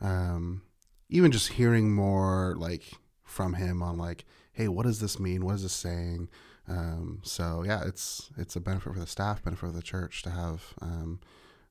um, 0.00 0.62
even 1.08 1.30
just 1.30 1.52
hearing 1.52 1.94
more 1.94 2.54
like 2.56 2.84
from 3.24 3.54
him 3.54 3.82
on 3.82 3.96
like, 3.98 4.24
hey, 4.52 4.68
what 4.68 4.84
does 4.84 5.00
this 5.00 5.20
mean? 5.20 5.44
What 5.44 5.54
is 5.54 5.62
this 5.62 5.72
saying? 5.72 6.28
Um, 6.68 7.20
so 7.22 7.62
yeah, 7.64 7.82
it's 7.84 8.30
it's 8.36 8.56
a 8.56 8.60
benefit 8.60 8.92
for 8.92 8.98
the 9.00 9.06
staff, 9.06 9.42
benefit 9.42 9.60
for 9.60 9.70
the 9.72 9.82
church 9.82 10.22
to 10.22 10.30
have 10.30 10.74
um, 10.80 11.20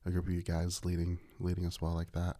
a 0.06 0.10
group 0.10 0.26
of 0.26 0.32
you 0.32 0.42
guys 0.42 0.84
leading 0.84 1.18
leading 1.40 1.66
us 1.66 1.80
well 1.80 1.92
like 1.94 2.12
that. 2.12 2.36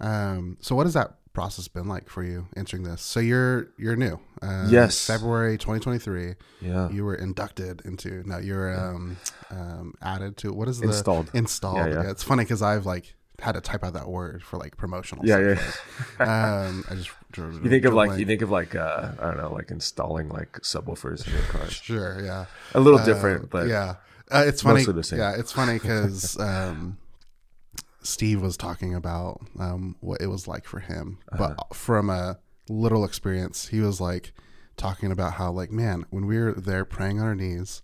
Um, 0.00 0.56
so 0.60 0.74
what 0.74 0.86
has 0.86 0.94
that 0.94 1.14
process 1.32 1.68
been 1.68 1.86
like 1.86 2.08
for 2.08 2.22
you 2.24 2.46
entering 2.56 2.82
this? 2.82 3.02
So 3.02 3.20
you're 3.20 3.68
you're 3.78 3.96
new. 3.96 4.18
Um, 4.42 4.68
Yes. 4.70 5.06
February 5.06 5.58
2023. 5.58 6.34
Yeah, 6.60 6.90
You 6.90 7.04
were 7.04 7.14
inducted 7.14 7.82
into. 7.84 8.22
No, 8.26 8.38
you're 8.38 8.78
um, 8.78 9.16
um, 9.50 9.94
added 10.02 10.36
to. 10.38 10.52
What 10.52 10.68
is 10.68 10.80
the 10.80 10.88
Installed. 10.88 11.30
Installed. 11.34 11.76
Yeah, 11.76 11.86
Yeah, 11.88 12.02
yeah. 12.04 12.10
it's 12.10 12.22
funny 12.22 12.44
because 12.44 12.62
I've 12.62 12.86
like 12.86 13.14
had 13.38 13.52
to 13.52 13.60
type 13.62 13.82
out 13.84 13.94
that 13.94 14.06
word 14.08 14.42
for 14.42 14.58
like 14.58 14.76
promotional. 14.76 15.24
yeah, 15.26 15.54
stuff. 15.54 16.14
yeah. 16.20 16.64
Um, 16.68 16.84
I 16.90 16.94
just 16.96 17.10
You 17.36 17.70
think 17.70 17.84
of 17.84 17.94
like 17.94 18.18
you 18.18 18.26
think 18.26 18.42
of 18.42 18.50
like 18.50 18.74
uh, 18.74 19.12
I 19.18 19.24
don't 19.26 19.36
know, 19.38 19.52
like 19.52 19.70
installing 19.70 20.28
like 20.28 20.52
subwoofers 20.62 21.26
in 21.26 21.32
your 21.34 21.42
car. 21.42 21.70
Sure, 21.70 22.20
yeah. 22.24 22.46
A 22.74 22.80
little 22.80 22.98
Uh, 22.98 23.04
different, 23.04 23.48
but 23.50 23.68
yeah, 23.68 23.94
uh, 24.32 24.44
it's 24.46 24.62
funny. 24.62 24.76
mostly 24.80 24.94
the 24.94 25.02
same. 25.04 25.18
Yeah, 25.18 25.34
it's 25.36 25.52
funny 25.52 25.74
because 25.80 26.38
um, 26.40 26.98
Steve 28.02 28.40
was 28.42 28.56
talking 28.56 28.94
about 28.94 29.40
um, 29.58 29.96
what 30.00 30.20
it 30.20 30.26
was 30.28 30.48
like 30.48 30.64
for 30.66 30.80
him, 30.80 31.18
Uh-huh. 31.32 31.54
but 31.58 31.76
from 31.76 32.08
a 32.10 32.38
literal 32.68 33.04
experience, 33.04 33.68
he 33.68 33.80
was 33.80 34.00
like 34.00 34.32
talking 34.76 35.12
about 35.12 35.34
how 35.34 35.50
like 35.50 35.70
man, 35.70 36.06
when 36.10 36.26
we 36.26 36.38
were 36.38 36.52
there 36.54 36.84
praying 36.84 37.20
on 37.20 37.26
our 37.26 37.34
knees. 37.34 37.82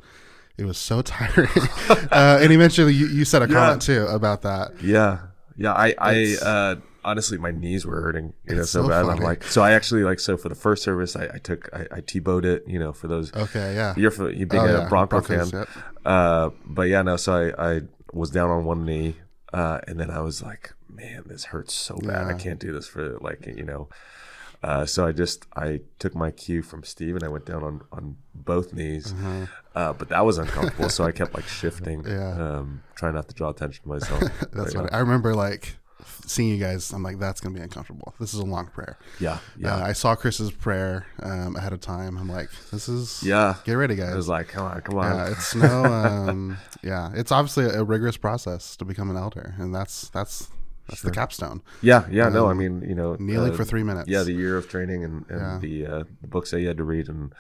It 0.58 0.64
was 0.64 0.78
so 0.78 1.02
tiring, 1.02 1.50
uh, 2.10 2.38
and 2.40 2.50
he 2.50 2.56
mentioned 2.56 2.90
you, 2.94 3.08
you 3.08 3.26
said 3.26 3.42
a 3.42 3.46
comment 3.46 3.82
too 3.82 4.06
about 4.06 4.40
that. 4.42 4.70
yeah, 4.82 5.18
yeah. 5.54 5.74
I 5.74 5.94
I 5.98 6.36
uh, 6.42 6.74
honestly 7.06 7.38
my 7.38 7.50
knees 7.52 7.86
were 7.86 8.00
hurting, 8.02 8.34
you 8.48 8.56
know, 8.56 8.62
so, 8.64 8.82
so 8.82 8.88
bad. 8.88 9.06
I'm 9.06 9.20
like, 9.20 9.44
so 9.44 9.62
I 9.62 9.72
actually 9.72 10.02
like 10.04 10.20
so 10.20 10.36
for 10.36 10.48
the 10.50 10.54
first 10.54 10.82
service, 10.82 11.16
I, 11.16 11.24
I 11.34 11.38
took 11.38 11.70
I, 11.72 11.86
I 11.90 12.00
Tebowed 12.02 12.44
it, 12.44 12.64
you 12.66 12.78
know, 12.78 12.92
for 12.92 13.06
those. 13.08 13.32
Okay, 13.34 13.74
yeah, 13.74 13.94
You're 13.96 14.10
for 14.10 14.30
you 14.30 14.44
being 14.46 14.62
Oh, 14.62 14.66
a 14.66 14.72
yeah, 14.82 14.88
Bronco 14.88 15.20
Broncos, 15.20 15.50
fan, 15.50 15.60
yep. 15.60 15.68
uh, 16.04 16.50
but 16.66 16.82
yeah, 16.88 17.02
no. 17.02 17.16
So 17.16 17.32
I 17.56 17.76
I 17.76 17.80
was 18.12 18.30
down 18.30 18.50
on 18.50 18.64
one 18.64 18.84
knee, 18.84 19.16
uh, 19.54 19.80
and 19.88 19.98
then 20.00 20.10
I 20.10 20.20
was 20.20 20.42
like, 20.42 20.72
man, 20.88 21.22
this 21.26 21.44
hurts 21.46 21.72
so 21.72 21.96
bad. 22.02 22.26
I 22.26 22.34
can't 22.34 22.58
do 22.60 22.72
this 22.72 22.86
for 22.88 23.18
like 23.20 23.46
you 23.46 23.64
know. 23.64 23.88
Uh, 24.62 24.84
so 24.86 25.06
I 25.06 25.12
just 25.12 25.46
I 25.54 25.80
took 25.98 26.14
my 26.14 26.30
cue 26.30 26.62
from 26.62 26.82
Steve 26.82 27.14
and 27.14 27.22
I 27.22 27.28
went 27.28 27.44
down 27.46 27.62
on 27.62 27.82
on 27.92 28.16
both 28.34 28.72
knees, 28.72 29.14
uh, 29.76 29.92
but 29.92 30.08
that 30.08 30.24
was 30.24 30.38
uncomfortable. 30.38 30.88
so 30.88 31.04
I 31.04 31.12
kept 31.12 31.34
like 31.34 31.46
shifting, 31.46 32.02
Mm-hmm. 32.02 32.10
Yeah. 32.40 32.58
um, 32.58 32.82
trying 32.96 33.14
not 33.14 33.28
to 33.28 33.34
draw 33.34 33.50
attention 33.50 33.82
to 33.84 33.88
myself. 33.88 34.22
That's 34.52 34.74
what 34.74 34.92
I 34.92 34.98
remember. 34.98 35.34
Like 35.34 35.76
seeing 36.26 36.48
you 36.50 36.58
guys, 36.58 36.92
I'm 36.92 37.02
like, 37.02 37.18
that's 37.18 37.40
gonna 37.40 37.54
be 37.54 37.60
uncomfortable. 37.60 38.14
This 38.20 38.34
is 38.34 38.40
a 38.40 38.44
long 38.44 38.66
prayer. 38.66 38.98
yeah, 39.20 39.38
yeah, 39.58 39.74
Uh, 39.76 39.86
I 39.86 39.92
saw 39.92 40.14
Chris's 40.14 40.50
prayer 40.52 41.06
um, 41.22 41.56
ahead 41.56 41.72
of 41.72 41.80
time. 41.80 42.16
I'm 42.18 42.28
like, 42.28 42.50
this 42.70 42.88
is 42.88 43.22
yeah. 43.22 43.54
Get 43.64 43.74
ready, 43.74 43.94
I 43.94 44.06
guys. 44.06 44.14
was 44.16 44.28
like, 44.28 44.48
come 44.48 44.66
on, 44.66 44.80
come 44.82 44.98
on. 44.98 45.16
Yeah, 45.16 45.30
it's 45.32 45.54
no. 45.54 45.84
Um, 45.84 46.58
yeah, 46.82 47.10
it's 47.14 47.32
obviously 47.32 47.64
a 47.66 47.82
rigorous 47.84 48.16
process 48.16 48.76
to 48.76 48.84
become 48.84 49.10
an 49.10 49.16
elder, 49.16 49.54
and 49.58 49.74
that's 49.74 50.08
that's 50.10 50.48
That's 50.88 51.02
the 51.02 51.10
capstone. 51.10 51.62
Yeah, 51.82 52.06
yeah. 52.10 52.28
no, 52.28 52.46
I 52.48 52.54
mean, 52.54 52.82
you 52.88 52.94
know, 52.94 53.16
Kneeling 53.18 53.52
uh, 53.52 53.56
for 53.56 53.64
three 53.64 53.82
minutes. 53.82 54.08
Yeah, 54.08 54.22
the 54.22 54.32
year 54.32 54.56
of 54.56 54.68
training 54.68 55.02
and, 55.04 55.24
and 55.28 55.40
Yeah. 55.40 55.58
the 55.60 55.86
uh, 55.86 56.04
the 56.20 56.28
books 56.28 56.50
that 56.52 56.60
you 56.60 56.68
had 56.68 56.76
to 56.76 56.84
read 56.84 57.08
and 57.08 57.32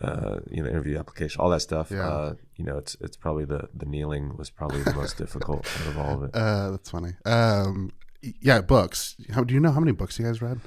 uh, 0.00 0.40
you 0.50 0.62
know 0.62 0.68
interview 0.68 0.98
application, 0.98 1.40
all 1.40 1.50
that 1.50 1.60
stuff. 1.60 1.90
Yeah. 1.90 2.08
Uh, 2.08 2.34
you 2.56 2.64
know, 2.64 2.76
it's 2.78 2.96
it's 3.00 3.16
probably 3.16 3.44
the 3.44 3.68
the 3.74 3.86
kneeling 3.86 4.36
was 4.36 4.50
probably 4.50 4.82
the 4.82 4.94
most 4.94 5.16
difficult 5.18 5.66
out 5.80 5.86
of 5.86 5.98
all 5.98 6.14
of 6.14 6.22
it. 6.24 6.30
Uh, 6.34 6.70
that's 6.72 6.90
funny. 6.90 7.12
Um, 7.24 7.92
yeah, 8.40 8.60
books. 8.60 9.16
How 9.32 9.44
do 9.44 9.52
you 9.54 9.60
know 9.60 9.70
how 9.72 9.80
many 9.80 9.92
books 9.92 10.18
you 10.18 10.24
guys 10.26 10.40
read? 10.42 10.60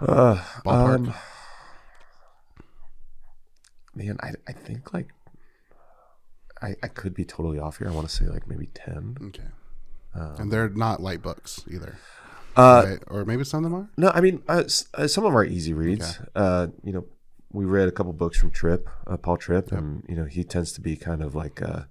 Uh, 0.00 0.36
Ballpark. 0.64 0.94
um, 1.08 1.14
man, 3.94 4.16
I 4.22 4.32
I 4.46 4.52
think 4.52 4.92
like 4.92 5.08
I 6.62 6.74
I 6.82 6.88
could 6.88 7.14
be 7.14 7.24
totally 7.24 7.58
off 7.58 7.78
here. 7.78 7.88
I 7.88 7.92
want 7.92 8.08
to 8.08 8.14
say 8.14 8.26
like 8.26 8.46
maybe 8.48 8.66
ten. 8.74 9.16
Okay. 9.28 9.48
and 10.14 10.50
they're 10.52 10.68
not 10.70 11.00
light 11.00 11.22
books 11.22 11.60
either, 11.70 11.98
Uh, 12.56 12.84
right? 12.86 12.98
Or 13.08 13.24
maybe 13.24 13.44
some 13.44 13.64
of 13.64 13.70
them 13.70 13.80
are. 13.80 13.90
No, 13.96 14.10
I 14.10 14.20
mean 14.20 14.42
uh, 14.48 14.62
s- 14.64 14.86
uh, 14.94 15.06
some 15.06 15.24
of 15.24 15.30
them 15.32 15.36
are 15.38 15.44
easy 15.44 15.74
reads. 15.74 16.18
Uh, 16.34 16.68
you 16.82 16.92
know, 16.92 17.04
we 17.52 17.64
read 17.64 17.88
a 17.88 17.92
couple 17.92 18.12
books 18.12 18.38
from 18.38 18.50
Tripp, 18.50 18.88
uh, 19.06 19.16
Paul 19.16 19.36
Tripp, 19.38 19.72
and 19.72 20.04
you 20.08 20.14
know 20.16 20.24
he 20.24 20.44
tends 20.44 20.72
to 20.72 20.80
be 20.80 20.96
kind 20.96 21.22
of 21.22 21.34
like 21.34 21.62
uh 21.62 21.82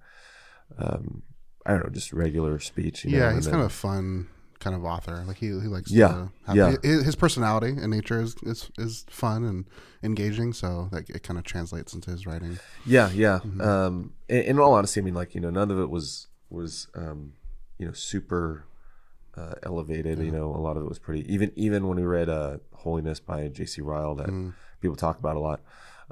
um, 0.78 1.22
I 1.66 1.72
don't 1.72 1.84
know, 1.84 1.90
just 1.90 2.12
regular 2.12 2.58
speech. 2.58 3.04
You 3.04 3.12
know, 3.12 3.18
Yeah, 3.18 3.26
and 3.28 3.36
he's 3.36 3.44
then- 3.46 3.52
kind 3.54 3.64
of 3.64 3.70
a 3.70 3.74
fun 3.74 4.28
kind 4.60 4.74
of 4.74 4.84
author. 4.84 5.22
Like 5.26 5.36
he, 5.38 5.46
he 5.46 5.52
likes 5.68 5.90
Yeah, 5.90 6.08
to 6.08 6.32
have, 6.46 6.56
yeah. 6.56 6.70
hi- 6.82 7.04
His 7.04 7.14
personality 7.14 7.68
and 7.80 7.90
nature 7.90 8.20
is, 8.20 8.34
is 8.42 8.70
is 8.78 9.04
fun 9.08 9.44
and 9.44 9.64
engaging, 10.02 10.52
so 10.52 10.88
that 10.92 11.08
it 11.10 11.22
kind 11.22 11.38
of 11.38 11.44
translates 11.44 11.94
into 11.94 12.10
his 12.10 12.26
writing. 12.26 12.58
yeah, 12.86 13.10
yeah. 13.12 13.38
Mm-hmm. 13.44 13.60
Um, 13.60 14.12
in, 14.28 14.42
in 14.42 14.58
all 14.58 14.74
honesty, 14.74 15.00
I 15.00 15.04
mean, 15.04 15.14
like 15.14 15.34
you 15.34 15.40
know, 15.40 15.50
none 15.50 15.70
of 15.70 15.78
it 15.78 15.90
was 15.90 16.28
was 16.50 16.88
um, 16.94 17.34
you 17.78 17.86
know 17.86 17.92
super 17.92 18.64
uh, 19.38 19.54
elevated. 19.62 20.18
You 20.18 20.30
know, 20.32 20.46
a 20.54 20.62
lot 20.66 20.76
of 20.76 20.82
it 20.82 20.88
was 20.88 20.98
pretty. 20.98 21.32
Even 21.32 21.52
even 21.56 21.86
when 21.88 21.96
we 21.98 22.04
read 22.04 22.28
uh, 22.28 22.58
Holiness 22.74 23.20
by 23.20 23.48
J.C. 23.48 23.80
Ryle, 23.82 24.14
that 24.16 24.26
Mm-hmm. 24.28 24.50
people 24.80 24.96
talk 24.96 25.18
about 25.18 25.36
a 25.36 25.40
lot. 25.40 25.60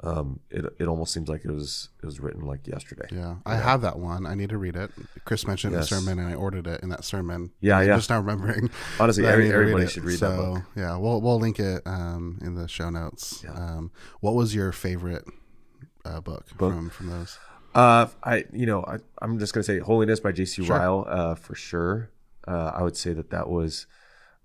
Um, 0.03 0.41
it 0.51 0.63
it 0.77 0.87
almost 0.87 1.11
seems 1.11 1.27
like 1.27 1.43
it 1.43 1.49
was 1.51 1.89
it 2.03 2.05
was 2.05 2.19
written 2.19 2.45
like 2.45 2.67
yesterday. 2.67 3.07
Yeah, 3.11 3.37
I 3.47 3.55
have 3.55 3.81
that 3.81 3.97
one. 3.97 4.27
I 4.27 4.35
need 4.35 4.49
to 4.49 4.57
read 4.59 4.75
it. 4.75 4.91
Chris 5.25 5.47
mentioned 5.47 5.73
Yes. 5.73 5.89
the 5.89 5.95
sermon, 5.95 6.19
and 6.19 6.29
I 6.29 6.35
ordered 6.35 6.67
it 6.67 6.81
in 6.83 6.89
that 6.89 7.03
sermon. 7.03 7.49
Yeah, 7.61 7.79
I'm 7.79 7.87
yeah. 7.87 7.95
Just 7.95 8.11
now 8.11 8.19
remembering. 8.19 8.69
Honestly, 8.99 9.25
every, 9.25 9.45
to 9.49 9.49
read 9.57 9.59
everybody 9.61 9.87
should 9.87 10.03
read 10.03 10.19
so, 10.19 10.29
that 10.29 10.37
book. 10.37 10.63
Yeah, 10.75 10.97
we'll 10.97 11.19
we'll 11.21 11.39
link 11.39 11.59
it 11.59 11.81
um, 11.87 12.37
in 12.43 12.53
the 12.53 12.67
show 12.67 12.91
notes. 12.91 13.43
Um, 13.49 13.89
what 14.19 14.35
was 14.35 14.53
your 14.53 14.71
favorite 14.71 15.25
uh, 16.05 16.21
book, 16.21 16.45
Book? 16.59 16.73
from 16.73 16.89
from 16.91 17.07
those? 17.09 17.39
Uh, 17.73 18.05
I 18.23 18.45
you 18.53 18.67
know 18.67 18.83
I 18.83 18.97
I'm 19.19 19.39
just 19.39 19.51
gonna 19.53 19.63
say 19.63 19.79
Holiness 19.79 20.19
by 20.19 20.31
J.C. 20.31 20.61
Ryle 20.61 21.05
uh, 21.09 21.33
for 21.33 21.55
sure. 21.55 22.11
Uh, 22.47 22.71
I 22.75 22.83
would 22.83 22.95
say 22.95 23.13
that 23.13 23.29
that 23.31 23.49
was 23.49 23.87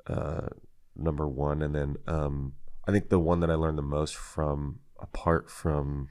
uh, 0.06 0.48
number 0.96 1.28
one, 1.28 1.62
and 1.62 1.74
then 1.74 1.96
um, 2.06 2.54
I 2.86 2.92
think 2.92 3.08
the 3.08 3.18
one 3.18 3.40
that 3.40 3.50
I 3.50 3.54
learned 3.54 3.78
the 3.78 3.82
most 3.82 4.14
from, 4.16 4.80
apart 5.00 5.50
from 5.50 6.08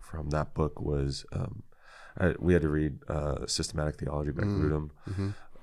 from 0.00 0.30
that 0.30 0.54
book, 0.54 0.80
was 0.80 1.24
um, 1.32 1.62
I, 2.18 2.34
we 2.38 2.52
had 2.52 2.62
to 2.62 2.68
read 2.68 2.98
uh, 3.08 3.46
Systematic 3.46 3.98
Theology 3.98 4.30
by 4.30 4.42
Grudem, 4.42 4.90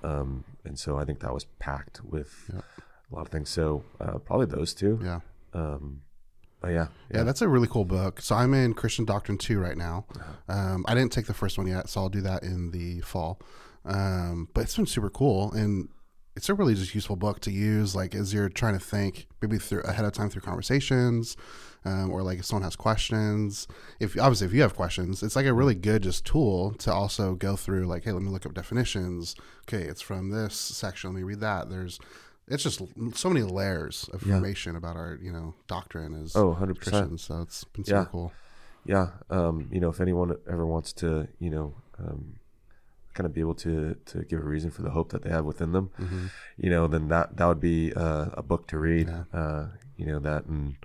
um, 0.03 0.43
and 0.63 0.79
so 0.79 0.97
I 0.97 1.05
think 1.05 1.19
that 1.19 1.33
was 1.33 1.45
packed 1.59 2.01
with 2.03 2.49
a 2.53 3.15
lot 3.15 3.21
of 3.21 3.29
things. 3.29 3.49
So 3.49 3.83
uh, 3.99 4.17
probably 4.19 4.47
those 4.47 4.73
two. 4.73 4.99
Yeah. 5.03 5.19
Um, 5.53 6.01
but 6.61 6.69
yeah, 6.69 6.87
Yeah, 7.11 7.23
that's 7.23 7.41
a 7.41 7.47
really 7.47 7.67
cool 7.67 7.85
book. 7.85 8.21
So 8.21 8.35
I'm 8.35 8.53
in 8.53 8.75
Christian 8.75 9.03
Doctrine 9.03 9.37
2 9.39 9.59
right 9.59 9.75
now. 9.75 10.05
Uh-huh. 10.15 10.53
Um, 10.53 10.85
I 10.87 10.93
didn't 10.93 11.11
take 11.11 11.25
the 11.25 11.33
first 11.33 11.57
one 11.57 11.65
yet, 11.65 11.89
so 11.89 12.01
I'll 12.01 12.09
do 12.09 12.21
that 12.21 12.43
in 12.43 12.69
the 12.69 13.01
fall. 13.01 13.39
Um, 13.85 14.47
but 14.53 14.61
it's 14.61 14.75
been 14.75 14.85
super 14.85 15.09
cool. 15.09 15.51
And 15.53 15.89
it's 16.35 16.49
a 16.49 16.53
really 16.53 16.75
just 16.75 16.95
useful 16.95 17.15
book 17.15 17.39
to 17.41 17.51
use, 17.51 17.95
like 17.95 18.15
as 18.15 18.33
you're 18.33 18.49
trying 18.49 18.73
to 18.73 18.79
think, 18.79 19.27
maybe 19.41 19.57
through 19.57 19.81
ahead 19.81 20.05
of 20.05 20.13
time 20.13 20.29
through 20.29 20.41
conversations, 20.43 21.35
um, 21.83 22.09
or 22.11 22.21
like 22.21 22.39
if 22.39 22.45
someone 22.45 22.63
has 22.63 22.75
questions. 22.75 23.67
If 23.99 24.17
obviously 24.19 24.47
if 24.47 24.53
you 24.53 24.61
have 24.61 24.75
questions, 24.75 25.23
it's 25.23 25.35
like 25.35 25.45
a 25.45 25.53
really 25.53 25.75
good 25.75 26.03
just 26.03 26.25
tool 26.25 26.71
to 26.79 26.93
also 26.93 27.35
go 27.35 27.55
through. 27.55 27.85
Like, 27.85 28.03
hey, 28.05 28.11
let 28.11 28.21
me 28.21 28.29
look 28.29 28.45
up 28.45 28.53
definitions. 28.53 29.35
Okay, 29.67 29.83
it's 29.83 30.01
from 30.01 30.29
this 30.29 30.53
section. 30.55 31.09
Let 31.11 31.17
me 31.17 31.23
read 31.23 31.39
that. 31.41 31.69
There's 31.69 31.99
it's 32.47 32.63
just 32.63 32.81
so 33.15 33.29
many 33.29 33.43
layers 33.43 34.09
of 34.13 34.23
Yeah. 34.25 34.35
information 34.35 34.75
about 34.75 34.95
our 34.95 35.17
you 35.21 35.31
know 35.31 35.53
doctrine 35.67 36.13
as 36.21 36.35
Oh, 36.35 36.53
100%. 36.59 37.19
So 37.19 37.41
it's 37.41 37.63
been 37.65 37.83
super 37.83 37.99
Yeah. 37.99 38.05
cool. 38.11 38.31
yeah 38.85 39.07
um 39.29 39.67
you 39.71 39.79
know 39.79 39.89
if 39.89 40.01
anyone 40.01 40.35
ever 40.49 40.65
wants 40.65 40.91
to 40.91 41.27
you 41.39 41.49
know 41.51 41.75
um 41.99 42.37
kind 43.13 43.25
of 43.25 43.33
be 43.33 43.41
able 43.41 43.55
to 43.55 43.95
to 44.05 44.23
give 44.23 44.39
a 44.39 44.43
reason 44.43 44.71
for 44.71 44.81
the 44.81 44.91
hope 44.91 45.11
that 45.11 45.21
they 45.23 45.29
have 45.29 45.45
within 45.45 45.71
them 45.71 45.89
Mm-hmm. 45.99 46.25
you 46.57 46.69
know 46.69 46.87
then 46.87 47.07
that 47.09 47.37
that 47.37 47.45
would 47.47 47.59
be 47.59 47.93
uh, 47.93 48.27
a 48.33 48.43
book 48.43 48.67
to 48.67 48.77
read 48.79 49.07
Yeah. 49.07 49.23
uh 49.39 49.67
you 49.97 50.05
know 50.05 50.19
that 50.19 50.45
and 50.45 50.75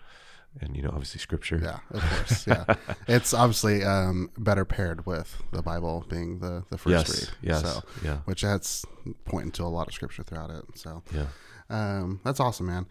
and 0.61 0.75
you 0.77 0.83
know 0.83 0.89
obviously 0.91 1.21
scripture 1.21 1.61
Yeah, 1.63 1.79
of 1.91 2.03
course. 2.11 2.47
Yeah, 2.47 2.65
it's 3.09 3.35
obviously 3.35 3.85
um, 3.85 4.31
better 4.39 4.65
paired 4.65 5.05
with 5.05 5.43
the 5.53 5.61
Bible 5.63 6.05
being 6.09 6.39
the 6.39 6.65
the 6.71 6.79
first 6.79 7.09
yes 7.09 7.21
read. 7.21 7.31
yes 7.53 7.63
So, 7.63 7.83
yeah 8.03 8.19
which 8.25 8.41
that's 8.43 8.85
pointing 9.27 9.53
to 9.53 9.65
a 9.65 9.73
lot 9.79 9.87
of 9.89 9.93
scripture 9.95 10.23
throughout 10.23 10.51
it. 10.51 10.65
So 10.75 11.03
yeah 11.15 11.27
um, 11.69 12.21
that's 12.25 12.41
awesome, 12.41 12.67
man. 12.67 12.87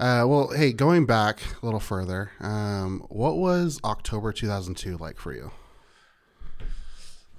Uh, 0.00 0.24
well, 0.26 0.48
hey, 0.48 0.72
going 0.72 1.06
back 1.06 1.38
a 1.62 1.64
little 1.64 1.78
further, 1.78 2.32
um, 2.40 3.04
what 3.10 3.36
was 3.36 3.78
October 3.84 4.32
2002 4.32 4.96
like 4.96 5.18
for 5.18 5.32
you? 5.32 5.52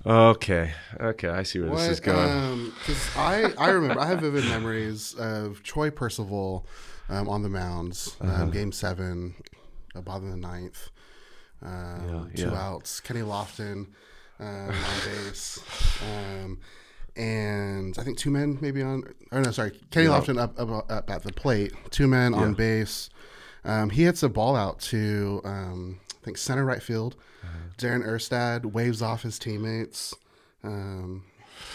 Okay 0.05 0.73
okay 0.99 1.29
i 1.29 1.41
see 1.43 1.59
where 1.59 1.69
this 1.71 1.89
is 1.89 1.99
going 1.99 2.71
Because 2.79 3.15
I, 3.17 3.51
I 3.57 3.69
remember, 3.69 3.99
I 4.01 4.07
have 4.07 4.19
vivid 4.21 4.45
memories 4.45 5.13
of 5.15 5.63
Troy 5.63 5.89
Percival 5.89 6.65
um, 7.09 7.27
on 7.29 7.41
the 7.43 7.49
mounds, 7.49 8.15
Uh-huh. 8.21 8.43
um, 8.43 8.51
game 8.51 8.71
seven, 8.71 9.35
uh, 9.95 10.01
bottom 10.01 10.25
of 10.25 10.31
the 10.31 10.37
ninth, 10.37 10.89
um, 11.63 12.29
Yeah, 12.35 12.43
two 12.43 12.51
yeah. 12.51 12.67
outs, 12.67 12.99
Kenny 12.99 13.21
Lofton 13.21 13.87
um, 14.39 14.69
on 14.69 14.99
base. 15.05 15.59
Um, 16.03 16.59
and 17.15 17.97
I 17.97 18.03
think 18.03 18.17
two 18.17 18.29
men 18.31 18.57
maybe 18.61 18.81
on, 18.83 19.03
or 19.31 19.41
no, 19.41 19.51
sorry, 19.51 19.71
Kenny 19.91 20.05
Yeah. 20.07 20.19
Lofton 20.19 20.37
up, 20.39 20.59
up, 20.59 20.91
up 20.91 21.09
at 21.09 21.23
the 21.23 21.31
plate, 21.33 21.73
two 21.89 22.07
men 22.07 22.33
on 22.33 22.53
base. 22.53 23.09
Um, 23.63 23.89
he 23.89 24.03
hits 24.03 24.21
a 24.23 24.29
ball 24.29 24.55
out 24.55 24.79
to, 24.91 25.41
um, 25.45 25.99
I 26.25 26.27
think, 26.27 26.37
center 26.39 26.65
right 26.65 26.81
field. 26.81 27.15
Uh-huh. 27.43 27.51
Darren 27.77 28.03
Erstad 28.03 28.65
waves 28.65 28.99
off 29.03 29.21
his 29.21 29.37
teammates 29.37 30.11
um, 30.63 31.23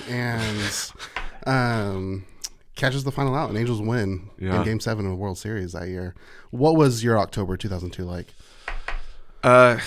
and 0.08 0.92
um, 1.46 2.24
catches 2.74 3.04
the 3.04 3.12
final 3.12 3.36
out, 3.36 3.48
and 3.48 3.56
Angels 3.56 3.80
win 3.80 4.28
Yeah. 4.40 4.58
in 4.58 4.64
Game 4.64 4.80
Seven 4.80 5.04
of 5.04 5.10
the 5.12 5.16
World 5.16 5.38
Series 5.38 5.72
that 5.74 5.86
year. 5.86 6.16
What 6.50 6.74
was 6.74 7.04
your 7.04 7.16
October 7.16 7.56
2002 7.56 8.02
like? 8.04 8.34
Uh, 9.44 9.78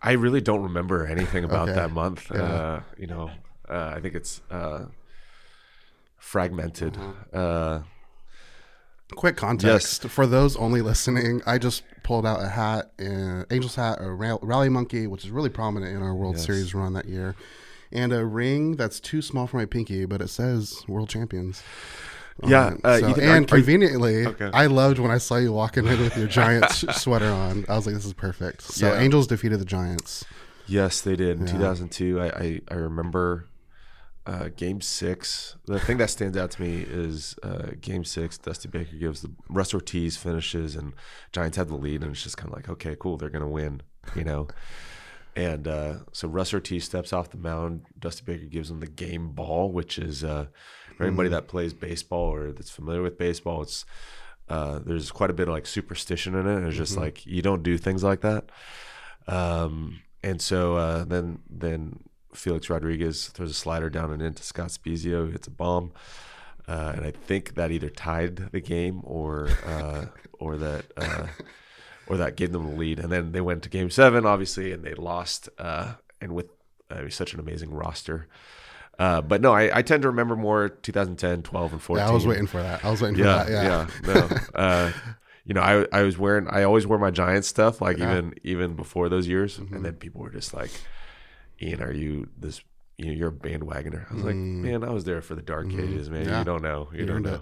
I 0.00 0.12
really 0.12 0.40
don't 0.40 0.62
remember 0.62 1.04
anything 1.04 1.42
about 1.42 1.68
Okay. 1.68 1.74
that 1.76 1.90
month. 1.90 2.30
Yeah. 2.32 2.42
Uh, 2.42 2.82
you 2.96 3.08
know, 3.08 3.32
uh, 3.68 3.94
I 3.96 4.00
think 4.00 4.14
it's 4.14 4.40
uh, 4.52 4.84
fragmented. 6.16 6.94
Mm-hmm. 6.94 7.82
Quick 9.16 9.36
context 9.36 10.04
for 10.08 10.26
those 10.26 10.56
only 10.56 10.82
listening. 10.82 11.42
I 11.46 11.58
just 11.58 11.82
pulled 12.02 12.24
out 12.26 12.42
a 12.42 12.48
hat, 12.48 12.90
uh, 13.00 13.44
Angels 13.50 13.74
hat, 13.74 13.98
a 14.00 14.10
Rally 14.10 14.68
Monkey, 14.68 15.06
which 15.06 15.24
is 15.24 15.30
really 15.30 15.50
prominent 15.50 15.94
in 15.94 16.02
our 16.02 16.14
World 16.14 16.36
Yes. 16.36 16.46
Series 16.46 16.74
run 16.74 16.92
that 16.94 17.06
year, 17.06 17.34
and 17.92 18.12
a 18.12 18.24
ring 18.24 18.76
that's 18.76 19.00
too 19.00 19.20
small 19.20 19.46
for 19.46 19.56
my 19.56 19.66
pinky, 19.66 20.04
but 20.04 20.20
it 20.20 20.28
says 20.28 20.82
World 20.88 21.08
Champions. 21.08 21.62
Yeah, 22.46 22.74
uh, 22.84 23.00
So- 23.00 23.08
Ethan, 23.10 23.24
are- 23.24 23.36
and 23.36 23.52
are 23.52 23.56
you- 23.58 23.62
conveniently, 23.64 24.26
Okay. 24.26 24.50
I 24.54 24.66
loved 24.66 24.98
when 24.98 25.10
I 25.10 25.18
saw 25.18 25.36
you 25.36 25.52
walking 25.52 25.86
in 25.86 25.98
with 26.00 26.16
your 26.16 26.26
Giants 26.28 26.84
sweater 27.00 27.28
on. 27.30 27.66
I 27.68 27.76
was 27.76 27.84
like, 27.84 27.94
"This 27.94 28.06
is 28.06 28.14
perfect." 28.14 28.62
So 28.62 28.86
Yeah. 28.86 28.98
Angels 29.00 29.26
defeated 29.26 29.60
the 29.60 29.66
Giants. 29.66 30.24
Yes, 30.66 31.00
they 31.02 31.16
did 31.16 31.38
in 31.40 31.46
2002. 31.46 32.20
I, 32.20 32.26
I, 32.28 32.60
I 32.70 32.74
remember 32.74 33.44
uh, 34.26 34.48
Game 34.56 34.80
Six. 34.80 35.56
The 35.66 35.80
thing 35.80 35.98
that 35.98 36.10
stands 36.10 36.36
out 36.36 36.50
to 36.52 36.62
me 36.62 36.84
is 36.88 37.36
uh, 37.42 37.72
Game 37.80 38.04
Six. 38.04 38.38
Dusty 38.38 38.68
Baker 38.68 38.96
gives 38.96 39.22
the 39.22 39.30
Russ 39.48 39.74
Ortiz 39.74 40.16
finishes, 40.16 40.76
and 40.76 40.92
Giants 41.32 41.56
have 41.56 41.68
the 41.68 41.76
lead, 41.76 42.02
and 42.02 42.12
it's 42.12 42.22
just 42.22 42.36
kind 42.36 42.50
of 42.50 42.56
like, 42.56 42.68
okay, 42.68 42.96
cool, 42.98 43.16
they're 43.16 43.30
gonna 43.30 43.48
win, 43.48 43.82
you 44.14 44.24
know. 44.24 44.48
And 45.36 45.68
uh, 45.68 45.94
so 46.12 46.28
Russ 46.28 46.52
Ortiz 46.52 46.84
steps 46.84 47.12
off 47.12 47.30
the 47.30 47.38
mound. 47.38 47.82
Dusty 47.98 48.22
Baker 48.24 48.46
gives 48.46 48.70
him 48.70 48.80
the 48.80 48.86
game 48.86 49.30
ball, 49.30 49.70
which 49.70 49.98
is 49.98 50.24
uh, 50.24 50.46
for 50.96 51.04
anybody 51.06 51.28
that 51.30 51.48
plays 51.48 51.72
baseball 51.72 52.34
or 52.34 52.52
that's 52.52 52.70
familiar 52.70 53.02
with 53.02 53.16
baseball. 53.16 53.62
It's 53.62 53.84
uh, 54.48 54.80
there's 54.80 55.10
quite 55.10 55.30
a 55.30 55.32
bit 55.32 55.48
of 55.48 55.54
like 55.54 55.66
superstition 55.66 56.34
in 56.34 56.46
it. 56.46 56.66
It's 56.66 56.76
just 56.76 56.96
like 56.96 57.24
you 57.24 57.40
don't 57.40 57.62
do 57.62 57.78
things 57.78 58.02
like 58.02 58.20
that. 58.22 58.50
Um, 59.28 60.00
and 60.22 60.42
so 60.42 60.74
uh, 60.74 61.04
then 61.04 61.38
then 61.48 62.00
Felix 62.34 62.70
Rodriguez 62.70 63.28
throws 63.28 63.50
a 63.50 63.54
slider 63.54 63.90
down 63.90 64.12
and 64.12 64.22
into 64.22 64.42
Scott 64.42 64.68
Spiezio, 64.68 65.26
who 65.26 65.30
hits 65.30 65.46
a 65.46 65.50
bomb. 65.50 65.92
Uh, 66.68 66.92
and 66.96 67.04
I 67.04 67.10
think 67.10 67.54
that 67.54 67.70
either 67.72 67.88
tied 67.88 68.36
the 68.52 68.60
game 68.60 69.00
or 69.04 69.48
uh, 69.66 70.06
or 70.38 70.56
that 70.58 70.84
uh, 70.96 71.26
or 72.06 72.16
that 72.18 72.36
gave 72.36 72.52
them 72.52 72.64
the 72.70 72.76
lead. 72.76 72.98
And 73.00 73.10
then 73.10 73.32
they 73.32 73.40
went 73.40 73.62
to 73.64 73.68
Game 73.68 73.90
Seven, 73.90 74.24
obviously, 74.24 74.70
and 74.72 74.84
they 74.84 74.94
lost. 74.94 75.48
Uh, 75.58 75.94
and 76.20 76.32
with 76.34 76.46
uh, 76.90 77.08
such 77.08 77.34
an 77.34 77.40
amazing 77.40 77.70
roster, 77.72 78.28
Uh, 78.98 79.20
but 79.22 79.40
no, 79.40 79.52
I, 79.54 79.78
I 79.78 79.82
tend 79.82 80.02
to 80.02 80.08
remember 80.10 80.36
more 80.36 80.68
2010, 80.68 81.42
12, 81.42 81.72
and 81.72 81.80
14. 81.82 82.04
Yeah, 82.04 82.10
I 82.10 82.12
was 82.14 82.26
waiting 82.26 82.46
for 82.46 82.62
that. 82.62 82.84
I 82.84 82.90
was 82.90 83.00
waiting 83.00 83.16
for 83.16 83.22
Yeah, 83.24 83.44
that. 83.44 83.50
Yeah. 83.50 83.86
yeah, 84.04 84.14
no. 84.14 84.36
Uh, 84.54 84.92
you 85.46 85.54
know, 85.54 85.62
I 85.62 85.86
I 85.92 86.02
was 86.02 86.18
wearing 86.18 86.46
I 86.48 86.62
always 86.64 86.86
wore 86.86 86.98
my 86.98 87.10
Giants 87.10 87.48
stuff 87.48 87.80
like 87.80 87.96
Yeah. 87.98 88.04
Mm-hmm. 88.06 88.16
even 88.18 88.34
even 88.42 88.76
before 88.76 89.08
those 89.08 89.26
years, 89.26 89.58
and 89.58 89.84
then 89.84 89.94
people 89.94 90.20
were 90.20 90.30
just 90.30 90.52
like, 90.54 90.70
"Ian, 91.60 91.82
are 91.82 91.92
you 91.92 92.28
this? 92.38 92.60
You 92.98 93.06
know, 93.06 93.12
you're 93.12 93.28
a 93.28 93.32
bandwagoner." 93.32 94.10
I 94.10 94.14
was 94.14 94.24
like, 94.24 94.36
"Man, 94.36 94.84
I 94.84 94.90
was 94.90 95.04
there 95.04 95.20
for 95.22 95.34
the 95.34 95.42
dark 95.42 95.72
ages, 95.72 96.10
man. 96.10 96.24
Mm. 96.24 96.28
Yeah. 96.28 96.38
You 96.40 96.44
don't 96.44 96.62
know, 96.62 96.88
you, 96.92 97.06
don't 97.06 97.16
earned 97.16 97.26
know." 97.26 97.34
it. 97.34 97.40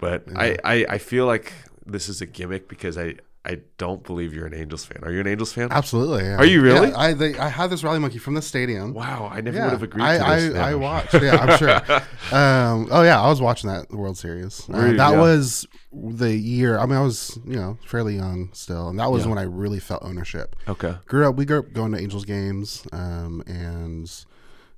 But 0.00 0.24
I, 0.36 0.56
I 0.64 0.86
I 0.90 0.98
feel 0.98 1.26
like 1.26 1.52
this 1.84 2.08
is 2.08 2.20
a 2.20 2.26
gimmick 2.26 2.68
because 2.68 2.96
I 2.96 3.16
I 3.48 3.60
don't 3.78 4.04
believe 4.04 4.34
you're 4.34 4.44
an 4.46 4.52
Angels 4.52 4.84
fan. 4.84 4.98
Are 5.02 5.10
you 5.10 5.20
an 5.20 5.26
Angels 5.26 5.54
fan? 5.54 5.68
Absolutely. 5.70 6.24
yeah. 6.24 6.36
Are 6.36 6.44
you 6.44 6.60
really? 6.60 6.90
Yeah, 6.90 6.98
I 6.98 7.14
they, 7.14 7.38
I 7.38 7.48
had 7.48 7.70
this 7.70 7.82
rally 7.82 7.98
monkey 7.98 8.18
from 8.18 8.34
the 8.34 8.42
stadium. 8.42 8.92
Wow, 8.92 9.30
I 9.32 9.40
never 9.40 9.56
Yeah, 9.56 9.64
would 9.64 9.72
have 9.72 9.82
agreed 9.82 10.02
I, 10.04 10.18
to 10.18 10.44
this. 10.52 10.58
I, 10.58 10.70
I 10.70 10.74
watched. 10.74 11.14
Yeah, 11.14 11.36
I'm 11.36 11.58
sure. 11.58 11.76
um, 12.38 12.88
oh 12.90 13.02
yeah, 13.02 13.20
I 13.20 13.28
was 13.28 13.40
watching 13.40 13.70
that 13.70 13.90
World 13.90 14.18
Series. 14.18 14.68
Uh, 14.68 14.92
that 14.92 15.16
was 15.16 15.66
the 15.90 16.36
year. 16.36 16.78
I 16.78 16.84
mean, 16.84 16.96
I 16.98 17.00
was 17.02 17.38
you 17.46 17.56
know 17.56 17.78
fairly 17.86 18.16
young 18.16 18.50
still, 18.52 18.90
and 18.90 18.98
that 18.98 19.10
was 19.10 19.26
when 19.26 19.38
I 19.38 19.42
really 19.42 19.80
felt 19.80 20.02
ownership. 20.04 20.54
Okay. 20.68 20.94
Grew 21.06 21.26
up. 21.26 21.36
We 21.36 21.46
grew 21.46 21.60
up 21.60 21.72
going 21.72 21.92
to 21.92 21.98
Angels 21.98 22.26
games, 22.26 22.86
um, 22.92 23.42
and 23.46 24.12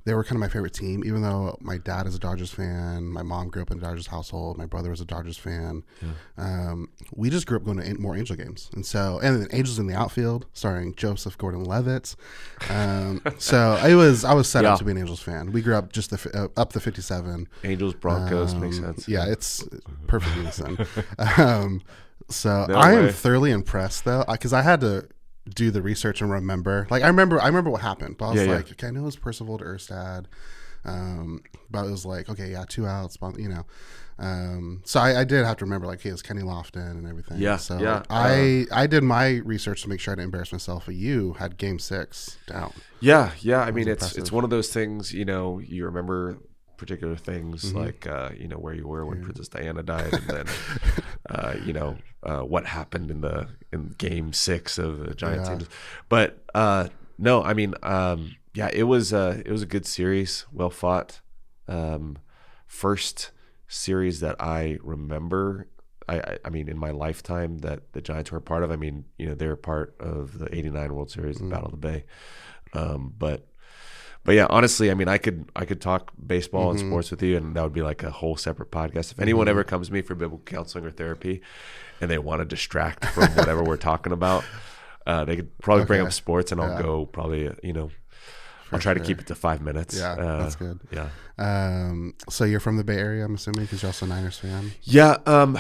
they 0.05 0.15
were 0.15 0.25
kind 0.25 0.37
of 0.37 0.41
my 0.41 0.49
favorite 0.49 0.73
team. 0.73 1.03
Even 1.05 1.23
though 1.23 1.57
my 1.61 1.77
dad 1.79 2.07
is 2.07 2.15
a 2.15 2.19
Dodgers 2.19 2.51
fan, 2.51 3.07
my 3.07 3.23
mom 3.23 3.49
grew 3.49 3.63
up 3.63 3.71
in 3.71 3.79
a 3.79 3.81
Dodgers 3.81 4.07
household, 4.07 4.57
my 4.59 4.67
brother 4.67 4.91
was 4.91 5.01
a 5.01 5.05
Dodgers 5.05 5.37
fan. 5.37 5.83
Um, 6.39 6.89
we 7.15 7.29
just 7.31 7.47
grew 7.47 7.57
up 7.59 7.65
going 7.65 7.79
to 7.79 7.95
more 8.01 8.17
Angel 8.17 8.37
games, 8.37 8.71
and 8.75 8.85
so 8.87 9.19
and 9.23 9.41
then 9.43 9.49
Angels 9.53 9.79
in 9.79 9.87
the 9.87 9.95
outfield, 9.95 10.47
starring 10.53 10.95
Joseph 10.95 11.37
Gordon-Levitt. 11.39 12.17
Um, 12.71 13.21
so 13.39 13.79
it 13.87 13.95
was 13.95 14.25
I 14.25 14.33
was 14.35 14.49
set 14.49 14.65
Yeah. 14.65 14.73
up 14.73 14.79
to 14.79 14.85
be 14.85 14.93
an 14.93 14.99
Angels 14.99 15.21
fan. 15.23 15.53
We 15.53 15.61
grew 15.63 15.75
up 15.77 15.93
just 15.93 16.11
the 16.11 16.31
uh, 16.57 16.61
up 16.61 16.73
the 16.73 16.81
fifty-seven. 16.81 17.49
Angels 17.65 17.95
Broncos 17.95 18.55
makes 18.55 18.79
Um, 18.79 18.85
sense. 18.85 19.09
Yeah, 19.09 19.27
it's 19.27 19.63
perfect 20.07 20.35
unison. 20.37 20.79
um, 21.37 21.83
so 22.29 22.67
No 22.69 22.75
I 22.77 22.93
am 22.93 23.09
thoroughly 23.13 23.51
impressed 23.51 24.05
though, 24.05 24.25
because 24.31 24.53
I 24.53 24.63
had 24.63 24.81
to 24.81 25.09
do 25.49 25.71
the 25.71 25.83
research 25.83 26.21
and 26.21 26.31
remember. 26.31 26.87
Like 26.91 27.03
I 27.03 27.07
remember, 27.09 27.41
I 27.41 27.47
remember 27.47 27.71
what 27.71 27.81
happened, 27.81 28.19
but 28.19 28.27
I 28.27 28.29
was 28.31 28.41
Yeah, 28.41 28.47
yeah. 28.47 28.55
like, 28.57 28.71
okay, 28.73 28.87
I 28.89 28.91
know 28.91 29.01
it 29.03 29.05
was 29.05 29.17
Percival 29.17 29.59
to 29.59 29.65
Erstad, 29.65 30.27
um, 30.85 31.43
but 31.71 31.87
it 31.87 31.91
was 31.91 32.07
like, 32.07 32.29
okay, 32.29 32.51
yeah, 32.51 32.65
two 32.69 32.87
outs, 32.87 33.17
you 33.39 33.49
know. 33.49 33.65
Um, 34.19 34.83
so 34.85 35.01
I, 35.01 35.21
I 35.21 35.25
did 35.25 35.47
have 35.47 35.57
to 35.59 35.65
remember, 35.65 35.87
like, 35.87 36.03
hey, 36.03 36.11
it's 36.11 36.21
Kenny 36.21 36.43
Lofton 36.43 36.91
and 36.91 37.07
everything. 37.07 37.39
Yeah, 37.39 37.57
So 37.57 37.79
yeah, 37.79 38.03
I 38.11 38.67
I 38.71 38.87
did 38.87 39.03
my 39.03 39.37
research 39.45 39.83
to 39.83 39.89
make 39.89 39.99
sure 39.99 40.13
I 40.13 40.17
didn't 40.17 40.27
embarrass 40.27 40.53
myself. 40.53 40.85
But 40.87 40.95
you 40.97 41.35
had 41.39 41.57
Game 41.57 41.79
Six 41.79 42.37
down. 42.47 42.73
Yeah, 43.01 43.31
yeah. 43.41 43.61
I 43.63 43.71
mean, 43.71 43.89
it's 43.89 44.03
impressive. 44.03 44.19
it's 44.19 44.31
one 44.33 44.45
of 44.45 44.51
those 44.51 44.69
things. 44.71 45.15
You 45.15 45.25
know, 45.25 45.59
you 45.59 45.87
remember 45.87 46.37
particular 46.81 47.15
things 47.17 47.65
Mm-hmm. 47.67 47.79
like 47.79 48.07
uh, 48.07 48.31
you 48.37 48.49
know 48.49 48.57
where 48.57 48.75
you 48.75 48.89
were 48.89 49.05
when 49.07 49.23
Princess 49.23 49.49
Diana 49.49 49.83
died, 49.83 50.13
and 50.13 50.27
then 50.29 50.47
uh, 51.31 51.55
you 51.65 51.73
know 51.73 51.97
uh, 52.23 52.41
what 52.41 52.67
happened 52.67 53.11
in 53.11 53.21
the 53.21 53.49
in 53.73 53.95
Game 53.99 54.33
Six 54.33 54.79
of 54.79 54.99
the 55.07 55.15
Giants. 55.15 55.49
Yeah. 55.49 55.59
But 56.09 56.43
uh, 56.55 56.89
no, 57.19 57.43
I 57.43 57.53
mean, 57.55 57.75
um, 57.83 58.35
yeah, 58.55 58.71
it 58.73 58.85
was 58.85 59.13
uh, 59.13 59.43
it 59.45 59.53
was 59.53 59.63
a 59.63 59.67
good 59.67 59.87
series, 59.87 60.47
well 60.53 60.71
fought. 60.71 61.21
Um, 61.69 62.17
first 62.67 63.31
series 63.69 64.21
that 64.21 64.37
I 64.41 64.79
remember. 64.83 65.69
I, 66.09 66.17
I, 66.19 66.39
I 66.47 66.51
mean, 66.51 66.69
in 66.69 66.77
my 66.77 66.91
lifetime 66.91 67.59
that 67.59 67.93
the 67.93 68.01
Giants 68.01 68.33
were 68.33 68.39
a 68.39 68.43
part 68.43 68.65
of. 68.65 68.71
I 68.73 68.77
mean, 68.77 69.05
you 69.19 69.27
know, 69.27 69.35
they 69.35 69.47
were 69.47 69.55
part 69.55 69.95
of 70.01 70.39
the 70.39 70.53
'89 70.53 70.95
World 70.95 71.11
Series, 71.11 71.37
the 71.39 71.45
Battle 71.45 71.67
of 71.67 71.73
the 71.73 71.77
Bay. 71.77 72.05
Um, 72.73 73.15
but 73.17 73.47
but 74.25 74.35
yeah, 74.35 74.47
honestly, 74.51 74.91
I 74.91 74.95
mean, 74.95 75.09
I 75.09 75.19
could 75.19 75.51
I 75.57 75.65
could 75.65 75.81
talk 75.81 76.13
baseball 76.27 76.71
and 76.71 76.79
sports 76.79 77.11
with 77.11 77.23
you, 77.23 77.37
and 77.37 77.55
that 77.57 77.63
would 77.63 77.73
be 77.73 77.83
like 77.83 78.03
a 78.03 78.11
whole 78.11 78.37
separate 78.37 78.71
podcast. 78.71 79.13
If 79.13 79.21
anyone 79.21 79.49
ever 79.49 79.65
comes 79.65 79.89
to 79.89 79.93
me 79.93 80.03
for 80.03 80.15
biblical 80.15 80.43
counseling 80.45 80.85
or 80.85 80.91
therapy, 80.91 81.41
and 82.01 82.11
they 82.11 82.19
want 82.19 82.41
to 82.41 82.45
distract 82.45 83.05
from 83.07 83.29
whatever 83.37 83.63
we're 83.65 83.77
talking 83.77 84.13
about, 84.13 84.45
uh, 85.07 85.25
they 85.25 85.37
could 85.37 85.57
probably 85.59 85.85
bring 85.87 86.01
up 86.03 86.13
sports, 86.13 86.53
and 86.53 86.61
I'll 86.61 86.81
go 86.83 87.07
probably 87.07 87.51
you 87.63 87.73
know. 87.73 87.91
I'll 88.73 88.79
try 88.79 88.95
to 88.95 89.01
keep 89.01 89.19
it 89.19 89.27
to 89.27 89.35
five 89.35 89.61
minutes. 89.63 89.99
Yeah, 89.99 90.13
Uh, 90.13 90.39
that's 90.45 90.55
good. 90.55 90.79
Yeah, 90.93 91.09
Um, 91.39 92.15
so 92.29 92.45
you're 92.45 92.61
from 92.61 92.77
the 92.77 92.85
Bay 92.85 92.99
Area, 92.99 93.25
I'm 93.25 93.35
assuming, 93.35 93.63
because 93.65 93.83
you're 93.83 93.89
also 93.89 94.07
a 94.07 94.09
Niners 94.09 94.39
fan. 94.39 94.71
yeah. 94.85 95.17
Um, 95.27 95.59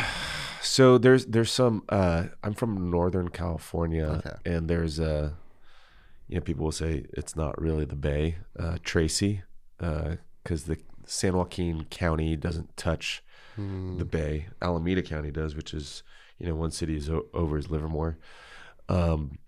so 0.62 0.96
there's 0.96 1.26
there's 1.26 1.50
some. 1.50 1.82
Uh, 1.88 2.26
I'm 2.44 2.54
from 2.54 2.88
Northern 2.88 3.28
California, 3.28 4.04
Okay. 4.24 4.36
and 4.46 4.68
there's 4.70 5.00
a. 5.00 5.34
You 6.30 6.36
know, 6.36 6.42
people 6.42 6.64
will 6.64 6.72
say 6.84 7.04
it's 7.12 7.34
not 7.34 7.60
really 7.60 7.84
the 7.84 7.96
Bay, 7.96 8.36
uh, 8.58 8.76
Tracy, 8.84 9.42
because 9.78 10.64
the 10.64 10.78
San 11.04 11.36
Joaquin 11.36 11.84
County 11.90 12.36
doesn't 12.36 12.76
touch 12.76 13.22
Hmm. 13.56 13.98
the 13.98 14.04
Bay. 14.04 14.46
Alameda 14.62 15.02
County 15.02 15.32
does, 15.32 15.56
which 15.56 15.74
is 15.74 16.04
you 16.38 16.46
know 16.46 16.54
one 16.54 16.70
city 16.70 16.96
is 16.96 17.10
o- 17.10 17.26
over 17.34 17.58
is 17.58 17.68
Livermore. 17.68 18.16
Um, 18.88 19.38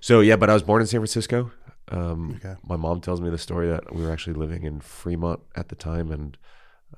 so 0.00 0.20
yeah, 0.20 0.36
but 0.36 0.48
I 0.48 0.54
was 0.54 0.62
born 0.62 0.80
in 0.80 0.86
San 0.86 1.00
Francisco. 1.00 1.50
Um, 1.88 2.34
Okay. 2.36 2.54
My 2.62 2.76
mom 2.76 3.00
tells 3.00 3.20
me 3.20 3.30
the 3.30 3.38
story 3.38 3.66
that 3.68 3.92
we 3.94 4.02
were 4.04 4.12
actually 4.12 4.34
living 4.34 4.62
in 4.62 4.78
Fremont 4.80 5.40
at 5.56 5.70
the 5.70 5.74
time, 5.74 6.12
and 6.12 6.38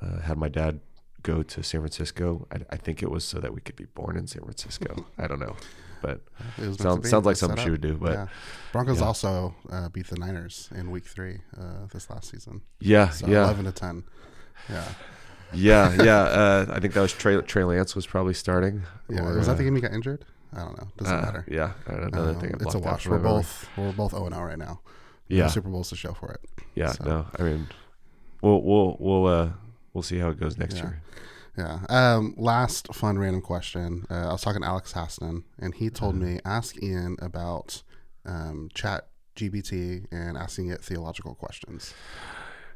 uh, 0.03 0.21
had 0.21 0.37
my 0.37 0.49
dad 0.51 0.81
go 1.23 1.43
to 1.43 1.63
San 1.63 1.81
Francisco. 1.81 2.47
I, 2.53 2.59
I 2.71 2.77
think 2.77 3.03
it 3.03 3.11
was 3.11 3.25
so 3.25 3.39
that 3.39 3.55
we 3.55 3.61
could 3.61 3.77
be 3.77 3.87
born 3.87 4.17
in 4.17 4.27
San 4.27 4.43
Francisco. 4.43 5.07
I 5.19 5.27
don't 5.27 5.41
know, 5.41 5.57
but 6.03 6.21
It 6.59 6.69
was 6.69 6.79
sounds 6.79 7.27
like 7.27 7.37
something 7.37 7.63
she 7.63 7.71
would 7.71 7.81
do. 7.81 7.95
But 7.95 8.13
yeah. 8.13 8.27
Broncos 8.73 9.01
yeah. 9.01 9.07
also 9.07 9.55
uh, 9.71 9.89
beat 9.89 10.09
the 10.09 10.17
Niners 10.17 10.69
in 10.75 10.91
Week 10.91 11.05
Three 11.05 11.41
uh, 11.59 11.87
this 11.93 12.11
last 12.11 12.31
season. 12.31 12.63
yeah, 12.81 13.11
So 13.11 13.27
yeah, 13.27 13.45
eleven 13.45 13.65
to 13.67 13.73
ten. 13.73 14.05
Yeah, 14.69 14.85
yeah, 15.53 15.97
yeah. 16.03 16.21
Uh, 16.21 16.67
I 16.71 16.81
think 16.81 16.95
that 16.95 17.01
was 17.01 17.13
Trey, 17.13 17.41
Trey 17.43 17.65
Lance 17.65 17.95
was 17.95 18.07
probably 18.07 18.35
starting. 18.35 18.83
yeah. 19.09 19.23
or, 19.23 19.37
was 19.37 19.47
that 19.47 19.57
the 19.57 19.65
game 19.65 19.75
he 19.75 19.81
got 19.81 19.93
injured? 19.93 20.25
I 20.53 20.61
don't 20.61 20.77
know. 20.77 20.89
Doesn't 20.97 21.17
uh, 21.17 21.23
matter. 21.23 21.45
Yeah, 21.49 21.73
another 21.87 22.31
Um, 22.31 22.41
thing. 22.41 22.55
It's 22.61 22.75
a 22.75 22.79
wash. 22.79 23.07
We're 23.07 23.19
memory. 23.19 23.31
both 23.31 23.69
we're 23.77 23.93
both 23.93 24.11
zero 24.11 24.29
now 24.29 24.43
right 24.43 24.59
now. 24.59 24.81
No 25.29 25.37
Yeah, 25.37 25.47
Super 25.47 25.69
Bowls 25.69 25.91
to 25.91 25.97
show 25.97 26.13
for 26.13 26.33
it. 26.33 26.41
yeah. 26.75 26.93
so. 26.93 27.05
No, 27.05 27.27
I 27.39 27.43
mean, 27.43 27.69
we'll 28.43 28.63
we'll 28.63 28.97
we'll 28.99 29.27
uh 29.27 29.49
we'll 29.93 30.03
see 30.03 30.19
how 30.19 30.29
it 30.31 30.39
goes 30.41 30.57
next 30.59 30.77
Yeah. 30.77 30.83
year. 30.83 31.03
Yeah. 31.59 31.79
Um, 31.89 32.35
last 32.39 32.95
fun 32.95 33.19
random 33.19 33.43
question. 33.43 34.07
Uh, 34.11 34.29
I 34.29 34.33
was 34.33 34.41
talking 34.43 34.63
to 34.63 34.69
Alex 34.69 34.93
Haston, 34.93 35.43
and 35.59 35.75
he 35.75 35.91
told 35.91 36.15
Uh-huh. 36.17 36.25
me 36.25 36.41
ask 36.45 36.81
Ian 36.83 37.17
about 37.21 37.83
um, 38.25 38.69
Chat 38.75 39.09
GPT 39.37 40.07
and 40.13 40.37
asking 40.37 40.69
it 40.69 40.83
theological 40.83 41.35
questions. 41.35 41.93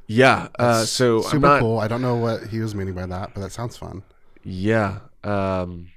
Yeah. 0.07 0.49
Uh, 0.59 0.85
so 0.85 1.21
super 1.23 1.37
I'm 1.37 1.43
not. 1.43 1.61
cool. 1.61 1.79
I 1.79 1.89
don't 1.89 2.03
know 2.03 2.17
what 2.17 2.49
he 2.49 2.61
was 2.61 2.75
meaning 2.75 2.95
by 2.95 3.07
that, 3.07 3.33
but 3.35 3.41
that 3.43 3.53
sounds 3.53 3.77
fun. 3.77 4.03
Yeah. 4.43 4.99
Um, 5.23 5.89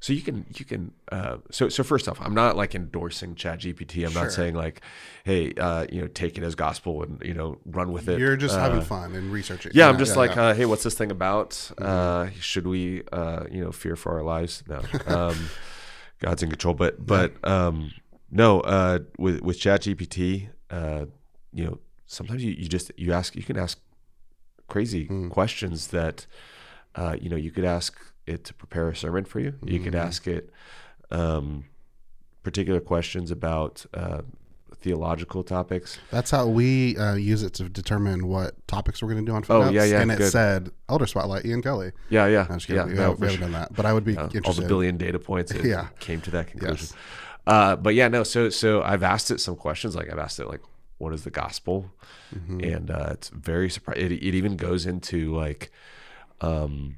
so 0.00 0.12
you 0.14 0.22
can 0.22 0.46
you 0.56 0.64
can 0.64 0.92
uh, 1.12 1.36
so 1.50 1.68
so 1.68 1.82
first 1.82 2.08
off, 2.08 2.18
I'm 2.20 2.34
not 2.34 2.56
like 2.56 2.74
endorsing 2.74 3.34
ChatGPT. 3.34 4.04
I'm 4.06 4.12
Sure. 4.12 4.22
not 4.22 4.32
saying 4.32 4.54
like, 4.54 4.80
hey, 5.24 5.52
uh, 5.54 5.86
you 5.92 6.00
know, 6.00 6.06
take 6.08 6.38
it 6.38 6.42
as 6.44 6.54
gospel 6.54 7.02
and 7.02 7.20
you 7.22 7.34
know 7.34 7.58
run 7.66 7.92
with 7.92 8.08
it. 8.08 8.18
You're 8.18 8.36
just 8.36 8.56
Uh, 8.56 8.60
having 8.60 8.80
fun 8.80 9.14
and 9.14 9.30
researching. 9.30 9.72
Yeah, 9.74 9.88
I'm 9.88 9.98
just 9.98 10.16
like, 10.16 10.34
yeah. 10.36 10.42
Uh, 10.46 10.54
hey, 10.54 10.64
what's 10.66 10.82
this 10.84 10.94
thing 10.94 11.10
about? 11.10 11.70
Uh, 11.78 12.28
should 12.40 12.66
we, 12.66 13.02
uh, 13.12 13.44
you 13.50 13.62
know, 13.62 13.72
fear 13.72 13.94
for 13.94 14.12
our 14.16 14.22
lives? 14.22 14.62
No, 14.68 14.80
um, 15.06 15.36
God's 16.18 16.42
in 16.42 16.48
control. 16.50 16.74
But 16.74 17.04
but 17.04 17.32
um, 17.46 17.92
no, 18.30 18.60
uh, 18.60 19.00
with 19.18 19.40
with 19.42 19.58
ChatGPT, 19.60 20.48
uh, 20.70 21.06
you 21.52 21.64
know, 21.64 21.78
sometimes 22.06 22.42
you, 22.42 22.52
you 22.52 22.68
just 22.68 22.90
you 22.96 23.12
ask 23.12 23.36
you 23.36 23.42
can 23.42 23.58
ask 23.58 23.78
crazy 24.68 25.08
questions 25.30 25.88
that 25.88 26.26
uh, 26.94 27.16
you 27.20 27.28
know 27.28 27.36
you 27.36 27.50
could 27.50 27.64
ask 27.64 27.98
it 28.30 28.44
to 28.44 28.54
prepare 28.54 28.88
a 28.88 28.96
sermon 28.96 29.24
for 29.24 29.40
you. 29.40 29.54
You 29.64 29.80
could 29.80 29.94
ask 29.94 30.26
it 30.26 30.50
um, 31.10 31.64
particular 32.42 32.80
questions 32.80 33.30
about 33.30 33.84
uh, 33.92 34.22
theological 34.76 35.42
topics. 35.44 35.98
That's 36.10 36.30
how 36.30 36.46
we 36.46 36.96
uh, 36.96 37.14
use 37.14 37.42
it 37.42 37.52
to 37.54 37.68
determine 37.68 38.26
what 38.28 38.54
topics 38.66 39.02
we're 39.02 39.12
going 39.12 39.24
to 39.26 39.30
do 39.30 39.36
on 39.36 39.44
Oh, 39.50 39.68
yeah, 39.70 39.84
yeah, 39.84 40.00
And 40.00 40.10
it 40.10 40.18
good. 40.18 40.30
said 40.32 40.70
Elder 40.88 41.06
Spotlight, 41.06 41.44
Ian 41.44 41.60
Kelly. 41.62 41.92
Yeah, 42.08 42.26
yeah, 42.28 42.46
just 42.50 42.68
yeah. 42.68 42.84
we, 42.86 42.94
no, 42.94 43.02
haven't- 43.02 43.20
we 43.20 43.26
sure. 43.26 43.36
haven't 43.36 43.52
done 43.52 43.60
that, 43.60 43.74
but 43.74 43.84
I 43.84 43.92
would 43.92 44.04
be 44.04 44.16
uh, 44.16 44.28
all 44.44 44.52
the 44.54 44.66
billion 44.66 44.96
data 44.96 45.18
points 45.18 45.52
Yeah. 45.64 45.88
came 45.98 46.20
to 46.22 46.30
that 46.30 46.46
conclusion 46.48 46.76
Yes. 46.88 46.94
uh, 47.46 47.76
but 47.76 47.94
yeah 47.94 48.08
no 48.08 48.22
so 48.22 48.50
so 48.50 48.82
i've 48.82 49.02
asked 49.02 49.30
it 49.30 49.40
some 49.40 49.56
questions 49.56 49.96
like 49.96 50.10
i've 50.12 50.18
asked 50.18 50.38
it 50.38 50.46
like 50.46 50.60
what 50.98 51.12
is 51.14 51.24
the 51.24 51.30
gospel 51.30 51.90
Mm-hmm. 52.34 52.60
and 52.60 52.90
uh, 52.92 53.08
it's 53.12 53.28
very 53.30 53.68
surprising 53.70 54.04
it, 54.04 54.12
it 54.12 54.34
even 54.36 54.56
goes 54.56 54.86
into 54.86 55.34
like 55.34 55.72
um 56.42 56.96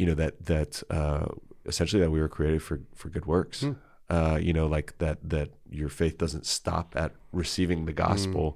you 0.00 0.06
know 0.08 0.14
that 0.22 0.34
that 0.52 0.72
uh 0.98 1.26
essentially 1.72 2.00
that 2.02 2.10
we 2.16 2.20
were 2.24 2.28
created 2.36 2.62
for 2.68 2.76
for 3.00 3.08
good 3.16 3.26
works 3.26 3.58
Hmm. 3.62 3.72
uh 4.16 4.38
you 4.46 4.52
know 4.56 4.66
like 4.76 4.88
that 4.98 5.18
that 5.34 5.48
your 5.80 5.90
faith 6.00 6.16
doesn't 6.24 6.46
stop 6.58 6.86
at 7.02 7.10
receiving 7.42 7.80
the 7.86 7.96
gospel 8.06 8.46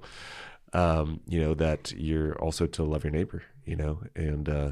Hmm. 0.73 0.79
um 0.83 1.07
you 1.33 1.39
know 1.43 1.53
that 1.65 1.81
you're 2.07 2.33
also 2.45 2.63
to 2.77 2.81
love 2.83 3.03
your 3.05 3.13
neighbor 3.19 3.41
you 3.71 3.75
know 3.81 3.93
and 4.15 4.45
uh 4.59 4.71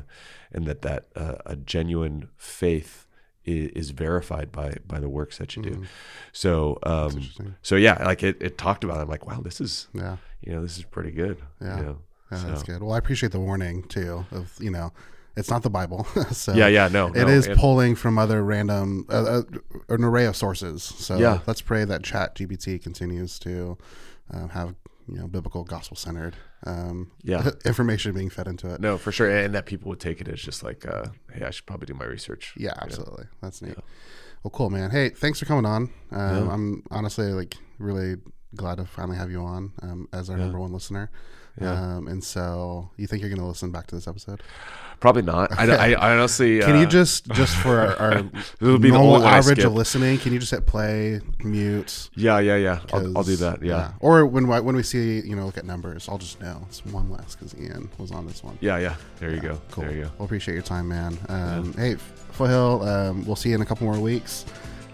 and 0.55 0.65
that 0.67 0.81
that 0.81 1.01
uh, 1.23 1.37
a 1.53 1.55
genuine 1.73 2.17
faith 2.37 2.93
is, 3.45 3.69
is 3.81 3.87
verified 3.91 4.51
by 4.51 4.69
by 4.93 4.99
the 4.99 5.09
works 5.19 5.35
that 5.37 5.49
you 5.55 5.61
do 5.71 5.75
so 6.31 6.53
um 6.93 7.13
so 7.61 7.75
yeah 7.87 7.95
like 8.09 8.21
it, 8.29 8.35
it 8.47 8.57
talked 8.57 8.83
about 8.83 8.97
it. 8.97 9.01
i'm 9.03 9.09
like 9.15 9.25
wow 9.29 9.39
this 9.41 9.59
is 9.61 9.87
Yeah. 9.93 10.17
you 10.45 10.51
know 10.53 10.61
this 10.61 10.77
is 10.77 10.83
pretty 10.95 11.11
good 11.23 11.37
Yeah. 11.61 11.77
you 11.79 11.83
know 11.85 11.97
Uh, 12.31 12.47
That's 12.47 12.63
good. 12.63 12.81
Well, 12.81 12.93
I 12.93 12.97
appreciate 13.03 13.31
the 13.31 13.39
warning 13.49 13.83
too. 13.95 14.25
Of 14.31 14.45
you 14.65 14.71
know, 14.75 14.87
it's 15.35 15.49
not 15.49 15.63
the 15.63 15.69
Bible. 15.69 16.03
so 16.31 16.53
Yeah, 16.53 16.67
yeah, 16.67 16.87
no, 16.87 17.07
it 17.07 17.15
no, 17.15 17.27
is 17.27 17.47
and- 17.47 17.57
pulling 17.59 17.95
from 17.95 18.17
other 18.17 18.43
random, 18.43 19.05
uh, 19.09 19.13
uh, 19.23 19.41
an 19.89 20.03
array 20.03 20.25
of 20.25 20.35
sources. 20.35 20.83
So 20.83 21.17
Yeah. 21.17 21.39
let's 21.47 21.61
pray 21.61 21.85
that 21.85 22.03
Chat 22.03 22.35
GPT 22.35 22.81
continues 22.81 23.39
to 23.39 23.77
uh, 24.33 24.47
have 24.49 24.75
you 25.07 25.17
know 25.19 25.27
biblical, 25.27 25.63
gospel 25.65 25.97
centered 25.97 26.35
um, 26.65 27.11
Yeah. 27.23 27.51
information 27.65 28.13
being 28.13 28.29
fed 28.29 28.47
into 28.47 28.73
it. 28.73 28.79
No, 28.79 28.97
for 28.97 29.11
sure, 29.11 29.29
and 29.29 29.53
that 29.53 29.65
people 29.65 29.89
would 29.89 29.99
take 29.99 30.21
it 30.21 30.27
as 30.29 30.39
just 30.41 30.63
like, 30.63 30.85
uh, 30.85 31.07
hey, 31.33 31.43
I 31.45 31.49
should 31.49 31.65
probably 31.65 31.87
do 31.87 31.93
my 31.93 32.05
research. 32.05 32.53
Yeah, 32.57 32.73
absolutely. 32.81 33.25
That's 33.41 33.61
neat. 33.61 33.75
Well, 34.43 34.51
cool, 34.51 34.69
man. 34.69 34.91
Hey, 34.91 35.09
thanks 35.09 35.39
for 35.39 35.45
coming 35.45 35.65
on. 35.65 35.89
Um, 36.11 36.49
I'm 36.49 36.83
honestly 36.91 37.31
like 37.33 37.55
really 37.79 38.15
glad 38.55 38.75
to 38.75 38.85
finally 38.85 39.17
have 39.17 39.31
you 39.31 39.41
on 39.41 39.73
um, 39.81 40.07
as 40.13 40.29
our 40.29 40.37
number 40.37 40.59
one 40.59 40.71
listener. 40.71 41.09
Um, 41.61 42.07
and 42.07 42.23
so, 42.23 42.89
you 42.97 43.07
think 43.07 43.21
you're 43.21 43.29
going 43.29 43.41
to 43.41 43.47
listen 43.47 43.71
back 43.71 43.87
to 43.87 43.95
this 43.95 44.07
episode? 44.07 44.41
Probably 44.99 45.21
not. 45.21 45.51
I, 45.59 45.65
I, 45.65 45.91
I 45.91 46.11
honestly. 46.17 46.61
Can 46.61 46.77
uh, 46.77 46.79
you 46.79 46.85
just, 46.87 47.27
just 47.31 47.55
for 47.57 47.77
our, 47.79 47.95
our 47.97 48.11
It'll 48.61 48.79
be 48.79 48.89
the 48.89 48.97
normal 48.97 49.15
only 49.15 49.27
average 49.27 49.59
of 49.59 49.73
listening, 49.73 50.17
can 50.17 50.33
you 50.33 50.39
just 50.39 50.51
hit 50.51 50.65
play, 50.65 51.19
mute? 51.43 52.09
Yeah, 52.15 52.39
yeah, 52.39 52.55
yeah. 52.55 52.79
I'll, 52.93 53.17
I'll 53.17 53.23
do 53.23 53.35
that. 53.35 53.61
Yeah. 53.61 53.91
Or 53.99 54.25
when 54.25 54.47
we- 54.47 54.61
when 54.61 54.75
we 54.75 54.83
see 54.83 55.19
you 55.21 55.35
know 55.35 55.45
look 55.45 55.57
at 55.57 55.65
numbers, 55.65 56.07
I'll 56.07 56.17
just 56.17 56.39
know 56.39 56.61
it's 56.69 56.85
one 56.85 57.11
less 57.11 57.35
because 57.35 57.53
Ian 57.59 57.89
was 57.97 58.11
on 58.11 58.25
this 58.25 58.43
one. 58.43 58.57
Yeah, 58.61 58.77
yeah. 58.77 58.95
There 59.19 59.31
you 59.31 59.41
go. 59.41 59.59
Cool. 59.71 59.83
There 59.83 59.93
you 59.93 60.01
go. 60.03 60.11
Well, 60.17 60.25
appreciate 60.25 60.53
your 60.53 60.63
time, 60.63 60.87
man. 60.87 61.17
Um, 61.27 61.73
Hey, 61.73 61.95
Foothill, 62.31 62.81
um, 62.87 63.25
we'll 63.25 63.35
see 63.35 63.49
you 63.49 63.55
in 63.55 63.61
a 63.61 63.65
couple 63.65 63.85
more 63.85 63.99
weeks. 63.99 64.45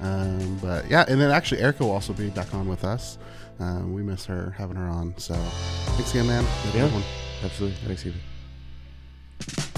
Um, 0.01 0.57
but 0.61 0.89
yeah, 0.89 1.05
and 1.07 1.21
then 1.21 1.29
actually, 1.29 1.61
Erica 1.61 1.83
will 1.83 1.91
also 1.91 2.13
be 2.13 2.29
back 2.29 2.53
on 2.53 2.67
with 2.67 2.83
us. 2.83 3.17
Um, 3.59 3.93
we 3.93 4.01
miss 4.03 4.25
her 4.25 4.55
having 4.57 4.77
her 4.77 4.87
on. 4.87 5.13
So 5.17 5.35
thanks 5.35 6.11
again, 6.11 6.27
man. 6.27 6.45
Yeah, 6.73 6.89
absolutely. 7.43 7.77
Thanks, 7.85 8.05
Ethan. 8.05 9.68